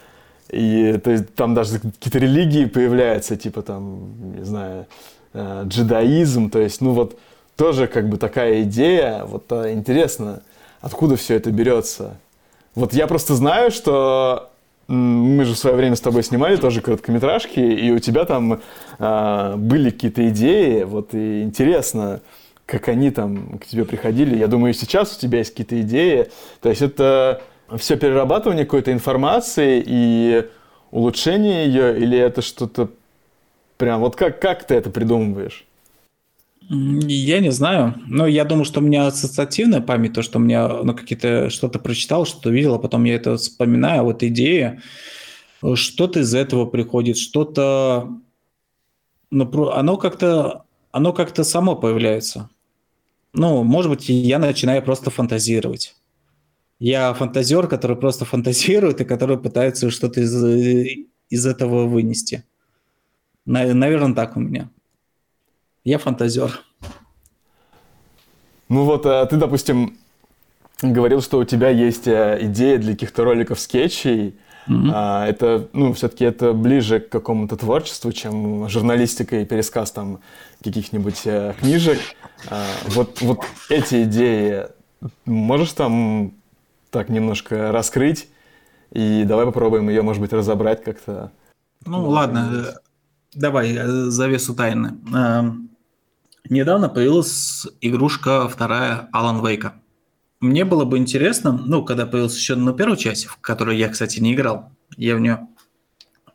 и 0.49 0.97
то 1.03 1.11
есть, 1.11 1.35
там 1.35 1.53
даже 1.53 1.79
какие-то 1.79 2.19
религии 2.19 2.63
появляются, 2.63 3.35
типа 3.35 3.61
там, 3.61 4.37
не 4.37 4.45
знаю, 4.45 4.85
э, 5.33 5.63
джедаизм, 5.65 6.49
то 6.49 6.59
есть, 6.59 6.79
ну 6.79 6.91
вот 6.91 7.19
тоже 7.57 7.87
как 7.87 8.07
бы 8.07 8.17
такая 8.17 8.63
идея, 8.63 9.25
вот 9.25 9.51
а, 9.51 9.69
интересно, 9.69 10.41
откуда 10.79 11.17
все 11.17 11.35
это 11.35 11.51
берется. 11.51 12.15
Вот 12.73 12.93
я 12.93 13.05
просто 13.07 13.35
знаю, 13.35 13.69
что 13.69 14.50
мы 14.91 15.45
же 15.45 15.53
в 15.53 15.57
свое 15.57 15.75
время 15.75 15.95
с 15.95 16.01
тобой 16.01 16.21
снимали 16.21 16.57
тоже 16.57 16.81
короткометражки, 16.81 17.59
и 17.59 17.91
у 17.91 17.99
тебя 17.99 18.25
там 18.25 18.61
э, 18.99 19.55
были 19.55 19.89
какие-то 19.89 20.27
идеи, 20.29 20.83
вот 20.83 21.13
и 21.13 21.43
интересно, 21.43 22.21
как 22.65 22.89
они 22.89 23.09
там 23.09 23.57
к 23.59 23.65
тебе 23.65 23.85
приходили. 23.85 24.37
Я 24.37 24.47
думаю, 24.47 24.73
сейчас 24.73 25.15
у 25.15 25.19
тебя 25.19 25.39
есть 25.39 25.51
какие-то 25.51 25.79
идеи. 25.81 26.27
То 26.61 26.69
есть 26.69 26.81
это 26.81 27.41
все 27.77 27.95
перерабатывание 27.95 28.65
какой-то 28.65 28.91
информации 28.91 29.81
и 29.85 30.45
улучшение 30.91 31.67
ее, 31.67 31.97
или 31.97 32.17
это 32.17 32.41
что-то 32.41 32.89
прям, 33.77 34.01
вот 34.01 34.15
как, 34.17 34.41
как 34.41 34.65
ты 34.65 34.75
это 34.75 34.89
придумываешь? 34.89 35.65
Я 36.73 37.41
не 37.41 37.51
знаю. 37.51 37.95
Но 38.07 38.25
я 38.25 38.45
думаю, 38.45 38.63
что 38.63 38.79
у 38.79 38.83
меня 38.83 39.07
ассоциативная 39.07 39.81
память, 39.81 40.13
то, 40.13 40.21
что 40.21 40.39
у 40.39 40.41
меня 40.41 40.69
ну, 40.69 40.95
какие-то 40.95 41.49
что-то 41.49 41.79
прочитал, 41.79 42.25
что-то 42.25 42.49
видел, 42.49 42.75
а 42.75 42.79
потом 42.79 43.03
я 43.03 43.15
это 43.15 43.35
вспоминаю, 43.35 44.05
вот 44.05 44.23
идея, 44.23 44.81
что-то 45.73 46.21
из 46.21 46.33
этого 46.33 46.65
приходит, 46.65 47.17
что-то, 47.17 48.09
ну, 49.31 49.69
оно 49.69 49.97
как-то, 49.97 50.63
оно 50.91 51.11
как-то 51.11 51.43
само 51.43 51.75
появляется. 51.75 52.49
Ну, 53.33 53.63
может 53.63 53.91
быть, 53.91 54.07
я 54.07 54.39
начинаю 54.39 54.81
просто 54.81 55.09
фантазировать. 55.09 55.97
Я 56.79 57.13
фантазер, 57.13 57.67
который 57.67 57.97
просто 57.97 58.23
фантазирует 58.23 59.01
и 59.01 59.05
который 59.05 59.37
пытается 59.37 59.89
что-то 59.89 60.21
из, 60.21 60.33
из 61.29 61.45
этого 61.45 61.85
вынести. 61.85 62.45
Наверное, 63.43 64.15
так 64.15 64.37
у 64.37 64.39
меня. 64.39 64.69
Я 65.83 65.97
фантазер. 65.97 66.61
Ну 68.69 68.85
вот, 68.85 69.05
а 69.05 69.25
ты, 69.25 69.37
допустим, 69.37 69.97
говорил, 70.81 71.21
что 71.21 71.39
у 71.39 71.43
тебя 71.43 71.69
есть 71.69 72.07
э, 72.07 72.37
идея 72.41 72.77
для 72.77 72.93
каких-то 72.93 73.23
роликов, 73.23 73.59
скетчей. 73.59 74.39
Mm-hmm. 74.67 74.91
А, 74.93 75.27
это, 75.27 75.67
ну, 75.73 75.91
все-таки 75.93 76.23
это 76.23 76.53
ближе 76.53 76.99
к 76.99 77.09
какому-то 77.09 77.57
творчеству, 77.57 78.11
чем 78.11 78.69
журналистика 78.69 79.41
и 79.41 79.45
пересказ 79.45 79.91
там 79.91 80.19
каких-нибудь 80.63 81.23
а, 81.25 81.53
книжек. 81.53 81.99
А, 82.49 82.63
вот, 82.87 83.21
вот 83.21 83.39
эти 83.69 84.03
идеи 84.03 84.67
можешь 85.25 85.73
там 85.73 86.33
так 86.91 87.09
немножко 87.09 87.71
раскрыть? 87.71 88.29
И 88.91 89.23
давай 89.25 89.45
попробуем 89.45 89.89
ее, 89.89 90.01
может 90.01 90.21
быть, 90.21 90.33
разобрать 90.33 90.83
как-то. 90.83 91.31
Ну, 91.85 92.07
ладно, 92.07 92.75
давай 93.33 93.75
завесу 94.09 94.53
тайны. 94.53 94.93
Недавно 96.49 96.89
появилась 96.89 97.67
игрушка 97.81 98.47
вторая 98.49 99.09
Alan 99.13 99.41
Wake. 99.41 99.71
Мне 100.39 100.65
было 100.65 100.85
бы 100.85 100.97
интересно, 100.97 101.51
ну, 101.51 101.85
когда 101.85 102.05
появилась 102.05 102.35
еще 102.35 102.55
на 102.55 102.73
первую 102.73 102.97
часть, 102.97 103.25
в 103.25 103.37
которой 103.37 103.77
я, 103.77 103.89
кстати, 103.89 104.19
не 104.19 104.33
играл, 104.33 104.71
я 104.97 105.15
в 105.15 105.19
нее 105.19 105.47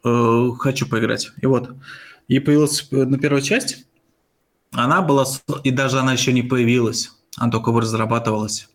э, 0.05 0.51
хочу 0.59 0.89
поиграть. 0.89 1.33
И 1.41 1.47
вот, 1.47 1.71
и 2.29 2.39
появилась 2.39 2.89
на 2.93 3.19
первую 3.19 3.43
часть, 3.43 3.87
она 4.73 5.03
была, 5.03 5.27
и 5.65 5.71
даже 5.71 5.99
она 5.99 6.13
еще 6.13 6.33
не 6.33 6.43
появилась, 6.43 7.11
она 7.37 7.51
только 7.51 7.73
разрабатывалась. 7.73 8.69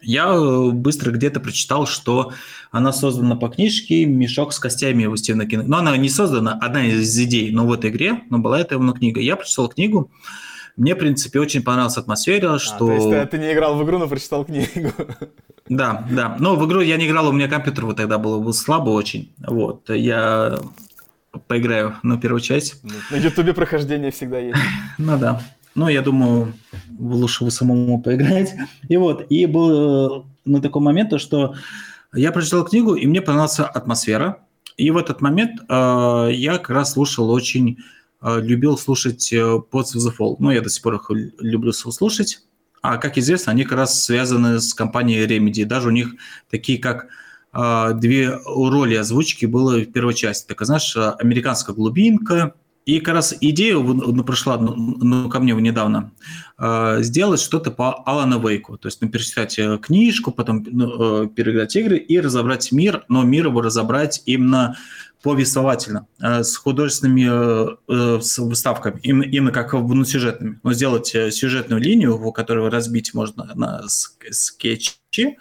Я 0.00 0.26
э, 0.26 0.70
быстро 0.70 1.12
где-то 1.12 1.40
прочитал, 1.40 1.86
что 1.86 2.32
она 2.70 2.92
создана 2.92 3.36
по 3.36 3.48
книжке 3.48 4.04
«Мешок 4.04 4.52
с 4.52 4.58
костями» 4.58 5.02
его 5.02 5.16
Стивена 5.16 5.46
Кинга. 5.46 5.66
Но 5.66 5.78
она 5.78 5.96
не 5.96 6.08
создана, 6.08 6.58
одна 6.60 6.86
из 6.86 7.18
идей, 7.18 7.50
но 7.52 7.66
в 7.66 7.72
этой 7.72 7.90
игре, 7.90 8.22
но 8.30 8.38
была 8.38 8.60
это 8.60 8.74
именно 8.76 8.92
книга. 8.92 9.20
Я 9.20 9.36
прочитал 9.36 9.68
книгу, 9.68 10.10
мне, 10.76 10.94
в 10.94 10.98
принципе, 10.98 11.38
очень 11.38 11.62
понравилась 11.62 11.98
атмосфера, 11.98 12.58
что... 12.58 12.86
А, 12.86 12.88
то 12.88 12.92
есть 12.92 13.10
ты, 13.10 13.26
ты 13.26 13.38
не 13.38 13.52
играл 13.52 13.76
в 13.76 13.84
игру, 13.84 13.98
но 13.98 14.08
прочитал 14.08 14.44
книгу. 14.44 14.92
Да, 15.68 16.04
да. 16.10 16.36
Но 16.40 16.56
в 16.56 16.66
игру 16.66 16.80
я 16.80 16.96
не 16.96 17.06
играл, 17.06 17.28
у 17.28 17.32
меня 17.32 17.46
компьютер 17.46 17.86
вот 17.86 17.96
тогда 17.96 18.18
был, 18.18 18.42
был 18.42 18.52
слабо 18.52 18.90
очень. 18.90 19.32
Вот, 19.38 19.88
я 19.90 20.58
поиграю 21.46 21.96
на 22.02 22.18
первую 22.18 22.40
часть. 22.40 22.82
На 23.10 23.16
ютубе 23.16 23.54
прохождение 23.54 24.10
всегда 24.10 24.38
есть. 24.38 24.58
Ну 24.98 25.16
да. 25.16 25.40
Ну, 25.74 25.88
я 25.88 26.02
думаю, 26.02 26.52
лучше 26.98 27.44
вы 27.44 27.50
самому 27.50 28.00
поиграть. 28.02 28.54
И 28.88 28.96
вот, 28.96 29.26
и 29.30 29.46
был 29.46 30.20
э, 30.20 30.22
на 30.44 30.60
такой 30.60 30.82
момент, 30.82 31.10
то, 31.10 31.18
что 31.18 31.54
я 32.14 32.30
прочитал 32.32 32.64
книгу, 32.64 32.94
и 32.94 33.06
мне 33.06 33.22
понравилась 33.22 33.58
атмосфера. 33.58 34.38
И 34.76 34.90
в 34.90 34.96
этот 34.96 35.20
момент 35.20 35.60
э, 35.68 36.28
я 36.32 36.58
как 36.58 36.70
раз 36.70 36.92
слушал 36.92 37.30
очень, 37.30 37.78
э, 38.20 38.40
любил 38.40 38.76
слушать 38.76 39.32
э, 39.32 39.36
Pods 39.36 39.96
of 39.96 40.08
the 40.08 40.12
Fall. 40.18 40.36
Ну, 40.38 40.50
я 40.50 40.60
до 40.60 40.68
сих 40.68 40.82
пор 40.82 40.96
их 40.96 41.10
люблю 41.38 41.72
слушать. 41.72 42.40
А, 42.82 42.98
как 42.98 43.16
известно, 43.16 43.52
они 43.52 43.64
как 43.64 43.78
раз 43.78 44.04
связаны 44.04 44.60
с 44.60 44.74
компанией 44.74 45.26
Remedy. 45.26 45.64
Даже 45.64 45.88
у 45.88 45.92
них 45.92 46.14
такие, 46.50 46.78
как 46.78 47.08
э, 47.54 47.92
две 47.94 48.38
роли 48.44 48.94
озвучки 48.94 49.46
было 49.46 49.78
в 49.78 49.86
первой 49.86 50.14
части. 50.14 50.46
Так, 50.48 50.60
знаешь, 50.62 50.94
американская 50.96 51.74
глубинка 51.74 52.54
и 52.84 52.98
как 53.00 53.14
раз 53.14 53.34
идея 53.40 53.78
ну, 53.78 54.24
пришла 54.24 54.58
ну, 54.58 54.74
ну, 54.76 55.28
ко 55.28 55.38
мне 55.38 55.52
недавно 55.52 56.12
э, 56.58 56.98
сделать 57.00 57.40
что-то 57.40 57.70
по 57.70 58.02
Алану 58.04 58.40
Вейку. 58.40 58.76
То 58.76 58.88
есть 58.88 59.00
ну, 59.00 59.08
перечитать 59.08 59.58
э, 59.58 59.78
книжку, 59.78 60.32
потом 60.32 60.64
ну, 60.68 61.24
э, 61.24 61.28
переиграть 61.28 61.76
игры 61.76 61.96
и 61.96 62.18
разобрать 62.18 62.72
мир, 62.72 63.04
но 63.08 63.22
мир 63.22 63.46
его 63.46 63.60
разобрать 63.60 64.22
именно 64.26 64.76
повествовательно, 65.22 66.08
с 66.18 66.56
художественными 66.56 68.20
с 68.20 68.38
выставками, 68.38 68.98
именно, 69.04 69.52
как 69.52 69.72
ну, 69.72 70.04
сюжетными. 70.04 70.58
Но 70.64 70.72
сделать 70.72 71.06
сюжетную 71.06 71.80
линию, 71.80 72.16
в 72.16 72.32
которой 72.32 72.68
разбить 72.68 73.14
можно 73.14 73.48
на 73.54 73.84
скетчи, 73.86 75.38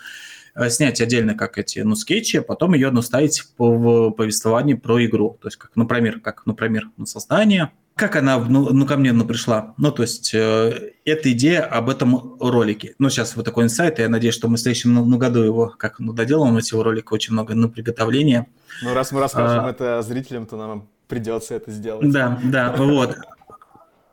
снять 0.70 1.02
отдельно 1.02 1.36
как 1.36 1.58
эти, 1.58 1.80
ну, 1.80 1.95
скетчи, 1.95 2.38
а 2.38 2.41
потом 2.41 2.74
ее, 2.74 2.91
ставить 3.02 3.43
по, 3.58 3.72
в 3.72 4.12
повествовании 4.12 4.74
про 4.74 5.04
игру. 5.06 5.38
То 5.41 5.47
есть, 5.47 5.58
как, 5.58 5.76
например, 5.76 6.20
как, 6.20 6.45
например, 6.45 6.89
на 6.97 7.06
создание. 7.06 7.72
Как 7.95 8.16
она, 8.16 8.39
ну, 8.39 8.72
ну 8.72 8.86
ко 8.86 8.97
мне, 8.97 9.12
ну, 9.12 9.26
пришла? 9.26 9.74
Ну, 9.78 9.91
то 9.91 10.04
есть, 10.04 10.34
э, 10.34 10.93
эта 11.06 11.32
идея 11.34 11.64
об 11.64 11.89
этом 11.89 12.38
ролике. 12.39 12.95
Ну, 12.99 13.10
сейчас 13.10 13.36
вот 13.36 13.45
такой 13.45 13.66
инсайт, 13.66 13.99
и 13.99 14.02
я 14.02 14.10
надеюсь, 14.10 14.34
что 14.34 14.47
мы 14.47 14.58
в 14.58 14.60
следующем 14.60 14.93
ну, 14.93 15.18
году 15.18 15.41
его, 15.41 15.74
как, 15.78 15.99
ну, 15.99 16.14
доделаем 16.14 16.58
эти 16.58 16.74
ролики, 16.74 17.08
очень 17.12 17.34
много, 17.34 17.54
ну, 17.54 17.70
приготовления. 17.70 18.47
Ну, 18.82 18.93
раз 18.93 19.12
мы 19.12 19.20
расскажем 19.20 19.66
а, 19.66 19.70
это 19.70 20.02
зрителям, 20.02 20.45
то 20.45 20.56
нам 20.58 20.88
придется 21.08 21.54
это 21.56 21.72
сделать. 21.72 22.10
Да, 22.12 22.39
да, 22.43 22.74
вот. 22.78 23.18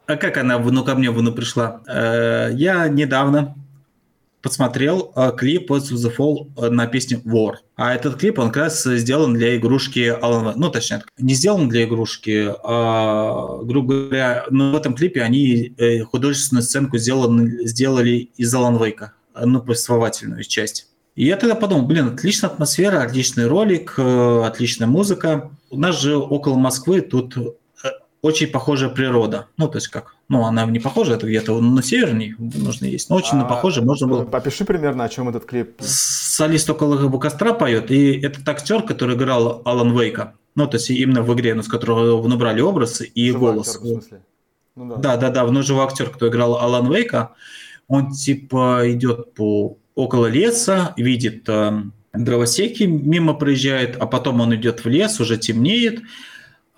А 0.06 0.16
как 0.16 0.36
она, 0.38 0.58
ну, 0.58 0.84
ко 0.84 0.94
мне, 0.94 1.10
ну, 1.10 1.32
пришла? 1.32 1.80
Э, 1.86 2.50
я 2.52 2.88
недавно 2.88 3.54
посмотрел 4.48 5.12
э, 5.14 5.32
клип 5.36 5.70
What's 5.70 5.92
the 5.92 6.14
Fall 6.16 6.50
э, 6.56 6.70
на 6.70 6.86
песню 6.86 7.20
War. 7.24 7.56
А 7.76 7.94
этот 7.94 8.16
клип, 8.16 8.38
он 8.38 8.50
как 8.50 8.64
раз 8.64 8.82
сделан 8.82 9.34
для 9.34 9.56
игрушки 9.56 10.16
Alan 10.20 10.54
Ну, 10.56 10.70
точнее, 10.70 11.02
не 11.18 11.34
сделан 11.34 11.68
для 11.68 11.84
игрушки, 11.84 12.52
а, 12.64 13.58
грубо 13.62 13.94
говоря, 13.94 14.46
но 14.50 14.72
в 14.72 14.76
этом 14.76 14.94
клипе 14.94 15.22
они 15.22 15.74
э, 15.76 16.00
художественную 16.00 16.62
сценку 16.62 16.96
сделали, 16.96 17.66
сделали 17.66 18.30
из 18.36 18.54
Alan 18.54 18.78
Wake, 18.78 19.08
ну, 19.44 19.60
повествовательную 19.60 20.42
часть. 20.44 20.88
И 21.14 21.26
я 21.26 21.36
тогда 21.36 21.54
подумал, 21.54 21.86
блин, 21.86 22.08
отличная 22.08 22.50
атмосфера, 22.50 23.02
отличный 23.02 23.46
ролик, 23.46 23.98
отличная 23.98 24.86
музыка. 24.86 25.50
У 25.68 25.78
нас 25.78 26.00
же 26.00 26.16
около 26.16 26.56
Москвы 26.56 27.00
тут 27.00 27.36
очень 28.22 28.48
похожая 28.48 28.90
природа. 28.90 29.46
Ну, 29.56 29.68
то 29.68 29.78
есть 29.78 29.88
как, 29.88 30.16
ну, 30.28 30.44
она 30.44 30.64
не 30.66 30.80
похожа, 30.80 31.14
это 31.14 31.26
где-то 31.26 31.60
на 31.60 31.82
северней 31.82 32.34
нужно 32.38 32.86
есть, 32.86 33.10
но 33.10 33.16
очень 33.16 33.38
а, 33.38 33.44
похоже 33.44 33.82
можно 33.82 34.06
было... 34.06 34.24
Попиши 34.24 34.64
примерно, 34.64 35.04
о 35.04 35.08
чем 35.08 35.28
этот 35.28 35.44
клип. 35.44 35.76
Солист 35.80 36.68
около 36.68 37.18
костра 37.18 37.52
поет, 37.52 37.90
и 37.90 38.20
этот 38.20 38.48
актер, 38.48 38.82
который 38.82 39.16
играл 39.16 39.62
Алан 39.64 39.96
Вейка, 39.96 40.34
ну, 40.54 40.66
то 40.66 40.76
есть 40.76 40.90
именно 40.90 41.22
в 41.22 41.32
игре, 41.34 41.54
ну, 41.54 41.62
с 41.62 41.68
которого 41.68 42.26
набрали 42.26 42.60
образ 42.60 43.02
и 43.02 43.30
Живой 43.30 43.52
голос. 43.52 43.76
Актер, 43.76 43.80
в 43.80 43.92
смысле? 43.92 44.22
Ну, 44.74 44.96
да. 44.96 44.96
да, 44.96 45.16
да, 45.16 45.30
да, 45.30 45.50
ну, 45.50 45.62
живой 45.62 45.84
актер, 45.84 46.10
кто 46.10 46.28
играл 46.28 46.58
Алан 46.58 46.92
Вейка, 46.92 47.34
он 47.88 48.10
типа 48.12 48.82
идет 48.84 49.34
по 49.34 49.78
около 49.94 50.26
леса, 50.26 50.94
видит 50.96 51.48
э, 51.48 51.82
дровосеки, 52.12 52.84
мимо 52.84 53.34
проезжает, 53.34 53.96
а 53.96 54.06
потом 54.06 54.40
он 54.40 54.54
идет 54.54 54.84
в 54.84 54.88
лес, 54.88 55.18
уже 55.20 55.36
темнеет, 55.36 56.02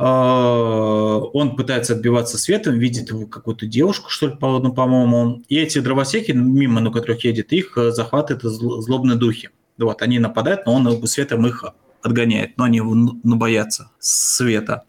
он 0.03 1.57
пытается 1.57 1.93
отбиваться 1.93 2.39
светом, 2.39 2.79
видит 2.79 3.11
какую-то 3.31 3.67
девушку, 3.67 4.09
что 4.09 4.29
ли, 4.29 4.37
ну, 4.41 4.73
по-моему, 4.73 5.43
и 5.49 5.59
эти 5.59 5.79
дровосеки, 5.81 6.33
мимо 6.33 6.81
на 6.81 6.91
которых 6.91 7.23
едет, 7.25 7.53
их 7.53 7.77
э, 7.77 7.91
захватывают 7.91 8.43
злобные 8.43 9.19
духи. 9.19 9.51
Вот, 9.77 10.01
они 10.01 10.19
нападают, 10.19 10.65
но 10.65 10.73
он 10.75 11.07
светом 11.07 11.47
их 11.47 11.65
отгоняет, 12.03 12.57
но 12.57 12.65
они 12.65 12.81
ну, 12.81 13.37
боятся 13.37 13.91
света. 13.99 14.85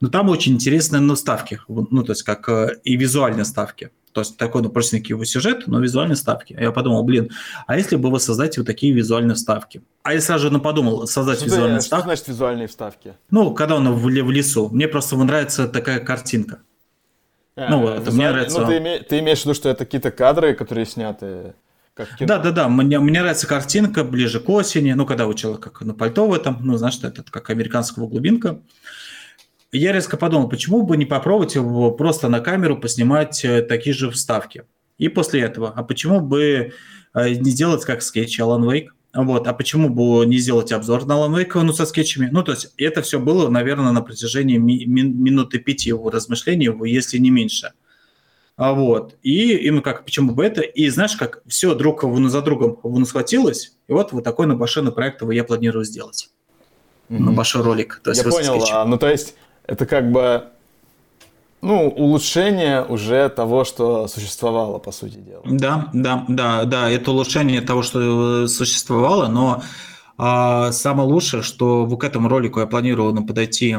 Но 0.00 0.08
там 0.08 0.28
очень 0.28 0.54
интересные 0.54 1.00
ну, 1.00 1.16
ставки, 1.16 1.60
ну, 1.68 2.02
то 2.02 2.12
есть 2.12 2.22
как 2.22 2.48
э, 2.48 2.76
и 2.84 2.96
визуальные 2.96 3.44
ставки. 3.44 3.90
То 4.12 4.20
есть 4.20 4.36
такой, 4.36 4.62
ну, 4.62 4.68
простенький 4.68 5.14
его 5.14 5.24
сюжет, 5.24 5.66
но 5.66 5.80
визуальные 5.80 6.16
ставки. 6.16 6.54
Я 6.58 6.70
подумал, 6.70 7.02
блин, 7.02 7.30
а 7.66 7.78
если 7.78 7.96
бы 7.96 8.10
вы 8.10 8.20
создать 8.20 8.58
вот 8.58 8.66
такие 8.66 8.92
визуальные 8.92 9.34
вставки? 9.34 9.82
А 10.02 10.12
я 10.12 10.20
сразу 10.20 10.44
же 10.44 10.52
ну, 10.52 10.60
подумал, 10.60 11.06
создать 11.06 11.38
что 11.38 11.46
визуальные 11.46 11.78
ты, 11.78 11.86
ставки. 11.86 12.02
Что 12.02 12.08
значит 12.08 12.28
визуальные 12.28 12.68
вставки? 12.68 13.14
Ну, 13.30 13.54
когда 13.54 13.76
он 13.76 13.90
в, 13.92 14.02
в 14.02 14.30
лесу. 14.30 14.68
Мне 14.68 14.86
просто 14.86 15.16
нравится 15.16 15.66
такая 15.66 15.98
картинка. 16.00 16.60
А, 17.56 17.70
ну, 17.70 17.80
вот, 17.80 18.00
визуаль... 18.00 18.14
мне 18.14 18.30
нравится... 18.30 18.60
Ну, 18.60 18.66
ты, 18.66 18.78
име... 18.78 18.98
ты 19.00 19.18
имеешь 19.20 19.40
в 19.40 19.44
виду, 19.44 19.54
что 19.54 19.70
это 19.70 19.86
какие-то 19.86 20.10
кадры, 20.10 20.54
которые 20.54 20.84
сняты 20.84 21.54
как 21.94 22.16
кино. 22.16 22.28
Да, 22.28 22.38
да, 22.38 22.50
да. 22.50 22.68
Мне, 22.68 22.98
мне 22.98 23.20
нравится 23.20 23.46
картинка 23.46 24.04
ближе 24.04 24.40
к 24.40 24.48
осени. 24.50 24.92
Ну, 24.92 25.06
когда 25.06 25.26
у 25.26 25.32
человека 25.32 25.70
как 25.70 25.80
на 25.82 25.94
пальто 25.94 26.26
в 26.26 26.34
этом, 26.34 26.58
ну, 26.60 26.76
знаешь, 26.76 26.98
это 27.02 27.24
как 27.30 27.48
американского 27.48 28.06
глубинка 28.08 28.60
я 29.72 29.92
резко 29.92 30.16
подумал, 30.16 30.48
почему 30.48 30.82
бы 30.82 30.96
не 30.96 31.06
попробовать 31.06 31.54
его 31.54 31.90
просто 31.92 32.28
на 32.28 32.40
камеру 32.40 32.78
поснимать 32.78 33.44
э, 33.44 33.62
такие 33.62 33.94
же 33.94 34.10
вставки. 34.10 34.64
И 34.98 35.08
после 35.08 35.40
этого, 35.40 35.72
а 35.74 35.82
почему 35.82 36.20
бы 36.20 36.72
э, 37.14 37.28
не 37.30 37.50
сделать 37.50 37.84
как 37.84 38.02
скетч 38.02 38.38
Alan 38.38 38.64
Wake? 38.64 38.88
Вот, 39.14 39.46
а 39.46 39.52
почему 39.52 39.90
бы 39.90 40.24
не 40.24 40.38
сделать 40.38 40.72
обзор 40.72 41.06
на 41.06 41.14
Alan 41.14 41.34
Wake, 41.34 41.60
ну, 41.62 41.72
со 41.72 41.84
скетчами? 41.86 42.28
Ну, 42.30 42.42
то 42.42 42.52
есть 42.52 42.72
это 42.76 43.02
все 43.02 43.18
было, 43.18 43.48
наверное, 43.48 43.92
на 43.92 44.00
протяжении 44.00 44.56
ми- 44.56 44.86
минуты 44.86 45.58
пяти 45.58 45.88
его 45.88 46.10
размышлений, 46.10 46.70
если 46.88 47.18
не 47.18 47.30
меньше. 47.30 47.72
А 48.56 48.74
вот. 48.74 49.16
И 49.22 49.56
именно 49.56 49.82
как, 49.82 50.04
почему 50.04 50.32
бы 50.32 50.44
это? 50.44 50.60
И 50.60 50.88
знаешь, 50.88 51.16
как 51.16 51.42
все 51.46 51.74
друг 51.74 52.04
за 52.28 52.42
другом 52.42 53.04
схватилось, 53.04 53.76
и 53.88 53.92
вот 53.92 54.12
вот 54.12 54.24
такой 54.24 54.46
на 54.46 54.54
набашенный 54.54 54.92
проект 54.92 55.22
я 55.22 55.44
планирую 55.44 55.84
сделать. 55.84 56.30
Mm-hmm. 57.08 57.18
На 57.18 57.32
большой 57.32 57.62
ролик. 57.62 58.00
То 58.04 58.10
есть 58.10 58.22
я 58.22 58.30
понял. 58.30 58.64
А, 58.70 58.84
ну, 58.84 58.98
то 58.98 59.10
есть 59.10 59.34
это 59.66 59.86
как 59.86 60.10
бы 60.10 60.44
ну, 61.60 61.88
улучшение 61.88 62.84
уже 62.84 63.28
того, 63.28 63.64
что 63.64 64.08
существовало, 64.08 64.78
по 64.78 64.90
сути 64.90 65.16
дела. 65.16 65.42
Да, 65.44 65.90
да, 65.92 66.24
да, 66.28 66.64
да, 66.64 66.90
это 66.90 67.12
улучшение 67.12 67.60
того, 67.60 67.82
что 67.82 68.48
существовало, 68.48 69.28
но 69.28 69.62
а, 70.18 70.72
самое 70.72 71.08
лучшее, 71.08 71.42
что 71.42 71.86
к 71.86 72.04
этому 72.04 72.28
ролику 72.28 72.60
я 72.60 72.66
планирую 72.66 73.14
ну, 73.14 73.24
подойти 73.24 73.76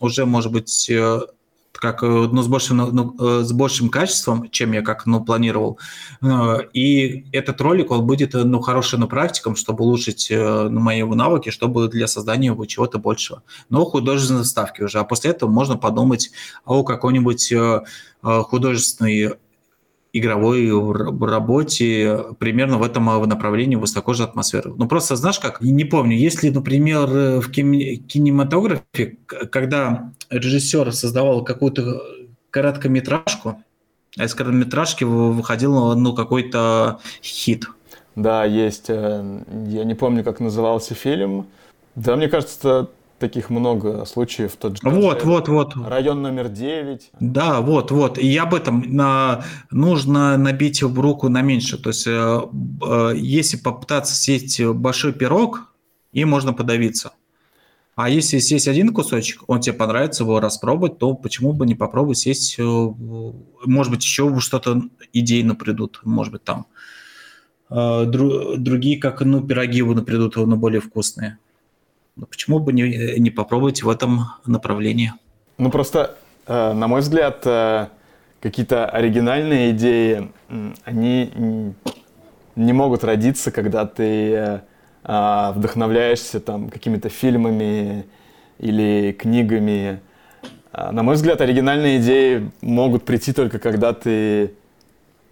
уже, 0.00 0.26
может 0.26 0.52
быть, 0.52 0.90
э, 0.90 1.20
как, 1.78 2.02
э, 2.02 2.06
ну, 2.06 2.42
с, 2.42 2.46
большим, 2.48 2.76
ну, 2.76 3.14
э, 3.18 3.42
с 3.44 3.52
большим 3.52 3.88
качеством, 3.88 4.50
чем 4.50 4.72
я 4.72 4.82
как 4.82 5.06
ну, 5.06 5.24
планировал. 5.24 5.78
Э, 6.22 6.58
и 6.72 7.26
этот 7.32 7.60
ролик, 7.60 7.90
он 7.90 8.06
будет 8.06 8.34
ну, 8.34 8.60
хорошим 8.60 9.00
ну, 9.00 9.08
практиком, 9.08 9.56
чтобы 9.56 9.84
улучшить 9.84 10.28
ну, 10.30 10.80
мои 10.80 11.02
навыки, 11.02 11.50
чтобы 11.50 11.88
для 11.88 12.06
создания 12.06 12.48
его 12.48 12.64
чего-то 12.66 12.98
большего. 12.98 13.42
Но 13.68 13.84
художественной 13.84 14.44
ставки 14.44 14.82
уже. 14.82 14.98
А 14.98 15.04
после 15.04 15.30
этого 15.30 15.50
можно 15.50 15.76
подумать 15.76 16.30
о 16.64 16.82
какой-нибудь 16.82 17.52
художественной 18.22 19.34
игровой 20.18 20.70
работе 21.26 22.24
примерно 22.38 22.78
в 22.78 22.82
этом 22.82 23.04
направлении 23.28 23.76
высокой 23.76 24.14
же 24.14 24.24
атмосферы. 24.24 24.72
Ну, 24.76 24.88
просто 24.88 25.16
знаешь 25.16 25.38
как, 25.38 25.60
не 25.60 25.84
помню, 25.84 26.16
если, 26.16 26.50
например, 26.50 27.06
в 27.40 27.50
кинематографе, 27.50 29.18
когда 29.50 30.12
режиссер 30.30 30.92
создавал 30.92 31.44
какую-то 31.44 32.02
короткометражку, 32.50 33.62
а 34.18 34.24
из 34.24 34.34
короткометражки 34.34 35.04
выходил 35.04 35.94
ну, 35.94 36.14
какой-то 36.14 37.00
хит. 37.22 37.66
Да, 38.14 38.44
есть. 38.44 38.86
Э, 38.88 39.42
я 39.68 39.84
не 39.84 39.94
помню, 39.94 40.24
как 40.24 40.40
назывался 40.40 40.94
фильм. 40.94 41.46
Да, 41.94 42.16
мне 42.16 42.28
кажется, 42.28 42.88
таких 43.18 43.50
много 43.50 44.04
случаев. 44.04 44.56
Тот 44.56 44.76
же, 44.76 44.80
вот, 44.88 45.20
же, 45.20 45.26
вот, 45.26 45.48
вот. 45.48 45.74
Район 45.76 46.22
номер 46.22 46.48
9. 46.48 47.10
Да, 47.20 47.60
вот, 47.60 47.90
вот. 47.90 48.18
И 48.18 48.36
об 48.36 48.54
этом 48.54 48.84
на, 48.86 49.44
нужно 49.70 50.36
набить 50.36 50.82
в 50.82 51.00
руку 51.00 51.28
на 51.28 51.42
меньше. 51.42 51.78
То 51.78 51.90
есть, 51.90 52.06
э, 52.06 52.10
э, 52.10 53.12
если 53.16 53.56
попытаться 53.56 54.14
съесть 54.14 54.62
большой 54.64 55.12
пирог, 55.12 55.72
и 56.12 56.24
можно 56.24 56.54
подавиться. 56.54 57.12
А 57.94 58.10
если 58.10 58.38
съесть 58.38 58.68
один 58.68 58.92
кусочек, 58.92 59.42
он 59.46 59.60
тебе 59.60 59.74
понравится 59.74 60.22
его 60.22 60.38
распробовать, 60.38 60.98
то 60.98 61.14
почему 61.14 61.54
бы 61.54 61.66
не 61.66 61.74
попробовать 61.74 62.18
съесть, 62.18 62.56
э, 62.58 62.62
может 62.62 63.90
быть, 63.90 64.02
еще 64.02 64.38
что-то 64.40 64.82
идейно 65.14 65.54
придут, 65.54 66.00
может 66.04 66.32
быть, 66.32 66.44
там 66.44 66.66
э, 67.70 68.04
другие, 68.04 68.98
как, 68.98 69.22
ну, 69.22 69.46
пироги 69.46 69.82
придут, 69.82 70.36
но 70.36 70.56
более 70.56 70.80
вкусные. 70.80 71.38
Но 72.16 72.26
почему 72.26 72.58
бы 72.58 72.72
не, 72.72 73.18
не 73.18 73.30
попробовать 73.30 73.82
в 73.82 73.88
этом 73.88 74.26
направлении? 74.46 75.12
Ну, 75.58 75.70
просто, 75.70 76.16
э, 76.46 76.72
на 76.72 76.88
мой 76.88 77.00
взгляд, 77.00 77.46
какие-то 78.40 78.86
оригинальные 78.86 79.70
идеи, 79.72 80.30
они 80.84 81.74
не 82.54 82.72
могут 82.72 83.04
родиться, 83.04 83.50
когда 83.50 83.86
ты 83.86 84.62
а, 85.08 85.52
вдохновляешься 85.52 86.40
там 86.40 86.68
какими-то 86.68 87.08
фильмами 87.08 88.06
или 88.58 89.12
книгами. 89.12 90.00
А, 90.72 90.90
на 90.90 91.04
мой 91.04 91.14
взгляд, 91.14 91.40
оригинальные 91.40 91.98
идеи 91.98 92.50
могут 92.60 93.04
прийти 93.04 93.32
только 93.32 93.60
когда 93.60 93.92
ты 93.92 94.54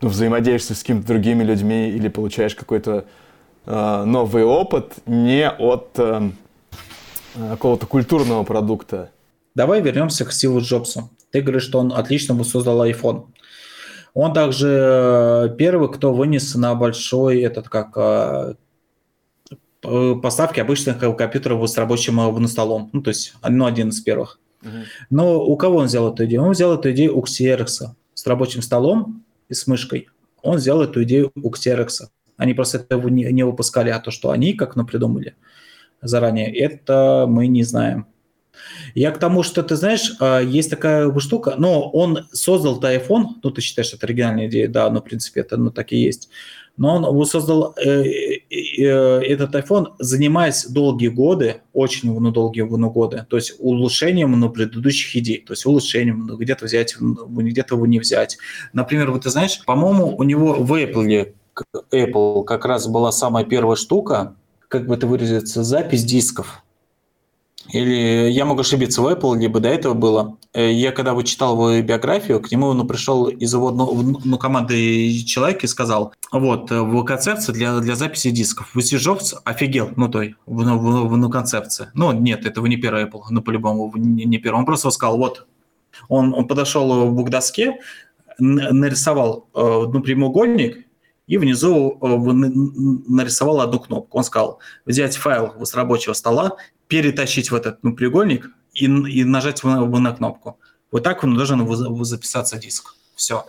ну, 0.01 0.09
взаимодействуешь 0.11 0.78
с 0.78 0.82
какими-то 0.82 1.09
другими 1.09 1.43
людьми 1.43 1.89
или 1.89 2.07
получаешь 2.09 2.55
какой-то 2.55 3.05
э, 3.66 4.05
новый 4.05 4.45
опыт 4.45 4.93
не 5.07 5.51
от 5.51 5.91
э, 5.97 6.30
какого-то 7.35 7.87
культурного 7.87 8.45
продукта. 8.45 9.11
Давай 9.55 9.80
вернемся 9.80 10.24
к 10.24 10.32
Стиву 10.32 10.61
Джобсу. 10.61 11.11
Ты 11.30 11.41
говоришь, 11.41 11.64
что 11.64 11.78
он 11.78 11.93
отлично 11.93 12.43
создал 12.45 12.85
iPhone. 12.85 13.26
Он 14.14 14.32
также 14.32 15.55
первый, 15.59 15.93
кто 15.93 16.12
вынес 16.12 16.55
на 16.55 16.74
большой 16.74 17.41
этот 17.41 17.68
как 17.68 18.57
Э, 19.85 20.14
поставки 20.20 20.61
обычных 20.61 20.99
компьютеров 20.99 21.68
с 21.68 21.76
рабочим 21.76 22.18
э, 22.18 22.49
столом. 22.49 22.89
Ну, 22.93 23.03
то 23.03 23.11
есть, 23.11 23.35
ну, 23.47 23.66
один 23.66 23.91
из 23.91 24.01
первых. 24.01 24.41
Uh-huh. 24.62 24.85
Но 25.11 25.45
у 25.45 25.57
кого 25.57 25.78
он 25.78 25.87
взял 25.87 26.11
эту 26.11 26.24
идею? 26.24 26.43
Он 26.43 26.53
взял 26.53 26.74
эту 26.74 26.91
идею 26.93 27.18
у 27.18 27.22
Xerox 27.22 27.89
с 28.14 28.26
рабочим 28.26 28.62
столом 28.62 29.24
и 29.51 29.55
с 29.55 29.66
мышкой. 29.66 30.09
Он 30.43 30.57
взял 30.57 30.80
эту 30.82 31.03
идею 31.03 31.32
у 31.35 31.51
Xerox. 31.51 32.09
Они 32.39 32.55
просто 32.55 32.78
этого 32.78 33.09
не, 33.09 33.24
не 33.24 33.45
выпускали, 33.45 33.91
а 33.91 34.01
то, 34.01 34.11
что 34.11 34.30
они 34.30 34.55
как 34.55 34.74
ну, 34.74 34.87
придумали 34.87 35.35
заранее, 36.05 36.55
это 36.57 37.27
мы 37.29 37.47
не 37.47 37.63
знаем. 37.63 38.07
Я 38.95 39.11
к 39.11 39.19
тому, 39.19 39.43
что 39.43 39.63
ты 39.63 39.75
знаешь, 39.75 40.15
а, 40.21 40.41
есть 40.41 40.71
такая 40.71 41.13
штука, 41.19 41.55
но 41.59 41.91
он 41.91 42.27
создал 42.33 42.81
iPhone, 42.81 43.27
ну 43.43 43.51
ты 43.51 43.61
считаешь, 43.61 43.93
это 43.93 44.07
оригинальная 44.07 44.47
идея, 44.47 44.69
да, 44.69 44.89
но 44.91 45.01
в 45.01 45.05
принципе 45.05 45.41
это 45.41 45.57
ну, 45.57 45.71
так 45.71 45.93
и 45.93 45.97
есть 45.97 46.31
но 46.77 46.97
он 46.97 47.27
создал 47.27 47.75
э, 47.77 48.03
э, 48.51 48.85
этот 49.23 49.55
iPhone, 49.55 49.95
занимаясь 49.99 50.67
долгие 50.67 51.09
годы, 51.09 51.63
очень 51.73 52.13
ну, 52.19 52.31
долгие 52.33 52.63
ну, 52.63 52.91
годы, 52.91 53.27
то 53.29 53.37
есть 53.37 53.55
улучшением 53.59 54.39
ну, 54.39 54.51
предыдущих 54.51 55.15
идей, 55.17 55.39
то 55.39 55.53
есть 55.53 55.67
улучшением, 55.67 56.27
ну, 56.27 56.37
где-то 56.37 56.65
взять, 56.65 56.97
где-то 56.99 57.77
его 57.77 57.87
не 57.87 58.01
взять. 58.01 58.39
Например, 58.73 59.13
вот 59.13 59.23
ты 59.23 59.31
знаешь, 59.31 59.65
по-моему, 59.65 60.17
у 60.17 60.23
него 60.25 60.55
в 60.55 60.73
Apple, 60.73 61.33
Apple 61.93 62.45
как 62.45 62.65
раз 62.65 62.89
была 62.89 63.13
самая 63.13 63.45
первая 63.45 63.77
штука, 63.77 64.35
как 64.75 64.89
бы 64.89 64.95
это 64.97 65.07
выразиться, 65.07 65.62
запись 65.62 66.05
дисков. 66.05 66.64
Или 67.72 68.29
я 68.31 68.45
могу 68.45 68.61
ошибиться 68.61 69.01
в 69.01 69.07
Apple, 69.07 69.39
либо 69.39 69.61
до 69.61 69.68
этого 69.68 69.95
было. 69.95 70.37
Э, 70.53 70.70
я 70.70 70.91
когда 70.91 71.14
вычитал 71.14 71.55
его 71.55 71.87
биографию, 71.87 72.41
к 72.41 72.51
нему 72.51 72.72
ну, 72.72 72.85
пришел 72.85 73.29
из 73.29 73.55
его 73.55 73.70
ну, 73.70 74.20
ну, 74.25 74.37
команды 74.37 75.22
человек 75.25 75.62
и 75.62 75.68
сказал, 75.68 76.12
вот, 76.33 76.72
э, 76.72 76.81
в 76.81 77.05
концепции 77.05 77.53
для, 77.53 77.79
для 77.79 77.95
записи 77.95 78.31
дисков. 78.31 78.77
Джобс 78.77 79.37
офигел, 79.45 79.91
ну, 79.95 80.09
той, 80.09 80.35
в, 80.45 80.64
в, 80.64 81.09
в, 81.09 81.16
ну, 81.16 81.31
концепции. 81.31 81.87
Ну, 81.95 82.11
нет, 82.11 82.45
это 82.45 82.61
вы 82.61 82.68
не 82.68 82.77
первый 82.77 83.05
Apple, 83.05 83.22
ну, 83.31 83.43
по-любому, 83.43 83.93
не, 83.95 84.25
не 84.25 84.39
первый. 84.39 84.59
Он 84.59 84.66
просто 84.66 84.91
сказал, 84.91 85.16
вот, 85.16 85.47
Он, 86.09 86.35
он 86.35 86.49
подошел 86.49 87.14
к 87.25 87.31
доске, 87.31 87.79
нарисовал 88.41 89.47
ну, 89.55 90.01
прямоугольник 90.01 90.84
и 91.27 91.39
внизу 91.39 91.99
нарисовал 93.09 93.61
одну 93.61 93.81
кнопку. 93.81 94.18
Он 94.18 94.25
сказал, 94.25 94.59
взять 94.85 95.16
файл 95.16 95.55
с 95.64 95.75
рабочего 95.75 96.12
стола, 96.12 96.57
перетащить 96.89 97.51
в 97.51 97.55
этот 97.55 97.83
ну, 97.83 97.95
прямоугольник 97.95 98.51
и, 98.75 98.85
и 98.85 99.25
нажать 99.25 99.64
на, 99.64 99.87
на 99.87 100.12
кнопку. 100.12 100.59
Вот 100.91 101.03
так 101.03 101.25
он 101.25 101.37
должен 101.37 102.05
записаться 102.05 102.59
диск. 102.59 102.95
Все. 103.14 103.47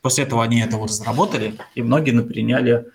После 0.00 0.24
этого 0.24 0.42
они 0.42 0.60
это 0.60 0.78
разработали, 0.78 1.58
и 1.74 1.82
многие 1.82 2.18
приняли 2.22 2.86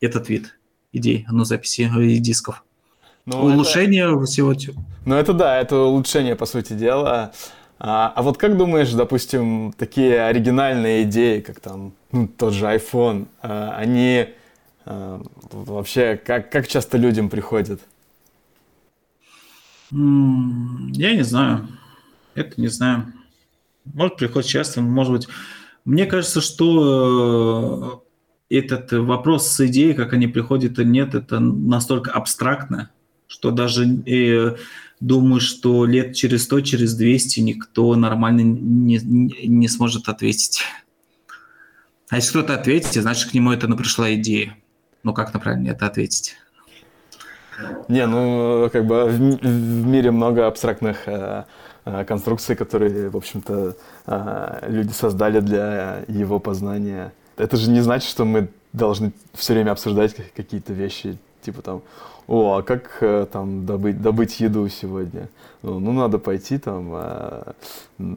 этот 0.00 0.28
вид 0.28 0.58
идей, 0.92 1.24
ну, 1.30 1.44
записи 1.44 1.88
дисков. 2.18 2.64
Ну, 3.26 3.42
улучшение 3.42 4.10
это... 4.10 4.24
всего. 4.24 4.54
Ну, 5.04 5.14
это 5.14 5.32
да, 5.34 5.60
это 5.60 5.76
улучшение, 5.76 6.34
по 6.34 6.46
сути 6.46 6.72
дела. 6.72 7.32
А, 7.78 8.12
а 8.14 8.22
вот 8.22 8.38
как 8.38 8.56
думаешь, 8.56 8.92
допустим, 8.92 9.72
такие 9.76 10.22
оригинальные 10.22 11.04
идеи, 11.04 11.40
как 11.40 11.60
там 11.60 11.92
ну, 12.10 12.26
тот 12.26 12.52
же 12.52 12.66
iPhone, 12.66 13.28
а, 13.40 13.74
они 13.76 14.28
а, 14.84 15.22
вообще 15.52 16.16
как, 16.16 16.50
как 16.50 16.66
часто 16.66 16.98
людям 16.98 17.30
приходят? 17.30 17.80
Я 19.90 21.14
не 21.14 21.22
знаю. 21.22 21.68
Это 22.34 22.60
не 22.60 22.68
знаю. 22.68 23.12
Может, 23.84 24.16
приходит 24.16 24.48
часто, 24.48 24.80
может 24.80 25.12
быть. 25.12 25.28
Мне 25.84 26.04
кажется, 26.04 26.42
что 26.42 28.04
э, 28.50 28.56
этот 28.58 28.92
вопрос 28.92 29.48
с 29.48 29.66
идеей, 29.66 29.94
как 29.94 30.12
они 30.12 30.26
приходят 30.26 30.78
и 30.78 30.84
нет, 30.84 31.14
это 31.14 31.40
настолько 31.40 32.10
абстрактно, 32.10 32.90
что 33.26 33.50
даже 33.50 33.86
э, 33.86 34.56
думаю, 35.00 35.40
что 35.40 35.84
лет 35.84 36.14
через 36.14 36.44
100, 36.44 36.60
через 36.62 36.94
200 36.94 37.40
никто 37.40 37.94
нормально 37.94 38.40
не, 38.40 38.98
не 38.98 39.68
сможет 39.68 40.08
ответить. 40.08 40.62
А 42.08 42.16
если 42.16 42.30
кто-то 42.30 42.54
ответит, 42.54 43.02
значит, 43.02 43.30
к 43.30 43.34
нему 43.34 43.52
это 43.52 43.68
ну, 43.68 43.76
пришла 43.76 44.12
идея. 44.14 44.56
Ну, 45.02 45.12
как 45.12 45.34
на 45.34 45.40
правильно 45.40 45.68
это 45.68 45.86
ответить? 45.86 46.36
Не, 47.88 48.06
ну, 48.06 48.68
как 48.72 48.86
бы 48.86 49.06
в, 49.06 49.18
в 49.18 49.86
мире 49.86 50.10
много 50.10 50.46
абстрактных 50.46 51.06
э, 51.06 51.44
э, 51.84 52.04
конструкций, 52.04 52.56
которые, 52.56 53.10
в 53.10 53.16
общем-то, 53.16 53.76
э, 54.06 54.58
люди 54.68 54.92
создали 54.92 55.40
для 55.40 56.04
его 56.08 56.38
познания. 56.38 57.12
Это 57.36 57.56
же 57.56 57.70
не 57.70 57.80
значит, 57.80 58.08
что 58.08 58.24
мы 58.24 58.48
должны 58.72 59.12
все 59.34 59.54
время 59.54 59.72
обсуждать 59.72 60.14
какие-то 60.34 60.72
вещи, 60.72 61.18
типа 61.42 61.62
там, 61.62 61.82
о, 62.28 62.58
а 62.58 62.62
как 62.62 62.98
э, 63.00 63.26
там 63.32 63.64
добыть, 63.64 64.02
добыть 64.02 64.38
еду 64.38 64.68
сегодня? 64.68 65.30
Ну, 65.62 65.80
ну, 65.80 65.92
надо 65.92 66.18
пойти 66.18 66.58
там, 66.58 66.90
э, 66.92 67.52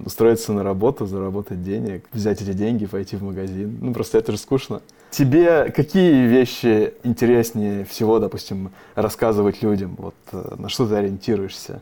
устроиться 0.06 0.52
на 0.52 0.64
работу, 0.64 1.06
заработать 1.06 1.64
денег, 1.64 2.06
взять 2.12 2.42
эти 2.42 2.52
деньги, 2.52 2.86
пойти 2.86 3.16
в 3.16 3.24
магазин. 3.24 3.78
Ну, 3.82 3.94
просто 3.94 4.18
это 4.18 4.34
же 4.34 4.38
скучно. 4.38 4.82
Тебе 5.12 5.72
какие 5.72 6.28
вещи 6.28 6.94
интереснее 7.04 7.86
всего, 7.86 8.20
допустим, 8.20 8.72
рассказывать 8.96 9.64
людям? 9.64 9.96
Вот 9.98 10.16
э, 10.34 10.56
на 10.58 10.68
что 10.68 10.86
ты 10.86 10.96
ориентируешься? 10.96 11.82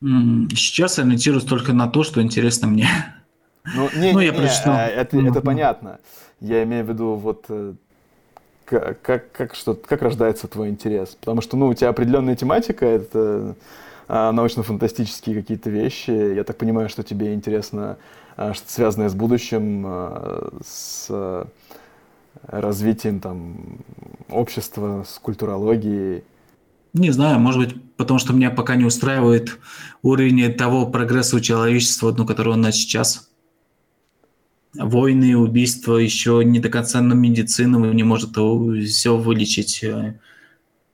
Сейчас 0.00 0.96
я 0.96 1.04
ориентируюсь 1.04 1.44
только 1.44 1.74
на 1.74 1.86
то, 1.86 2.02
что 2.02 2.22
интересно 2.22 2.66
мне. 2.66 2.88
Ну, 3.76 3.90
не, 3.94 4.12
ну 4.12 4.20
не, 4.20 4.26
я 4.26 4.32
не, 4.32 4.38
прочитал. 4.38 4.74
Это, 4.74 5.18
это 5.18 5.42
понятно. 5.42 6.00
Я 6.40 6.62
имею 6.64 6.86
в 6.86 6.88
виду 6.88 7.14
вот 7.16 7.44
как, 8.80 9.30
как, 9.32 9.54
что, 9.54 9.74
как 9.74 10.02
рождается 10.02 10.48
твой 10.48 10.68
интерес? 10.68 11.16
Потому 11.20 11.40
что, 11.40 11.56
ну, 11.56 11.68
у 11.68 11.74
тебя 11.74 11.90
определенная 11.90 12.36
тематика, 12.36 12.86
это 12.86 13.54
а, 14.08 14.32
научно-фантастические 14.32 15.36
какие-то 15.36 15.70
вещи. 15.70 16.10
Я 16.10 16.44
так 16.44 16.56
понимаю, 16.56 16.88
что 16.88 17.02
тебе 17.02 17.34
интересно 17.34 17.98
а, 18.36 18.54
что-то 18.54 18.72
связанное 18.72 19.08
с 19.08 19.14
будущим, 19.14 19.84
а, 19.86 20.50
с 20.64 21.46
развитием 22.46 23.20
там 23.20 23.78
общества, 24.28 25.04
с 25.06 25.18
культурологией. 25.18 26.24
Не 26.94 27.10
знаю, 27.10 27.38
может 27.38 27.60
быть, 27.60 27.82
потому 27.96 28.18
что 28.18 28.32
меня 28.32 28.50
пока 28.50 28.74
не 28.74 28.84
устраивает 28.84 29.58
уровень 30.02 30.52
того 30.54 30.86
прогресса 30.86 31.36
у 31.36 31.40
человечества, 31.40 32.14
ну, 32.16 32.26
который 32.26 32.52
у 32.52 32.56
нас 32.56 32.74
сейчас 32.74 33.30
войны, 34.74 35.36
убийства, 35.36 35.96
еще 35.96 36.42
не 36.44 36.58
до 36.58 36.68
конца 36.68 37.00
на 37.00 37.14
медицину 37.14 37.92
не 37.92 38.02
может 38.02 38.30
все 38.86 39.16
вылечить. 39.16 39.84
Э, 39.84 40.18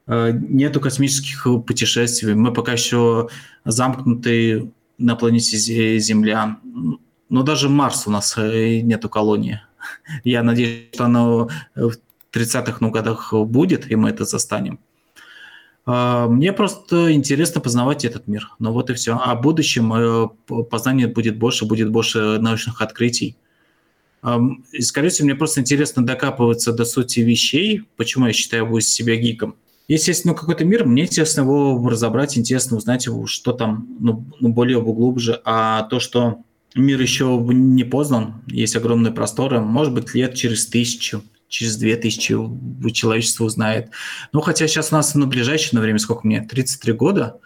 э, 0.07 0.33
нету 0.33 0.81
космических 0.81 1.47
путешествий. 1.67 2.35
Мы 2.35 2.53
пока 2.53 2.73
еще 2.73 3.29
замкнуты 3.65 4.73
на 4.99 5.15
планете 5.17 5.99
Земля. 5.99 6.59
Но 7.29 7.43
даже 7.43 7.69
Марс 7.69 8.07
у 8.07 8.11
нас 8.11 8.37
э, 8.37 8.81
нету 8.81 9.09
колонии. 9.09 9.61
Я 10.25 10.43
надеюсь, 10.43 10.89
что 10.93 11.05
оно 11.05 11.49
в 11.75 11.93
30-х 12.33 12.79
ну, 12.81 12.91
годах 12.91 13.33
будет, 13.33 13.91
и 13.91 13.97
мы 13.97 14.11
это 14.11 14.25
застанем. 14.25 14.81
Мне 15.87 16.53
просто 16.53 17.15
интересно 17.15 17.63
познавать 17.63 18.05
этот 18.05 18.27
мир. 18.27 18.51
Ну 18.59 18.73
вот 18.73 18.91
и 18.91 18.93
все. 18.93 19.19
А 19.19 19.35
в 19.35 19.41
будущем 19.41 20.35
познание 20.69 21.07
будет 21.07 21.39
больше, 21.39 21.65
будет 21.65 21.91
больше 21.91 22.39
научных 22.39 22.83
открытий. 22.83 23.39
И, 24.73 24.81
скорее 24.83 25.11
мне 25.21 25.35
просто 25.35 25.61
интересно 25.61 26.05
докапываться 26.05 26.73
до 26.73 26.85
сути 26.85 27.21
вещей, 27.21 27.83
почему 27.97 28.27
я 28.27 28.33
считаю 28.33 28.81
себя 28.81 29.17
гиком. 29.17 29.57
Если 29.89 30.11
есть 30.11 30.27
ну, 30.27 30.35
какой-то 30.35 30.67
мир, 30.67 30.85
мне 30.85 31.05
интересно 31.05 31.43
его 31.43 31.89
разобрать, 31.89 32.37
интересно 32.37 32.77
узнать, 32.77 33.07
его, 33.07 33.27
что 33.27 33.53
там 33.53 33.89
ну, 34.01 34.25
ну, 34.39 34.51
более 34.51 34.83
глубже. 34.83 35.41
А 35.45 35.85
то, 35.85 35.99
что 35.99 36.43
мир 36.75 37.01
еще 37.01 37.43
не 37.43 37.85
познан, 37.85 38.43
есть 38.47 38.77
огромные 38.77 39.15
просторы, 39.15 39.61
может 39.61 39.95
быть, 39.95 40.15
лет 40.15 40.35
через 40.35 40.67
тысячу, 40.67 41.23
через 41.49 41.77
две 41.79 41.97
тысячи 41.97 42.37
человечество 42.93 43.45
узнает. 43.45 43.89
Ну, 44.33 44.43
хотя 44.43 44.69
сейчас 44.69 44.93
у 44.93 44.97
нас 44.97 45.15
на 45.15 45.27
ближайшее 45.27 45.81
время, 45.81 45.99
сколько 45.99 46.27
мне, 46.27 46.43
33 46.43 46.93
года, 46.93 47.41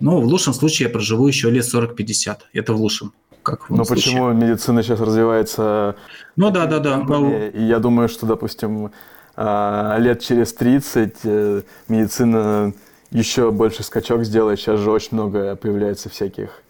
ну, 0.00 0.18
в 0.18 0.24
лучшем 0.24 0.54
случае 0.54 0.88
я 0.88 0.92
проживу 0.92 1.28
еще 1.28 1.50
лет 1.50 1.64
40-50. 1.64 2.38
Это 2.54 2.72
в 2.72 2.80
лучшем 2.80 3.12
как 3.42 3.68
Но 3.70 3.84
случае. 3.84 4.04
почему 4.04 4.32
медицина 4.32 4.82
сейчас 4.82 5.00
развивается? 5.00 5.96
Ну 6.36 6.50
да, 6.50 6.66
да, 6.66 6.78
да. 6.78 7.48
И 7.48 7.62
я 7.62 7.78
думаю, 7.78 8.08
что, 8.08 8.26
допустим, 8.26 8.90
а, 9.36 9.96
лет 9.98 10.20
через 10.20 10.52
30 10.52 11.16
э, 11.24 11.62
медицина 11.88 12.72
еще 13.10 13.50
больше 13.50 13.82
скачок 13.82 14.24
сделает. 14.24 14.60
Сейчас 14.60 14.80
же 14.80 14.90
очень 14.90 15.10
много 15.12 15.56
появляется 15.56 16.08
всяких 16.08 16.62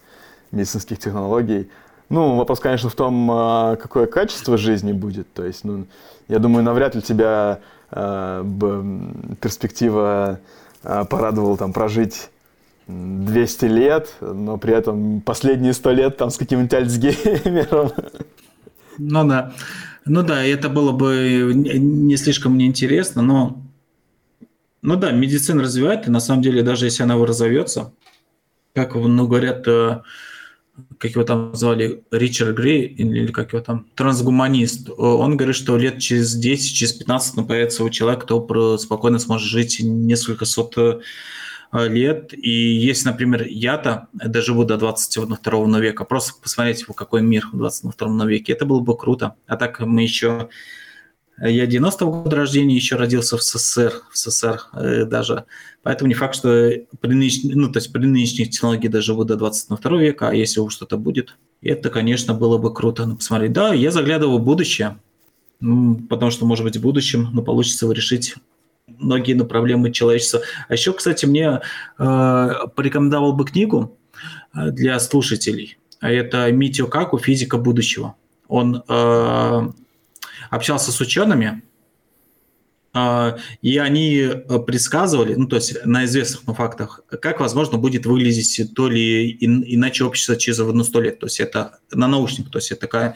медицинских 0.51 0.99
технологий. 0.99 1.69
Ну, 2.09 2.35
вопрос, 2.35 2.59
конечно, 2.59 2.89
в 2.89 2.95
том, 2.95 3.29
а, 3.31 3.75
какое 3.75 4.05
качество 4.05 4.57
жизни 4.57 4.93
будет. 4.93 5.31
То 5.33 5.45
есть, 5.45 5.63
ну, 5.63 5.85
я 6.27 6.39
думаю, 6.39 6.63
навряд 6.63 6.95
ли 6.95 7.01
тебя 7.01 7.59
э, 7.91 8.45
перспектива 9.41 10.39
порадовала 10.81 11.57
там 11.57 11.71
прожить 11.71 12.29
200 12.87 13.65
лет, 13.65 14.13
но 14.21 14.57
при 14.57 14.73
этом 14.73 15.21
последние 15.21 15.73
100 15.73 15.91
лет 15.91 16.17
там 16.17 16.29
с 16.29 16.37
каким-нибудь 16.37 16.73
Альцгеймером. 16.73 17.91
Ну 18.97 19.27
да. 19.27 19.53
Ну 20.05 20.21
да, 20.21 20.43
это 20.43 20.69
было 20.69 20.91
бы 20.91 21.53
не 21.55 22.17
слишком 22.17 22.53
мне 22.53 22.65
интересно, 22.65 23.21
но 23.21 23.63
ну 24.81 24.97
да, 24.97 25.11
медицина 25.11 25.63
развивает, 25.63 26.07
и 26.07 26.11
на 26.11 26.19
самом 26.19 26.41
деле 26.41 26.61
даже 26.61 26.85
если 26.85 27.03
она 27.03 27.15
разовьется, 27.15 27.93
как 28.75 28.95
ну, 28.95 29.27
говорят, 29.27 29.65
э, 29.65 30.01
как 30.97 31.11
его 31.11 31.23
там 31.23 31.55
звали, 31.55 32.03
Ричард 32.11 32.53
Грей, 32.57 32.87
или 32.87 33.31
как 33.31 33.53
его 33.53 33.63
там, 33.63 33.87
трансгуманист, 33.95 34.89
он 34.97 35.37
говорит, 35.37 35.55
что 35.55 35.77
лет 35.77 35.99
через 35.99 36.35
10, 36.35 36.75
через 36.75 36.91
15 36.91 37.37
ну, 37.37 37.45
появится 37.45 37.85
у 37.85 37.89
человека, 37.89 38.25
кто 38.25 38.77
спокойно 38.77 39.19
сможет 39.19 39.47
жить 39.47 39.79
несколько 39.81 40.43
сот 40.43 40.75
Э, 40.77 40.99
лет. 41.73 42.33
И 42.33 42.49
если, 42.49 43.09
например, 43.09 43.45
я-то 43.47 44.07
доживу 44.13 44.63
до 44.63 44.77
22 44.77 45.79
века, 45.79 46.05
просто 46.05 46.33
посмотреть, 46.41 46.85
какой 46.85 47.21
мир 47.21 47.47
в 47.51 47.57
22 47.57 48.25
веке, 48.25 48.53
это 48.53 48.65
было 48.65 48.79
бы 48.79 48.97
круто. 48.97 49.35
А 49.47 49.57
так 49.57 49.79
мы 49.79 50.03
еще... 50.03 50.49
Я 51.41 51.65
90-го 51.65 52.11
года 52.23 52.35
рождения, 52.35 52.75
еще 52.75 52.95
родился 52.95 53.37
в 53.37 53.41
СССР, 53.41 54.03
в 54.11 54.17
СССР 54.17 54.61
э, 54.73 55.05
даже. 55.05 55.45
Поэтому 55.81 56.07
не 56.07 56.13
факт, 56.13 56.35
что 56.35 56.71
при, 57.01 57.13
нынеш... 57.13 57.43
ну, 57.43 57.71
то 57.71 57.79
есть 57.79 57.91
при 57.91 58.05
нынешних 58.05 58.51
технологиях 58.51 58.91
доживу 58.91 59.23
до 59.23 59.35
22 59.35 59.97
века, 59.99 60.29
а 60.29 60.33
если 60.33 60.59
уж 60.59 60.73
что-то 60.73 60.97
будет, 60.97 61.35
это, 61.63 61.89
конечно, 61.89 62.35
было 62.35 62.59
бы 62.59 62.71
круто 62.71 63.07
ну, 63.07 63.15
посмотреть. 63.15 63.51
Да, 63.51 63.73
я 63.73 63.89
заглядываю 63.89 64.37
в 64.37 64.43
будущее, 64.43 64.99
потому 65.59 66.29
что, 66.29 66.45
может 66.45 66.65
быть, 66.65 66.77
в 66.77 66.81
будущем 66.81 67.29
ну, 67.33 67.41
получится 67.41 67.91
решить 67.91 68.35
многие 68.87 69.33
ну, 69.33 69.45
проблемы 69.45 69.91
человечества. 69.91 70.41
А 70.67 70.73
еще, 70.73 70.93
кстати, 70.93 71.25
мне 71.25 71.61
э, 71.97 72.49
порекомендовал 72.75 73.33
бы 73.33 73.45
книгу 73.45 73.97
э, 74.53 74.71
для 74.71 74.99
слушателей. 74.99 75.77
А 75.99 76.11
это 76.11 76.51
Митио 76.51 76.87
Каку 76.87 77.17
«Физика 77.17 77.57
будущего». 77.57 78.15
Он 78.47 78.83
э, 78.87 79.71
общался 80.49 80.91
с 80.91 81.01
учеными, 81.01 81.63
а, 82.95 83.37
и 83.63 83.77
они 83.79 84.17
э, 84.17 84.59
предсказывали, 84.59 85.33
ну, 85.33 85.47
то 85.47 85.55
есть 85.55 85.83
на 85.83 86.05
известных 86.05 86.55
фактах, 86.55 86.99
как, 87.07 87.39
возможно, 87.39 87.79
будет 87.79 88.05
выглядеть 88.05 88.75
то 88.75 88.87
ли 88.87 89.31
иначе 89.39 90.03
общество 90.03 90.35
через 90.35 90.59
ну, 90.59 90.83
сто 90.83 91.01
лет. 91.01 91.19
То 91.19 91.25
есть 91.25 91.39
это 91.39 91.79
на 91.91 92.07
наушник, 92.07 92.51
то 92.51 92.59
есть 92.59 92.71
это 92.71 92.81
такая 92.81 93.15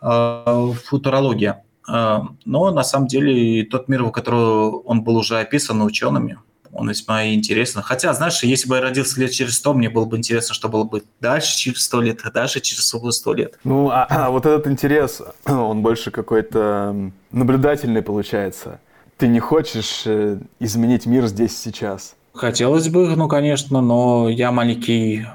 э, 0.00 0.72
футурология. 0.84 1.65
Э, 1.88 2.20
но 2.44 2.70
на 2.70 2.84
самом 2.84 3.06
деле 3.06 3.64
тот 3.64 3.88
мир, 3.88 4.02
в 4.04 4.10
котором 4.10 4.82
он 4.84 5.02
был 5.02 5.16
уже 5.16 5.38
описан 5.38 5.82
учеными, 5.82 6.38
он 6.72 6.90
весьма 6.90 7.28
интересен. 7.28 7.80
Хотя, 7.82 8.12
знаешь, 8.12 8.42
если 8.42 8.68
бы 8.68 8.76
я 8.76 8.82
родился 8.82 9.18
лет 9.20 9.30
через 9.30 9.56
сто, 9.56 9.72
мне 9.72 9.88
было 9.88 10.04
бы 10.04 10.16
интересно, 10.16 10.54
что 10.54 10.68
было 10.68 10.84
бы 10.84 11.04
дальше 11.20 11.56
через 11.56 11.82
сто 11.82 12.02
лет, 12.02 12.20
а 12.24 12.30
дальше 12.30 12.60
через 12.60 12.86
сто 12.86 13.34
лет. 13.34 13.58
Ну, 13.64 13.88
а, 13.88 14.06
а 14.10 14.30
вот 14.30 14.44
этот 14.44 14.66
интерес, 14.66 15.22
он 15.46 15.82
больше 15.82 16.10
какой-то 16.10 17.10
наблюдательный 17.30 18.02
получается 18.02 18.80
ты 19.16 19.28
не 19.28 19.40
хочешь 19.40 20.02
э, 20.04 20.38
изменить 20.60 21.06
мир 21.06 21.26
здесь 21.26 21.56
сейчас? 21.56 22.14
Хотелось 22.34 22.88
бы, 22.88 23.16
ну, 23.16 23.28
конечно, 23.28 23.80
но 23.80 24.28
я 24.28 24.52
маленький 24.52 25.26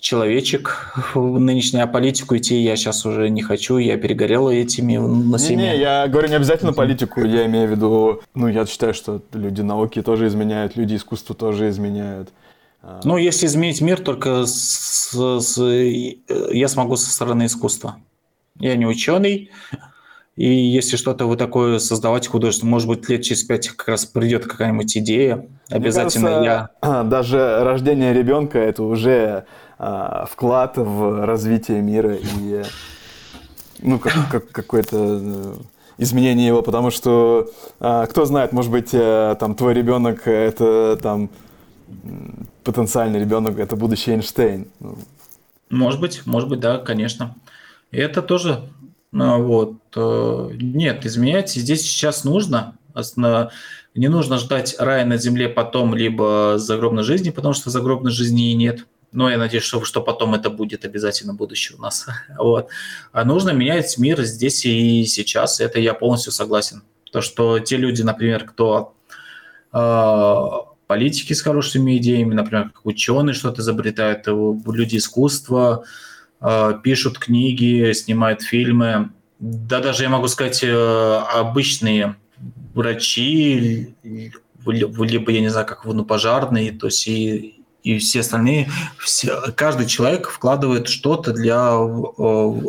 человечек 0.00 0.92
в 1.14 1.38
нынешнюю 1.38 1.88
политику 1.88 2.36
идти 2.36 2.60
я 2.60 2.76
сейчас 2.76 3.04
уже 3.06 3.30
не 3.30 3.42
хочу, 3.42 3.78
я 3.78 3.96
перегорел 3.96 4.48
этими 4.48 4.96
на 4.96 5.36
Не, 5.36 5.56
не, 5.56 5.78
я 5.78 6.08
говорю 6.08 6.28
не 6.28 6.36
обязательно 6.36 6.72
политику, 6.72 7.20
я 7.22 7.46
имею 7.46 7.68
в 7.68 7.70
виду, 7.70 8.22
ну, 8.34 8.48
я 8.48 8.66
считаю, 8.66 8.94
что 8.94 9.22
люди 9.32 9.60
науки 9.60 10.02
тоже 10.02 10.26
изменяют, 10.26 10.76
люди 10.76 10.96
искусства 10.96 11.34
тоже 11.34 11.68
изменяют. 11.68 12.30
А. 12.82 13.00
Ну, 13.04 13.16
если 13.18 13.46
изменить 13.46 13.80
мир, 13.80 14.00
только 14.00 14.46
с, 14.46 15.12
с, 15.12 15.62
я 15.62 16.68
смогу 16.68 16.96
со 16.96 17.10
стороны 17.10 17.46
искусства. 17.46 17.96
Я 18.58 18.76
не 18.76 18.86
ученый, 18.86 19.50
и 20.36 20.48
если 20.48 20.96
что-то 20.96 21.26
вот 21.26 21.38
такое 21.38 21.78
создавать 21.78 22.26
художественно, 22.26 22.70
может 22.70 22.88
быть, 22.88 23.08
лет 23.08 23.22
через 23.22 23.42
пять 23.42 23.68
как 23.68 23.88
раз 23.88 24.06
придет 24.06 24.46
какая-нибудь 24.46 24.96
идея, 24.96 25.46
обязательно 25.68 26.38
Мне 26.40 26.48
кажется, 26.48 26.70
я... 26.82 27.04
Даже 27.04 27.62
рождение 27.62 28.14
ребенка– 28.14 28.58
это 28.60 28.82
уже 28.82 29.44
а, 29.82 30.26
вклад 30.26 30.76
в 30.76 31.24
развитие 31.24 31.80
мира 31.80 32.14
и 32.14 32.62
ну, 33.78 33.98
как, 33.98 34.12
как, 34.30 34.50
какое-то 34.50 35.20
э, 35.22 35.54
изменение 35.96 36.46
его, 36.46 36.60
потому 36.60 36.90
что 36.90 37.48
а, 37.78 38.04
кто 38.04 38.26
знает, 38.26 38.52
может 38.52 38.70
быть, 38.70 38.90
а, 38.92 39.36
там 39.36 39.54
твой 39.54 39.72
ребенок– 39.72 40.22
это 40.28 40.98
там 41.02 41.30
потенциальный 42.62 43.18
ребенок, 43.18 43.58
это 43.58 43.74
будущий 43.74 44.10
Эйнштейн. 44.10 44.68
Может 45.70 45.98
быть, 45.98 46.26
может 46.26 46.50
быть, 46.50 46.60
да, 46.60 46.76
конечно. 46.76 47.34
Это 47.90 48.20
тоже 48.20 48.68
ну, 49.12 49.42
вот. 49.42 49.76
Э, 49.96 50.50
нет, 50.52 51.06
изменять 51.06 51.50
здесь 51.50 51.82
сейчас 51.82 52.24
нужно. 52.24 52.76
Не 53.94 54.08
нужно 54.08 54.36
ждать 54.36 54.76
рая 54.78 55.06
на 55.06 55.16
земле 55.16 55.48
потом, 55.48 55.94
либо 55.94 56.54
загробной 56.58 57.02
жизни, 57.02 57.30
потому 57.30 57.54
что 57.54 57.70
загробной 57.70 58.12
жизни 58.12 58.52
и 58.52 58.54
нет. 58.54 58.86
Но 59.12 59.30
я 59.30 59.38
надеюсь, 59.38 59.64
что, 59.64 59.84
что 59.84 60.00
потом 60.02 60.34
это 60.34 60.50
будет 60.50 60.84
обязательно 60.84 61.34
будущее 61.34 61.78
у 61.78 61.82
нас. 61.82 62.06
Вот. 62.38 62.68
А 63.12 63.24
нужно 63.24 63.50
менять 63.50 63.98
мир 63.98 64.22
здесь 64.22 64.64
и 64.64 65.04
сейчас. 65.04 65.60
Это 65.60 65.80
я 65.80 65.94
полностью 65.94 66.32
согласен. 66.32 66.82
То, 67.12 67.20
что 67.20 67.58
те 67.58 67.76
люди, 67.76 68.02
например, 68.02 68.44
кто 68.44 68.94
э, 69.72 70.44
политики 70.86 71.32
с 71.32 71.42
хорошими 71.42 71.96
идеями, 71.98 72.34
например, 72.34 72.70
как 72.70 72.86
ученые 72.86 73.34
что-то 73.34 73.62
изобретают, 73.62 74.26
люди 74.26 74.96
искусства, 74.96 75.84
Э, 76.40 76.74
пишут 76.82 77.18
книги, 77.18 77.92
снимают 77.92 78.42
фильмы. 78.42 79.10
Да 79.38 79.80
даже, 79.80 80.04
я 80.04 80.08
могу 80.08 80.28
сказать, 80.28 80.62
э, 80.62 81.22
обычные 81.34 82.16
врачи, 82.74 83.94
либо, 84.66 85.32
я 85.32 85.40
не 85.40 85.48
знаю, 85.48 85.66
как 85.66 85.84
ну, 85.84 86.04
пожарные, 86.04 86.72
то 86.72 86.86
есть 86.86 87.06
и, 87.08 87.59
и 87.82 87.98
все 87.98 88.20
остальные, 88.20 88.70
все, 88.98 89.52
каждый 89.56 89.86
человек 89.86 90.28
вкладывает 90.28 90.88
что-то 90.88 91.32
для 91.32 91.72
э, 91.74 92.60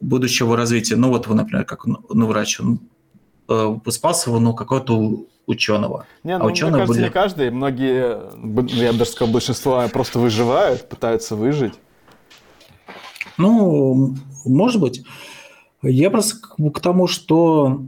будущего 0.00 0.56
развития. 0.56 0.96
Ну 0.96 1.08
вот 1.08 1.26
вы, 1.26 1.34
например, 1.34 1.64
как 1.64 1.86
ну, 1.86 2.26
врач, 2.26 2.60
он 2.60 2.80
спас 3.88 4.26
его, 4.26 4.40
ну, 4.40 4.54
какого-то 4.54 5.26
ученого. 5.46 6.06
Не, 6.24 6.32
а 6.32 6.38
ну, 6.38 6.44
а 6.44 6.48
ученые 6.48 6.72
мне 6.72 6.80
кажется, 6.80 6.94
были... 6.94 7.04
не 7.04 7.12
каждый. 7.12 7.50
Многие, 7.50 8.74
я 8.74 8.92
бы 8.92 8.98
даже 8.98 9.10
сказал, 9.10 9.32
большинство 9.32 9.84
просто 9.92 10.18
выживают, 10.18 10.88
пытаются 10.88 11.36
выжить. 11.36 11.74
Ну, 13.38 14.16
может 14.44 14.80
быть. 14.80 15.04
Я 15.82 16.10
просто 16.10 16.38
к 16.38 16.80
тому, 16.80 17.06
что 17.06 17.82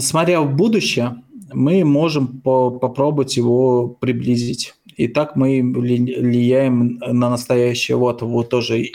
смотря 0.00 0.40
в 0.40 0.54
будущее, 0.54 1.22
мы 1.52 1.84
можем 1.84 2.40
по 2.40 2.70
попробовать 2.70 3.36
его 3.36 3.88
приблизить. 3.88 4.74
И 4.96 5.08
так 5.08 5.36
мы 5.36 5.62
влияем 5.62 6.98
на 6.98 7.30
настоящее. 7.30 7.96
Вот, 7.96 8.22
вот 8.22 8.48
тоже 8.48 8.92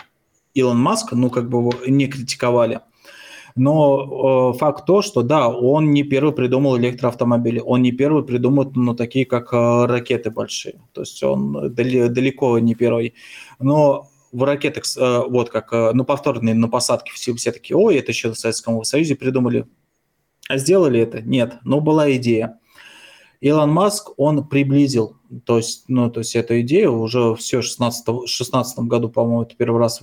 Илон 0.53 0.79
Маск, 0.79 1.13
ну, 1.13 1.29
как 1.29 1.49
бы 1.49 1.59
его 1.59 1.73
не 1.87 2.07
критиковали. 2.07 2.81
Но 3.55 4.53
э, 4.53 4.57
факт 4.57 4.85
то, 4.85 5.01
что 5.01 5.23
да, 5.23 5.49
он 5.49 5.91
не 5.91 6.03
первый 6.03 6.33
придумал 6.33 6.77
электроавтомобили, 6.77 7.59
он 7.59 7.81
не 7.81 7.91
первый 7.91 8.23
придумал, 8.23 8.71
ну, 8.75 8.95
такие 8.95 9.25
как 9.25 9.53
э, 9.53 9.85
ракеты 9.85 10.31
большие. 10.31 10.81
То 10.93 11.01
есть 11.01 11.21
он 11.21 11.73
далеко 11.73 12.59
не 12.59 12.75
первый. 12.75 13.13
Но 13.59 14.09
в 14.31 14.43
ракетах, 14.43 14.85
э, 14.97 15.23
вот 15.27 15.49
как 15.49 15.73
э, 15.73 15.91
на 15.91 16.03
повторные, 16.03 16.55
на 16.55 16.69
посадке 16.69 17.11
все, 17.13 17.33
все 17.35 17.51
такие, 17.51 17.75
ой, 17.75 17.97
это 17.97 18.11
еще 18.11 18.31
в 18.31 18.37
Советском 18.37 18.83
Союзе 18.83 19.15
придумали. 19.15 19.67
А 20.47 20.57
сделали 20.57 20.99
это? 20.99 21.21
Нет, 21.21 21.57
но 21.63 21.81
была 21.81 22.11
идея. 22.13 22.59
Илон 23.41 23.71
Маск, 23.71 24.11
он 24.17 24.47
приблизил, 24.47 25.17
то 25.45 25.57
есть, 25.57 25.85
ну, 25.87 26.11
то 26.11 26.19
есть 26.19 26.35
эту 26.35 26.61
идею 26.61 26.99
уже 26.99 27.33
все 27.35 27.61
в 27.61 27.63
16, 27.63 28.29
16 28.29 28.79
году, 28.79 29.09
по-моему, 29.09 29.41
это 29.41 29.55
первый 29.55 29.79
раз 29.79 29.99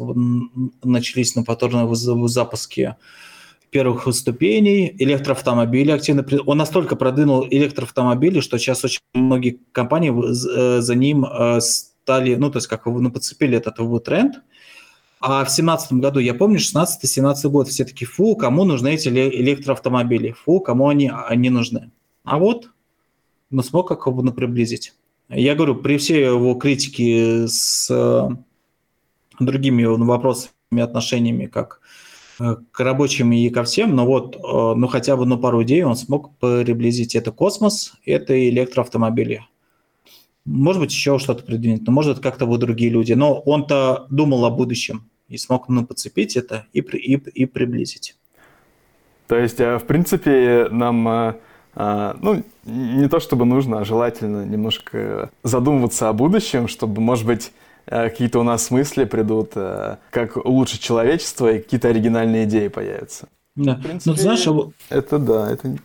начались 0.83 1.37
на 1.37 1.45
повторном 1.45 1.95
запуске 1.95 2.97
первых 3.71 4.13
ступеней, 4.15 4.95
электроавтомобили 4.99 5.93
активно... 5.93 6.27
Он 6.47 6.59
настолько 6.59 6.97
продвинул 6.97 7.47
электроавтомобили, 7.49 8.41
что 8.41 8.59
сейчас 8.59 8.85
очень 8.85 9.01
многие 9.15 9.61
компании 9.73 10.11
э, 10.11 10.81
за 10.81 10.95
ним 10.95 11.27
стали, 11.61 12.35
ну, 12.35 12.51
то 12.51 12.59
есть 12.59 12.67
как 12.67 12.87
ну, 12.87 13.11
подцепили 13.11 13.57
этот 13.57 13.79
его 13.79 13.99
тренд. 13.99 14.41
А 15.21 15.45
в 15.45 15.51
семнадцатом 15.51 16.01
году, 16.01 16.21
я 16.21 16.33
помню, 16.33 16.59
16-17 16.59 17.49
год, 17.49 17.69
все 17.69 17.85
таки 17.85 18.05
фу, 18.05 18.37
кому 18.37 18.65
нужны 18.65 18.95
эти 18.95 19.09
электроавтомобили, 19.09 20.33
фу, 20.33 20.61
кому 20.61 20.89
они, 20.89 21.11
они 21.29 21.51
нужны. 21.51 21.91
А 22.25 22.39
вот, 22.39 22.71
ну, 23.51 23.63
смог 23.63 23.89
как 23.89 24.15
бы 24.15 24.23
ну, 24.23 24.33
приблизить. 24.33 24.95
Я 25.29 25.55
говорю, 25.55 25.77
при 25.77 25.99
всей 25.99 26.25
его 26.25 26.55
критике 26.55 27.47
с 27.49 27.89
э, 27.91 28.29
другими 29.41 29.85
вопросами, 29.85 30.53
отношениями, 30.81 31.47
как 31.47 31.81
э, 32.41 32.57
к 32.71 32.81
рабочим 32.81 33.33
и 33.33 33.49
ко 33.51 33.65
всем, 33.65 33.95
но 33.95 34.07
вот, 34.07 34.37
э, 34.37 34.39
ну, 34.41 34.87
хотя 34.87 35.17
бы 35.17 35.27
на 35.27 35.37
пару 35.37 35.63
идей 35.63 35.83
он 35.83 35.97
смог 35.97 36.37
приблизить. 36.39 37.15
Это 37.15 37.31
космос, 37.31 37.93
это 38.07 38.49
электроавтомобили. 38.49 39.43
Может 40.47 40.81
быть, 40.81 40.93
еще 40.93 41.19
что-то 41.19 41.45
придвинет, 41.45 41.83
но 41.87 41.93
может 41.93 42.21
как-то 42.21 42.47
вот 42.47 42.61
другие 42.61 42.91
люди. 42.91 43.13
Но 43.13 43.39
он-то 43.39 44.07
думал 44.09 44.47
о 44.47 44.51
будущем 44.51 45.11
и 45.29 45.37
смог 45.37 45.69
ну, 45.69 45.85
подцепить 45.85 46.39
это 46.39 46.67
и, 46.73 46.81
и, 46.81 47.15
и 47.17 47.45
приблизить. 47.45 48.17
То 49.27 49.37
есть, 49.37 49.59
в 49.59 49.83
принципе, 49.87 50.69
нам 50.71 51.37
ну, 51.79 52.43
не 52.65 53.09
то 53.09 53.21
чтобы 53.21 53.45
нужно, 53.45 53.81
а 53.81 53.85
желательно 53.85 54.45
немножко 54.45 55.31
задумываться 55.45 56.09
о 56.09 56.13
будущем, 56.13 56.67
чтобы, 56.67 57.01
может 57.01 57.25
быть, 57.25 57.53
какие-то 57.87 58.41
у 58.41 58.43
нас 58.43 58.71
мысли 58.71 59.05
придут, 59.05 59.53
как 60.11 60.37
улучшить 60.37 60.81
человечество, 60.81 61.53
и 61.53 61.59
какие-то 61.59 61.89
оригинальные 61.89 62.45
идеи 62.45 62.69
появятся. 62.69 63.29
Да. 63.57 63.77
В 63.77 63.83
принципе, 63.83 64.11
ну, 64.11 64.17
ты 64.17 64.23
знаешь, 64.23 64.47
а 64.47 64.71
это 64.91 65.19
да, 65.19 65.51
это 65.51 65.77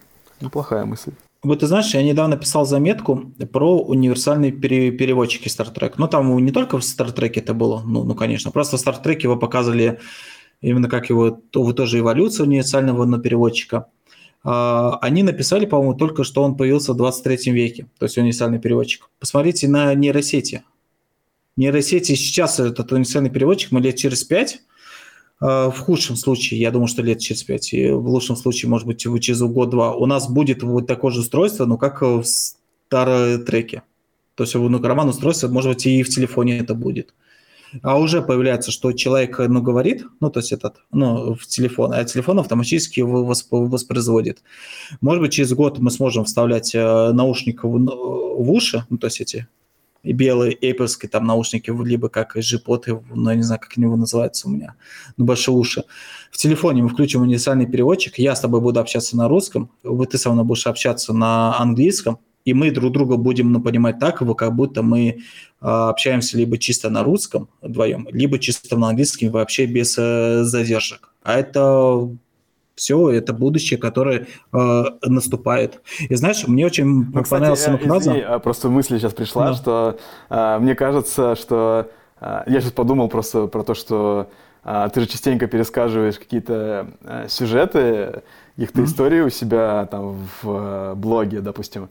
неплохая 0.42 0.86
мысль. 0.86 1.12
Вот 1.44 1.60
ты 1.60 1.68
знаешь, 1.68 1.94
я 1.94 2.02
недавно 2.02 2.38
писал 2.38 2.66
заметку 2.66 3.34
про 3.52 3.78
универсальные 3.78 4.52
пере- 4.54 4.92
переводчики 4.92 5.48
Star 5.50 5.74
Trek. 5.74 5.96
Ну, 5.98 6.08
там 6.08 6.38
не 6.44 6.52
только 6.52 6.78
в 6.78 6.82
Star 6.82 7.14
Trek 7.14 7.34
это 7.36 7.54
было, 7.54 7.82
ну, 7.86 8.04
ну, 8.04 8.16
конечно, 8.16 8.50
просто 8.52 8.78
в 8.78 8.80
Star 8.80 8.96
Trek 9.04 9.20
его 9.24 9.36
показывали 9.36 10.00
именно 10.62 10.88
как 10.88 11.10
его, 11.10 11.32
то, 11.32 11.74
тоже 11.74 12.00
эволюция 12.00 12.46
универсального 12.46 13.06
но 13.06 13.18
переводчика. 13.18 13.88
А, 14.44 14.98
они 15.02 15.24
написали, 15.24 15.66
по-моему, 15.66 15.96
только 15.96 16.24
что 16.24 16.44
он 16.44 16.56
появился 16.56 16.94
в 16.94 16.98
23 16.98 17.52
веке, 17.52 17.88
то 17.98 18.06
есть 18.06 18.18
универсальный 18.18 18.60
переводчик. 18.60 19.10
Посмотрите 19.20 19.68
на 19.68 19.94
нейросети. 19.94 20.64
Нейросети 21.56 22.16
сейчас 22.16 22.60
этот 22.60 22.92
универсальный 22.92 23.30
переводчик 23.30 23.72
мы 23.72 23.80
лет 23.80 23.96
через 23.96 24.24
пять 24.24 24.62
Э, 25.44 25.70
в 25.70 25.78
худшем 25.80 26.16
случае, 26.16 26.62
я 26.62 26.72
думаю, 26.72 26.88
что 26.88 27.02
лет 27.02 27.20
через 27.20 27.44
пять, 27.44 27.74
и 27.74 27.90
в 27.90 28.08
лучшем 28.08 28.38
случае, 28.38 28.70
может 28.70 28.88
быть, 28.88 29.00
через 29.00 29.42
год-два, 29.42 29.94
у 29.94 30.06
нас 30.06 30.30
будет 30.30 30.64
вот 30.64 30.88
такое 30.88 31.12
же 31.12 31.20
устройство, 31.20 31.66
ну, 31.66 31.78
как 31.78 32.02
в 32.02 32.24
старой 32.24 33.38
треке. 33.40 33.84
То 34.36 34.44
есть, 34.44 34.56
ну, 34.56 34.80
карман 34.80 35.10
устройство, 35.10 35.50
может 35.50 35.74
быть, 35.74 35.86
и 35.86 36.02
в 36.04 36.10
телефоне 36.10 36.60
это 36.60 36.76
будет. 36.76 37.14
А 37.82 38.00
уже 38.00 38.22
появляется, 38.22 38.72
что 38.72 38.92
человек, 38.92 39.40
ну, 39.40 39.62
говорит, 39.62 40.06
ну, 40.20 40.30
то 40.30 40.40
есть 40.40 40.52
этот, 40.52 40.78
ну, 40.92 41.36
в 41.36 41.48
телефон, 41.48 41.94
а 41.94 42.04
телефон 42.04 42.40
автоматически 42.40 43.00
его 43.00 43.26
воспроизводит. 43.26 44.44
Может 45.02 45.22
быть, 45.22 45.34
через 45.34 45.54
год 45.54 45.80
мы 45.80 45.92
сможем 45.92 46.26
вставлять 46.26 46.76
э, 46.76 47.12
наушник 47.12 47.64
в, 47.64 47.68
в 47.68 48.52
уши, 48.52 48.86
ну, 48.90 48.98
то 48.98 49.08
есть 49.08 49.22
эти 49.22 49.48
белые 50.04 50.56
Apple 50.56 51.08
там 51.08 51.26
наушники, 51.26 51.72
либо 51.72 52.10
как 52.10 52.36
G-Pod, 52.36 53.04
ну, 53.14 53.30
я 53.30 53.36
не 53.36 53.44
знаю, 53.44 53.62
как 53.62 53.72
они 53.78 53.86
его 53.86 53.96
называются 53.96 54.48
у 54.48 54.52
меня, 54.52 54.76
ну, 55.18 55.26
большие 55.26 55.56
уши. 55.56 55.84
В 56.32 56.38
телефоне 56.38 56.84
мы 56.84 56.90
включим 56.90 57.22
универсальный 57.22 57.66
переводчик, 57.66 58.20
я 58.20 58.36
с 58.36 58.42
тобой 58.42 58.60
буду 58.60 58.80
общаться 58.80 59.16
на 59.16 59.28
русском, 59.28 59.72
ты 59.84 60.18
со 60.18 60.32
мной 60.32 60.44
будешь 60.44 60.68
общаться 60.68 61.14
на 61.14 61.58
английском, 61.58 62.20
и 62.46 62.54
мы 62.54 62.72
друг 62.72 62.92
друга 62.92 63.16
будем 63.16 63.52
ну, 63.52 63.62
понимать 63.62 64.00
так, 64.00 64.18
как 64.38 64.56
будто 64.56 64.84
мы 64.84 65.20
общаемся 65.64 66.38
либо 66.38 66.58
чисто 66.58 66.90
на 66.90 67.04
русском 67.04 67.48
вдвоем, 67.62 68.08
либо 68.12 68.38
чисто 68.38 68.78
на 68.78 68.90
английском 68.90 69.30
вообще 69.30 69.66
без 69.66 69.96
э, 69.98 70.44
задержек. 70.44 71.14
А 71.24 71.40
это 71.40 72.10
все, 72.76 73.10
это 73.12 73.34
будущее, 73.34 73.80
которое 73.80 74.28
э, 74.52 74.84
наступает. 75.04 75.82
И 76.00 76.16
знаешь, 76.16 76.48
мне 76.48 76.66
очень 76.66 76.86
ну, 76.86 77.24
понравилась 77.24 77.60
кстати, 77.60 77.84
фраза. 77.84 78.12
Извини, 78.12 78.22
а 78.22 78.40
просто 78.40 78.70
мысль 78.70 79.00
сейчас 79.00 79.14
пришла, 79.14 79.50
да. 79.50 79.54
что 79.54 79.98
э, 80.30 80.58
мне 80.60 80.76
кажется, 80.76 81.36
что 81.36 81.90
э, 82.20 82.44
я 82.48 82.62
сейчас 82.62 82.72
подумал 82.72 83.10
просто 83.10 83.48
про 83.48 83.64
то, 83.64 83.74
что 83.74 84.30
э, 84.64 84.90
ты 84.94 85.02
же 85.02 85.08
частенько 85.08 85.48
пересказываешь 85.48 86.18
какие-то 86.18 86.88
э, 87.04 87.28
сюжеты, 87.30 88.24
каких-то 88.56 88.82
mm-hmm. 88.82 88.86
истории 88.86 89.22
у 89.22 89.30
себя 89.30 89.88
там 89.90 90.28
в 90.42 90.50
э, 90.50 90.94
блоге, 90.96 91.42
допустим. 91.42 91.90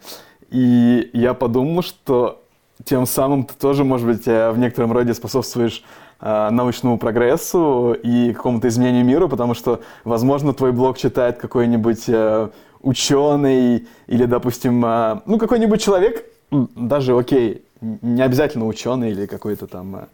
И 0.51 1.11
я 1.13 1.33
подумал, 1.33 1.83
что 1.83 2.42
тем 2.85 3.07
самым 3.07 3.45
ты 3.45 3.55
тоже, 3.55 3.85
может 3.85 4.07
быть, 4.07 4.27
э, 4.27 4.51
в 4.51 4.59
некотором 4.59 4.93
роде 4.93 5.15
способствуешь 5.15 5.85
э, 6.21 6.49
научному 6.51 6.99
прогрессу 6.99 7.95
и 8.03 8.33
какому-то 8.33 8.69
изменению 8.69 9.05
мира, 9.05 9.29
потому 9.29 9.55
что, 9.55 9.81
возможно, 10.05 10.53
твой 10.53 10.73
блог 10.73 10.99
читает 10.99 11.39
какой-нибудь 11.39 12.05
э, 12.09 12.49
ученый 12.81 13.87
или, 14.07 14.25
допустим, 14.25 14.81
ну, 14.81 15.39
какой-нибудь 15.39 15.81
человек, 15.81 16.25
даже, 16.51 17.17
окей, 17.17 17.65
не 17.81 18.23
обязательно 18.23 18.67
ученый 18.67 19.13
или 19.13 19.27
какой-то 19.27 19.69
там 19.69 20.09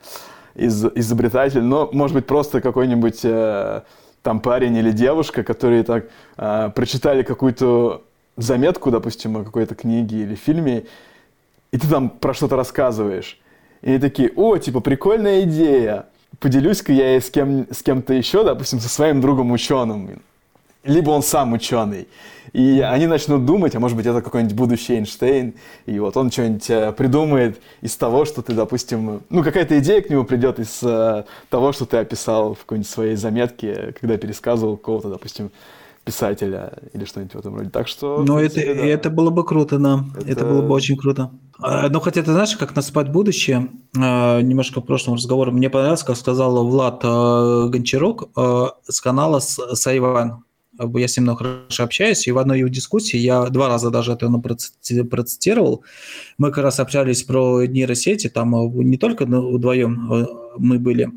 из, 0.55 0.85
изобретатель, 0.85 1.62
но, 1.62 1.89
может 1.93 2.14
быть, 2.14 2.27
просто 2.27 2.61
какой-нибудь 2.61 3.23
там 4.23 4.41
парень 4.41 4.77
или 4.77 4.91
девушка, 4.91 5.43
которые 5.45 5.83
так 5.83 6.09
прочитали 6.75 7.23
какую-то 7.23 8.03
заметку, 8.37 8.91
допустим, 8.91 9.39
о 9.39 9.45
какой-то 9.45 9.75
книге 9.75 10.25
или 10.25 10.35
фильме, 10.35 10.85
и 11.73 11.79
ты 11.79 11.87
там 11.89 12.11
про 12.11 12.35
что-то 12.35 12.57
рассказываешь. 12.57 13.39
И 13.83 13.91
они 13.91 13.99
такие, 13.99 14.33
о, 14.37 14.57
типа, 14.57 14.81
прикольная 14.81 15.43
идея. 15.43 16.07
Поделюсь-ка 16.41 16.93
я 16.93 17.21
с, 17.21 17.31
кем, 17.31 17.66
с 17.71 17.83
кем-то 17.83 18.14
еще, 18.14 18.45
допустим, 18.45 18.81
со 18.81 18.89
своим 18.89 19.21
другом 19.21 19.51
ученым. 19.53 20.23
Либо 20.85 21.11
он 21.11 21.23
сам 21.23 21.53
ученый. 21.53 22.09
И 22.53 22.81
они 22.81 23.07
начнут 23.07 23.45
думать, 23.45 23.75
а 23.75 23.81
может 23.81 23.97
быть, 23.97 24.07
это 24.07 24.23
какой-нибудь 24.23 24.57
будущий 24.57 24.95
Эйнштейн, 24.95 25.55
и 25.87 25.99
вот 25.99 26.16
он 26.16 26.31
что-нибудь 26.31 26.71
э, 26.71 26.93
придумает 26.93 27.61
из 27.83 27.95
того, 27.97 28.25
что 28.25 28.41
ты, 28.41 28.55
допустим, 28.55 29.23
ну, 29.29 29.45
какая-то 29.45 29.79
идея 29.81 30.01
к 30.01 30.09
нему 30.09 30.25
придет 30.25 30.59
из 30.59 30.83
uh, 30.83 31.27
того, 31.51 31.73
что 31.73 31.85
ты 31.85 31.99
описал 31.99 32.55
в 32.55 32.61
какой-нибудь 32.61 32.89
своей 32.89 33.16
заметке, 33.16 33.95
когда 34.01 34.16
пересказывал 34.16 34.79
кого-то, 34.79 35.11
допустим, 35.11 35.51
писателя 36.09 36.73
или 36.95 37.05
что-нибудь 37.05 37.35
в 37.35 37.39
этом 37.39 37.55
роде. 37.55 37.69
Так 37.69 37.87
что... 37.87 38.25
Ну, 38.27 38.39
это, 38.39 38.55
да. 38.55 38.63
это 38.63 39.11
было 39.11 39.29
бы 39.29 39.45
круто, 39.45 39.79
да. 39.79 40.07
Это... 40.17 40.31
это 40.31 40.45
было 40.47 40.63
бы 40.63 40.73
очень 40.75 40.97
круто. 40.97 41.31
А, 41.59 41.91
ну, 41.91 42.01
хотя 42.01 42.23
ты 42.23 42.33
знаешь, 42.33 42.57
как 42.57 42.75
наступать 42.75 43.13
будущее, 43.13 43.69
а, 43.95 44.41
немножко 44.41 44.81
в 44.81 44.87
прошлом 44.87 45.17
разговоре, 45.17 45.53
мне 45.53 45.69
понравилось, 45.69 46.03
как 46.03 46.17
сказал 46.17 46.67
Влад 46.67 47.01
а, 47.05 47.69
Гончарок 47.69 48.31
с 48.89 49.01
канала 49.03 49.41
Сайван. 49.41 50.45
Я 50.95 51.09
с 51.09 51.19
ним 51.19 51.37
хорошо 51.37 51.85
общаюсь, 51.85 52.27
и 52.27 52.33
в 52.33 52.39
одной 52.39 52.61
его 52.61 52.69
дискуссии 52.69 53.19
я 53.19 53.45
два 53.51 53.69
раза 53.69 53.91
даже 53.91 54.13
это 54.13 54.31
процитировал. 55.11 55.85
Мы 56.39 56.53
как 56.53 56.65
раз 56.65 56.81
общались 56.81 57.23
про 57.23 57.67
нейросети, 57.67 58.31
там 58.31 58.53
не 58.91 58.97
только 58.97 59.27
вдвоем 59.27 60.27
мы 60.57 60.79
были, 60.79 61.11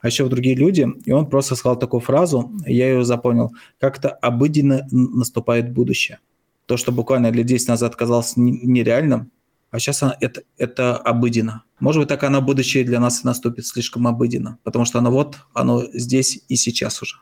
а 0.00 0.06
еще 0.06 0.28
другие 0.28 0.54
люди, 0.54 0.86
и 1.04 1.12
он 1.12 1.26
просто 1.26 1.54
сказал 1.54 1.78
такую 1.78 2.00
фразу, 2.00 2.52
я 2.66 2.88
ее 2.90 3.04
запомнил, 3.04 3.52
как-то 3.78 4.10
обыденно 4.10 4.86
наступает 4.90 5.72
будущее. 5.72 6.18
То, 6.66 6.76
что 6.76 6.92
буквально 6.92 7.30
лет 7.30 7.46
10 7.46 7.68
назад 7.68 7.96
казалось 7.96 8.34
нереальным, 8.36 9.30
а 9.70 9.78
сейчас 9.78 10.02
она, 10.02 10.16
это, 10.20 10.42
это 10.58 10.96
обыденно. 10.96 11.64
Может 11.80 12.02
быть, 12.02 12.08
так 12.08 12.22
оно 12.24 12.42
будущее 12.42 12.84
для 12.84 13.00
нас 13.00 13.24
наступит 13.24 13.66
слишком 13.66 14.06
обыденно, 14.06 14.58
потому 14.64 14.84
что 14.84 14.98
оно 14.98 15.10
вот, 15.10 15.38
оно 15.54 15.82
здесь 15.94 16.40
и 16.48 16.56
сейчас 16.56 17.00
уже. 17.02 17.16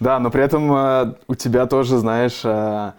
Да, 0.00 0.18
но 0.18 0.30
при 0.30 0.42
этом 0.42 0.72
э, 0.72 1.14
у 1.28 1.34
тебя 1.36 1.66
тоже, 1.66 1.98
знаешь, 1.98 2.40
э, 2.42 2.92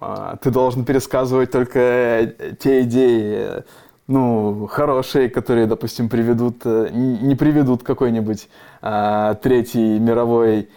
э, 0.00 0.36
ты 0.40 0.50
должен 0.50 0.86
пересказывать 0.86 1.50
только 1.50 1.78
э, 1.78 2.56
те 2.58 2.82
идеи, 2.82 3.64
ну, 4.10 4.66
хорошие, 4.66 5.30
которые, 5.30 5.66
допустим, 5.68 6.08
приведут, 6.08 6.62
э, 6.64 6.88
не 6.92 7.36
приведут 7.36 7.84
какой-нибудь 7.84 8.48
а, 8.82 9.34
третьей 9.34 10.00
мировой, 10.00 10.68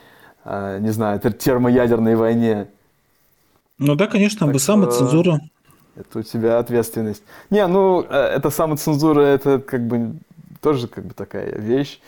а, 0.45 0.77
не 0.77 0.91
знаю, 0.91 1.19
термоядерной 1.19 2.15
войне. 2.15 2.67
Ну 3.79 3.95
да, 3.95 4.05
конечно, 4.05 4.45
бы 4.45 4.59
самоцензура. 4.59 5.39
Это 5.95 6.19
у 6.19 6.21
тебя 6.21 6.59
ответственность. 6.59 7.23
Не, 7.49 7.65
ну, 7.65 8.05
э, 8.07 8.15
это 8.15 8.51
самоцензура, 8.51 9.21
это 9.21 9.57
как 9.57 9.87
бы 9.87 10.13
тоже 10.61 10.87
как 10.87 11.05
бы 11.05 11.15
такая 11.15 11.57
вещь. 11.57 11.99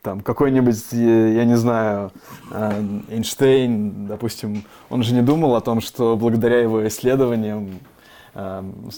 Там 0.00 0.22
какой-нибудь, 0.22 0.84
я 0.92 1.44
не 1.44 1.56
знаю, 1.56 2.12
Эйнштейн, 3.10 4.06
допустим, 4.06 4.64
он 4.88 5.02
же 5.02 5.12
не 5.12 5.20
думал 5.20 5.54
о 5.54 5.60
том, 5.60 5.82
что 5.82 6.16
благодаря 6.16 6.60
его 6.60 6.86
исследованиям 6.86 7.80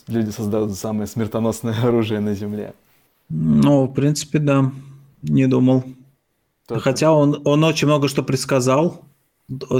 люди 0.08 0.30
создают 0.30 0.74
самое 0.74 1.06
смертоносное 1.06 1.74
оружие 1.82 2.20
на 2.20 2.34
Земле. 2.34 2.74
Ну, 3.28 3.84
в 3.84 3.94
принципе, 3.94 4.38
да. 4.38 4.72
Не 5.22 5.46
думал. 5.46 5.84
То, 6.66 6.78
Хотя 6.78 7.12
он, 7.12 7.40
он 7.44 7.64
очень 7.64 7.86
много 7.86 8.08
что 8.08 8.22
предсказал. 8.22 9.02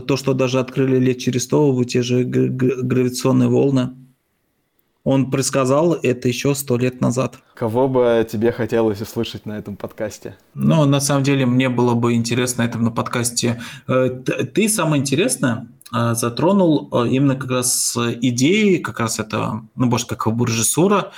То, 0.06 0.16
что 0.16 0.32
даже 0.32 0.61
открыли 0.61 0.98
лет 0.98 1.18
через 1.18 1.44
сто, 1.44 1.84
те 1.84 2.02
же 2.02 2.24
гравитационные 2.24 3.48
волны. 3.50 3.90
Он 5.04 5.30
предсказал 5.30 5.94
это 5.94 6.28
еще 6.28 6.54
сто 6.54 6.76
лет 6.76 7.00
назад. 7.00 7.38
Кого 7.54 7.88
бы 7.88 8.26
тебе 8.30 8.52
хотелось 8.52 9.00
услышать 9.00 9.46
на 9.46 9.59
этом 9.59 9.76
подкасте? 9.76 10.36
Ну, 10.54 10.84
на 10.84 11.00
самом 11.00 11.22
деле, 11.22 11.46
мне 11.46 11.68
было 11.68 11.94
бы 11.94 12.14
интересно 12.14 12.64
на 12.64 12.68
этом 12.68 12.84
на 12.84 12.90
подкасте. 12.90 13.61
Э, 13.86 14.09
ты 14.09 14.68
самое 14.68 15.00
интересное 15.00 15.66
затронул 15.91 16.89
э, 16.93 17.09
именно 17.09 17.34
как 17.34 17.51
раз 17.51 17.97
идеи, 17.97 18.76
как 18.76 19.01
раз 19.01 19.18
это, 19.18 19.62
ну, 19.74 19.86
может, 19.86 20.09
как 20.09 20.26
режиссура. 20.26 21.12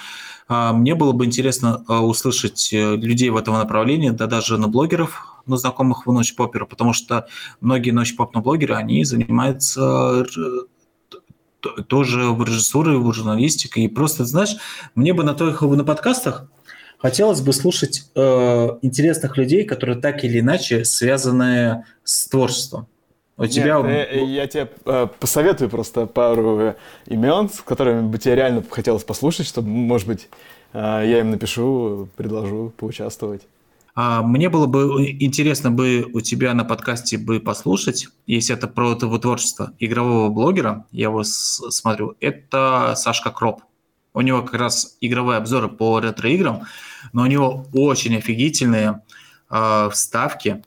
Мне 0.48 0.96
было 0.96 1.12
бы 1.12 1.26
интересно 1.26 1.76
услышать 1.86 2.70
людей 2.72 3.30
в 3.30 3.36
этом 3.36 3.54
направлении, 3.54 4.10
да 4.10 4.26
даже 4.26 4.58
на 4.58 4.66
блогеров, 4.66 5.40
на 5.46 5.56
знакомых 5.56 6.06
в 6.06 6.12
ночь 6.12 6.34
попера, 6.34 6.64
потому 6.64 6.92
что 6.92 7.28
многие 7.60 7.92
ночь 7.92 8.16
поп 8.16 8.34
на 8.34 8.40
блогеры, 8.40 8.74
они 8.74 9.04
занимаются 9.04 10.26
тоже 11.88 12.30
в 12.30 12.44
режиссуре, 12.44 12.96
в 12.96 13.12
журналистике. 13.12 13.82
И 13.82 13.88
просто, 13.88 14.24
знаешь, 14.24 14.56
мне 14.94 15.12
бы 15.12 15.24
на 15.24 15.34
твоих 15.34 15.62
на 15.62 15.84
подкастах 15.84 16.46
хотелось 16.98 17.40
бы 17.40 17.52
слушать 17.52 18.10
э, 18.14 18.68
интересных 18.82 19.36
людей, 19.36 19.64
которые 19.64 20.00
так 20.00 20.24
или 20.24 20.40
иначе 20.40 20.84
связаны 20.84 21.84
с 22.04 22.28
творчеством. 22.28 22.88
У 23.40 23.44
Нет, 23.44 23.52
тебя... 23.52 23.78
я, 23.78 24.04
э, 24.04 24.24
я 24.26 24.46
тебе 24.46 24.70
э, 24.84 25.08
посоветую 25.18 25.70
просто 25.70 26.04
пару 26.04 26.60
э, 26.60 26.74
имен, 27.06 27.48
с 27.48 27.62
которыми 27.62 28.06
бы 28.06 28.18
тебе 28.18 28.34
реально 28.34 28.62
хотелось 28.68 29.02
послушать, 29.02 29.46
чтобы, 29.46 29.66
может 29.66 30.06
быть, 30.06 30.28
э, 30.74 30.78
я 30.78 31.20
им 31.20 31.30
напишу, 31.30 32.06
предложу 32.16 32.70
поучаствовать. 32.76 33.40
А, 33.94 34.22
мне 34.22 34.50
было 34.50 34.66
бы 34.66 35.16
интересно 35.20 35.70
бы 35.70 36.06
у 36.12 36.20
тебя 36.20 36.52
на 36.52 36.66
подкасте 36.66 37.16
бы 37.16 37.40
послушать, 37.40 38.08
если 38.26 38.54
это 38.54 38.68
про 38.68 38.90
его 38.90 39.16
творчество 39.16 39.72
игрового 39.78 40.28
блогера, 40.28 40.84
я 40.92 41.04
его 41.04 41.24
смотрю, 41.24 42.16
это 42.20 42.92
Сашка 42.94 43.30
Кроп. 43.30 43.62
У 44.12 44.20
него 44.20 44.42
как 44.42 44.60
раз 44.60 44.98
игровые 45.00 45.38
обзоры 45.38 45.68
по 45.68 45.98
ретро-играм, 45.98 46.64
но 47.14 47.22
у 47.22 47.26
него 47.26 47.64
очень 47.72 48.18
офигительные 48.18 49.00
э, 49.48 49.88
вставки 49.90 50.62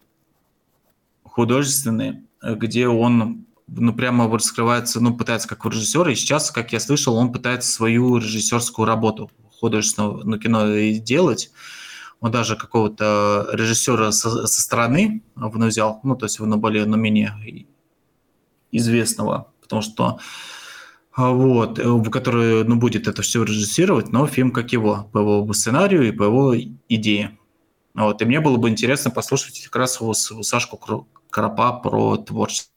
художественные, 1.24 2.23
где 2.44 2.88
он 2.88 3.46
ну, 3.68 3.94
прямо 3.94 4.30
раскрывается, 4.30 5.00
ну, 5.00 5.16
пытается 5.16 5.48
как 5.48 5.66
режиссер, 5.66 6.10
и 6.10 6.16
сейчас, 6.16 6.52
как 6.52 6.74
я 6.74 6.80
слышал, 6.80 7.16
он 7.16 7.32
пытается 7.32 7.72
свою 7.72 8.18
режиссерскую 8.18 8.86
работу 8.86 9.32
художественного 9.60 10.24
ну, 10.24 10.38
кино 10.38 10.68
делать 11.00 11.52
он 12.24 12.32
даже 12.32 12.56
какого-то 12.56 13.50
режиссера 13.52 14.14
со, 14.14 14.48
со 14.48 14.62
стороны 14.62 15.22
он 15.36 15.68
взял, 15.68 16.00
ну, 16.04 16.16
то 16.16 16.26
есть 16.26 16.40
он 16.40 16.58
более, 16.58 16.86
но 16.86 16.96
менее 16.96 17.68
известного, 18.72 19.52
потому 19.62 19.82
что 19.82 20.20
а, 21.12 21.32
вот, 21.32 21.80
в 21.80 22.10
который, 22.10 22.64
ну, 22.64 22.78
будет 22.78 23.10
это 23.10 23.22
все 23.24 23.44
режиссировать, 23.44 24.14
но 24.14 24.26
фильм 24.26 24.52
как 24.52 24.72
его, 24.72 25.10
по 25.12 25.18
его 25.18 25.52
сценарию 25.52 26.08
и 26.08 26.14
по 26.14 26.24
его 26.24 26.56
идее. 26.88 27.38
Вот, 27.94 28.22
и 28.22 28.26
мне 28.26 28.40
было 28.40 28.56
бы 28.56 28.70
интересно 28.70 29.12
послушать 29.12 29.62
как 29.66 29.76
раз 29.76 30.02
у 30.02 30.14
Сашку 30.14 30.78
Карапа 31.34 31.74
про 31.74 32.18
творчество. 32.18 32.70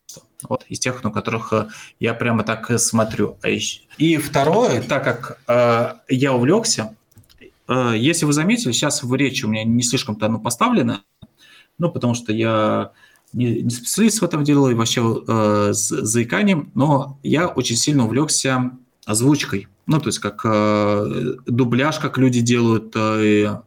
Вот, 0.49 0.65
из 0.69 0.79
тех, 0.79 1.03
на 1.05 1.11
которых 1.11 1.53
э, 1.53 1.69
я 1.99 2.15
прямо 2.15 2.43
так 2.43 2.79
смотрю. 2.79 3.37
А 3.43 3.49
и 3.99 4.17
второе, 4.17 4.83
так 4.83 5.05
как 5.05 5.39
э, 5.49 5.95
я 6.09 6.33
увлекся, 6.33 6.95
э, 7.69 7.95
если 7.97 8.27
вы 8.27 8.33
заметили, 8.33 8.73
сейчас 8.73 9.03
в 9.03 9.15
речи 9.15 9.45
у 9.45 9.49
меня 9.49 9.65
не 9.65 9.83
слишком-то 9.83 10.27
оно 10.27 10.39
поставлено, 10.39 11.03
ну, 11.79 11.91
потому 11.91 12.15
что 12.15 12.33
я 12.33 12.93
не, 13.33 13.63
не 13.63 13.71
специалист 13.71 14.21
в 14.21 14.25
этом 14.25 14.45
деле, 14.45 14.71
и 14.71 14.75
вообще 14.75 15.23
э, 15.27 15.73
с 15.73 15.89
заиканием, 15.89 16.71
но 16.75 17.19
я 17.23 17.49
очень 17.49 17.77
сильно 17.77 18.05
увлекся 18.05 18.73
озвучкой. 19.05 19.69
Ну, 19.87 20.01
то 20.01 20.09
есть 20.09 20.19
как 20.19 20.41
э, 20.45 21.35
дубляж, 21.47 21.99
как 21.99 22.19
люди 22.19 22.41
делают, 22.41 22.95
э, 22.97 23.61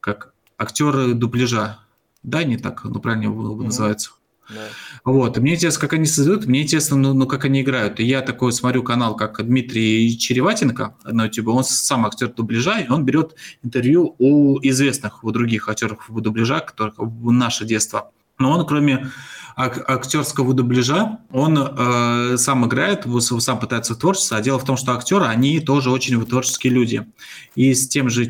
как 0.00 0.32
актеры 0.58 1.14
дубляжа. 1.14 1.78
Да, 2.22 2.44
не 2.44 2.56
так, 2.56 2.84
ну, 2.84 3.00
правильно 3.00 3.30
mm-hmm. 3.30 3.64
называется. 3.64 4.10
Да. 4.48 4.68
Вот, 5.04 5.36
и 5.36 5.40
мне 5.40 5.54
интересно, 5.54 5.80
как 5.80 5.92
они 5.94 6.06
создают, 6.06 6.46
мне 6.46 6.62
интересно, 6.62 6.96
ну, 6.96 7.14
ну, 7.14 7.26
как 7.26 7.44
они 7.44 7.62
играют. 7.62 8.00
И 8.00 8.04
я 8.04 8.22
такой 8.22 8.52
смотрю 8.52 8.82
канал, 8.82 9.16
как 9.16 9.44
Дмитрий 9.44 10.16
Череватенко 10.18 10.96
на 11.04 11.24
YouTube, 11.24 11.48
он 11.48 11.64
сам 11.64 12.06
актер 12.06 12.28
дубляжа, 12.28 12.78
и 12.78 12.88
он 12.88 13.04
берет 13.04 13.34
интервью 13.62 14.14
у 14.18 14.58
известных, 14.62 15.24
у 15.24 15.30
других 15.30 15.68
актеров 15.68 16.08
дубляжа, 16.08 16.60
которых 16.60 16.94
в 16.98 17.32
наше 17.32 17.64
детство. 17.64 18.10
Но 18.38 18.52
он, 18.52 18.66
кроме 18.66 19.10
ак- 19.56 19.88
актерского 19.88 20.52
дубляжа, 20.54 21.18
он 21.30 21.58
э, 21.58 22.36
сам 22.36 22.66
играет, 22.66 23.06
сам 23.40 23.58
пытается 23.58 23.94
в 23.94 23.98
творчество, 23.98 24.36
а 24.36 24.42
дело 24.42 24.58
в 24.58 24.64
том, 24.64 24.76
что 24.76 24.92
актеры, 24.92 25.24
они 25.24 25.58
тоже 25.60 25.90
очень 25.90 26.24
творческие 26.24 26.72
люди. 26.72 27.06
И 27.54 27.74
с 27.74 27.88
тем 27.88 28.10
же 28.10 28.26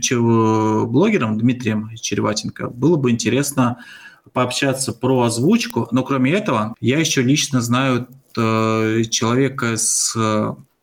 блогером 0.86 1.38
Дмитрием 1.38 1.90
Череватенко 1.96 2.68
было 2.68 2.96
бы 2.96 3.10
интересно 3.10 3.78
пообщаться 4.32 4.92
про 4.92 5.22
озвучку, 5.22 5.88
но 5.90 6.02
кроме 6.02 6.32
этого, 6.32 6.74
я 6.80 6.98
еще 6.98 7.22
лично 7.22 7.60
знаю 7.60 8.08
э, 8.36 9.02
человека 9.10 9.76
с, 9.76 10.16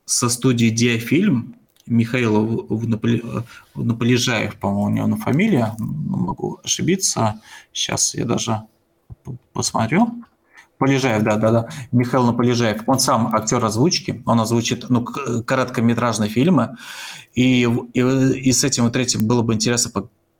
со 0.06 0.30
студии 0.30 0.70
Диафильм, 0.70 1.56
Михаил 1.86 2.68
Наполежаев, 3.76 4.56
по-моему, 4.56 5.04
у 5.04 5.08
него 5.08 5.18
фамилия, 5.18 5.76
могу 5.78 6.60
ошибиться. 6.64 7.42
Сейчас 7.74 8.16
я 8.16 8.26
даже 8.26 8.62
посмотрю. 9.52 10.24
Полежаев, 10.78 11.24
да, 11.24 11.36
да, 11.38 11.52
да. 11.52 11.70
Михаил 11.92 12.26
Наполежаев. 12.26 12.84
Он 12.88 13.00
сам 13.00 13.34
актер 13.36 13.64
озвучки, 13.64 14.22
он 14.26 14.40
озвучит 14.40 14.90
ну, 14.90 15.04
короткометражные 15.04 16.30
фильмы. 16.30 16.78
И, 17.36 17.64
и, 17.94 18.00
и 18.00 18.52
с 18.52 18.64
этим 18.64 18.86
вот 18.86 18.94
третьим 18.94 19.28
было 19.28 19.44
бы 19.44 19.54
интересно 19.54 19.92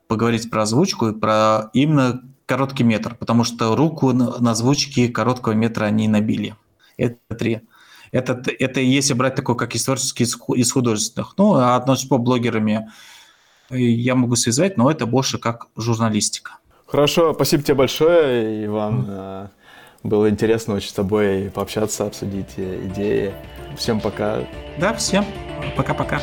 поговорить 0.08 0.50
про 0.50 0.64
озвучку 0.64 1.10
и 1.10 1.14
про 1.14 1.70
именно 1.74 2.22
короткий 2.46 2.84
метр, 2.84 3.16
потому 3.16 3.44
что 3.44 3.76
руку 3.76 4.12
на, 4.14 4.52
озвучке 4.52 5.10
короткого 5.10 5.54
метра 5.54 5.86
они 5.86 6.08
набили. 6.08 6.56
Это 6.98 7.18
три. 7.38 7.62
Это, 8.12 8.42
это 8.60 8.80
если 8.80 9.14
брать 9.14 9.36
такой, 9.36 9.58
как 9.58 9.76
исторический 9.76 10.24
из 10.24 10.72
художественных. 10.72 11.34
Ну, 11.38 11.56
а 11.56 11.76
отношения 11.76 12.10
по 12.10 12.18
блогерами 12.18 12.92
я 13.70 14.16
могу 14.16 14.36
связать, 14.36 14.78
но 14.78 14.92
это 14.92 15.06
больше 15.06 15.40
как 15.40 15.68
журналистика. 15.76 16.58
Хорошо, 16.86 17.34
спасибо 17.34 17.64
тебе 17.64 17.76
большое, 17.76 18.66
Иван. 18.66 19.06
Mm. 19.08 19.50
Было 20.04 20.30
интересно 20.30 20.76
очень 20.76 20.90
с 20.90 20.94
тобой 20.94 21.50
пообщаться, 21.50 22.06
обсудить 22.06 22.54
идеи. 22.58 23.34
Всем 23.78 24.00
пока. 24.00 24.44
Да, 24.78 24.94
всем. 24.94 25.26
Пока-пока. 25.76 26.22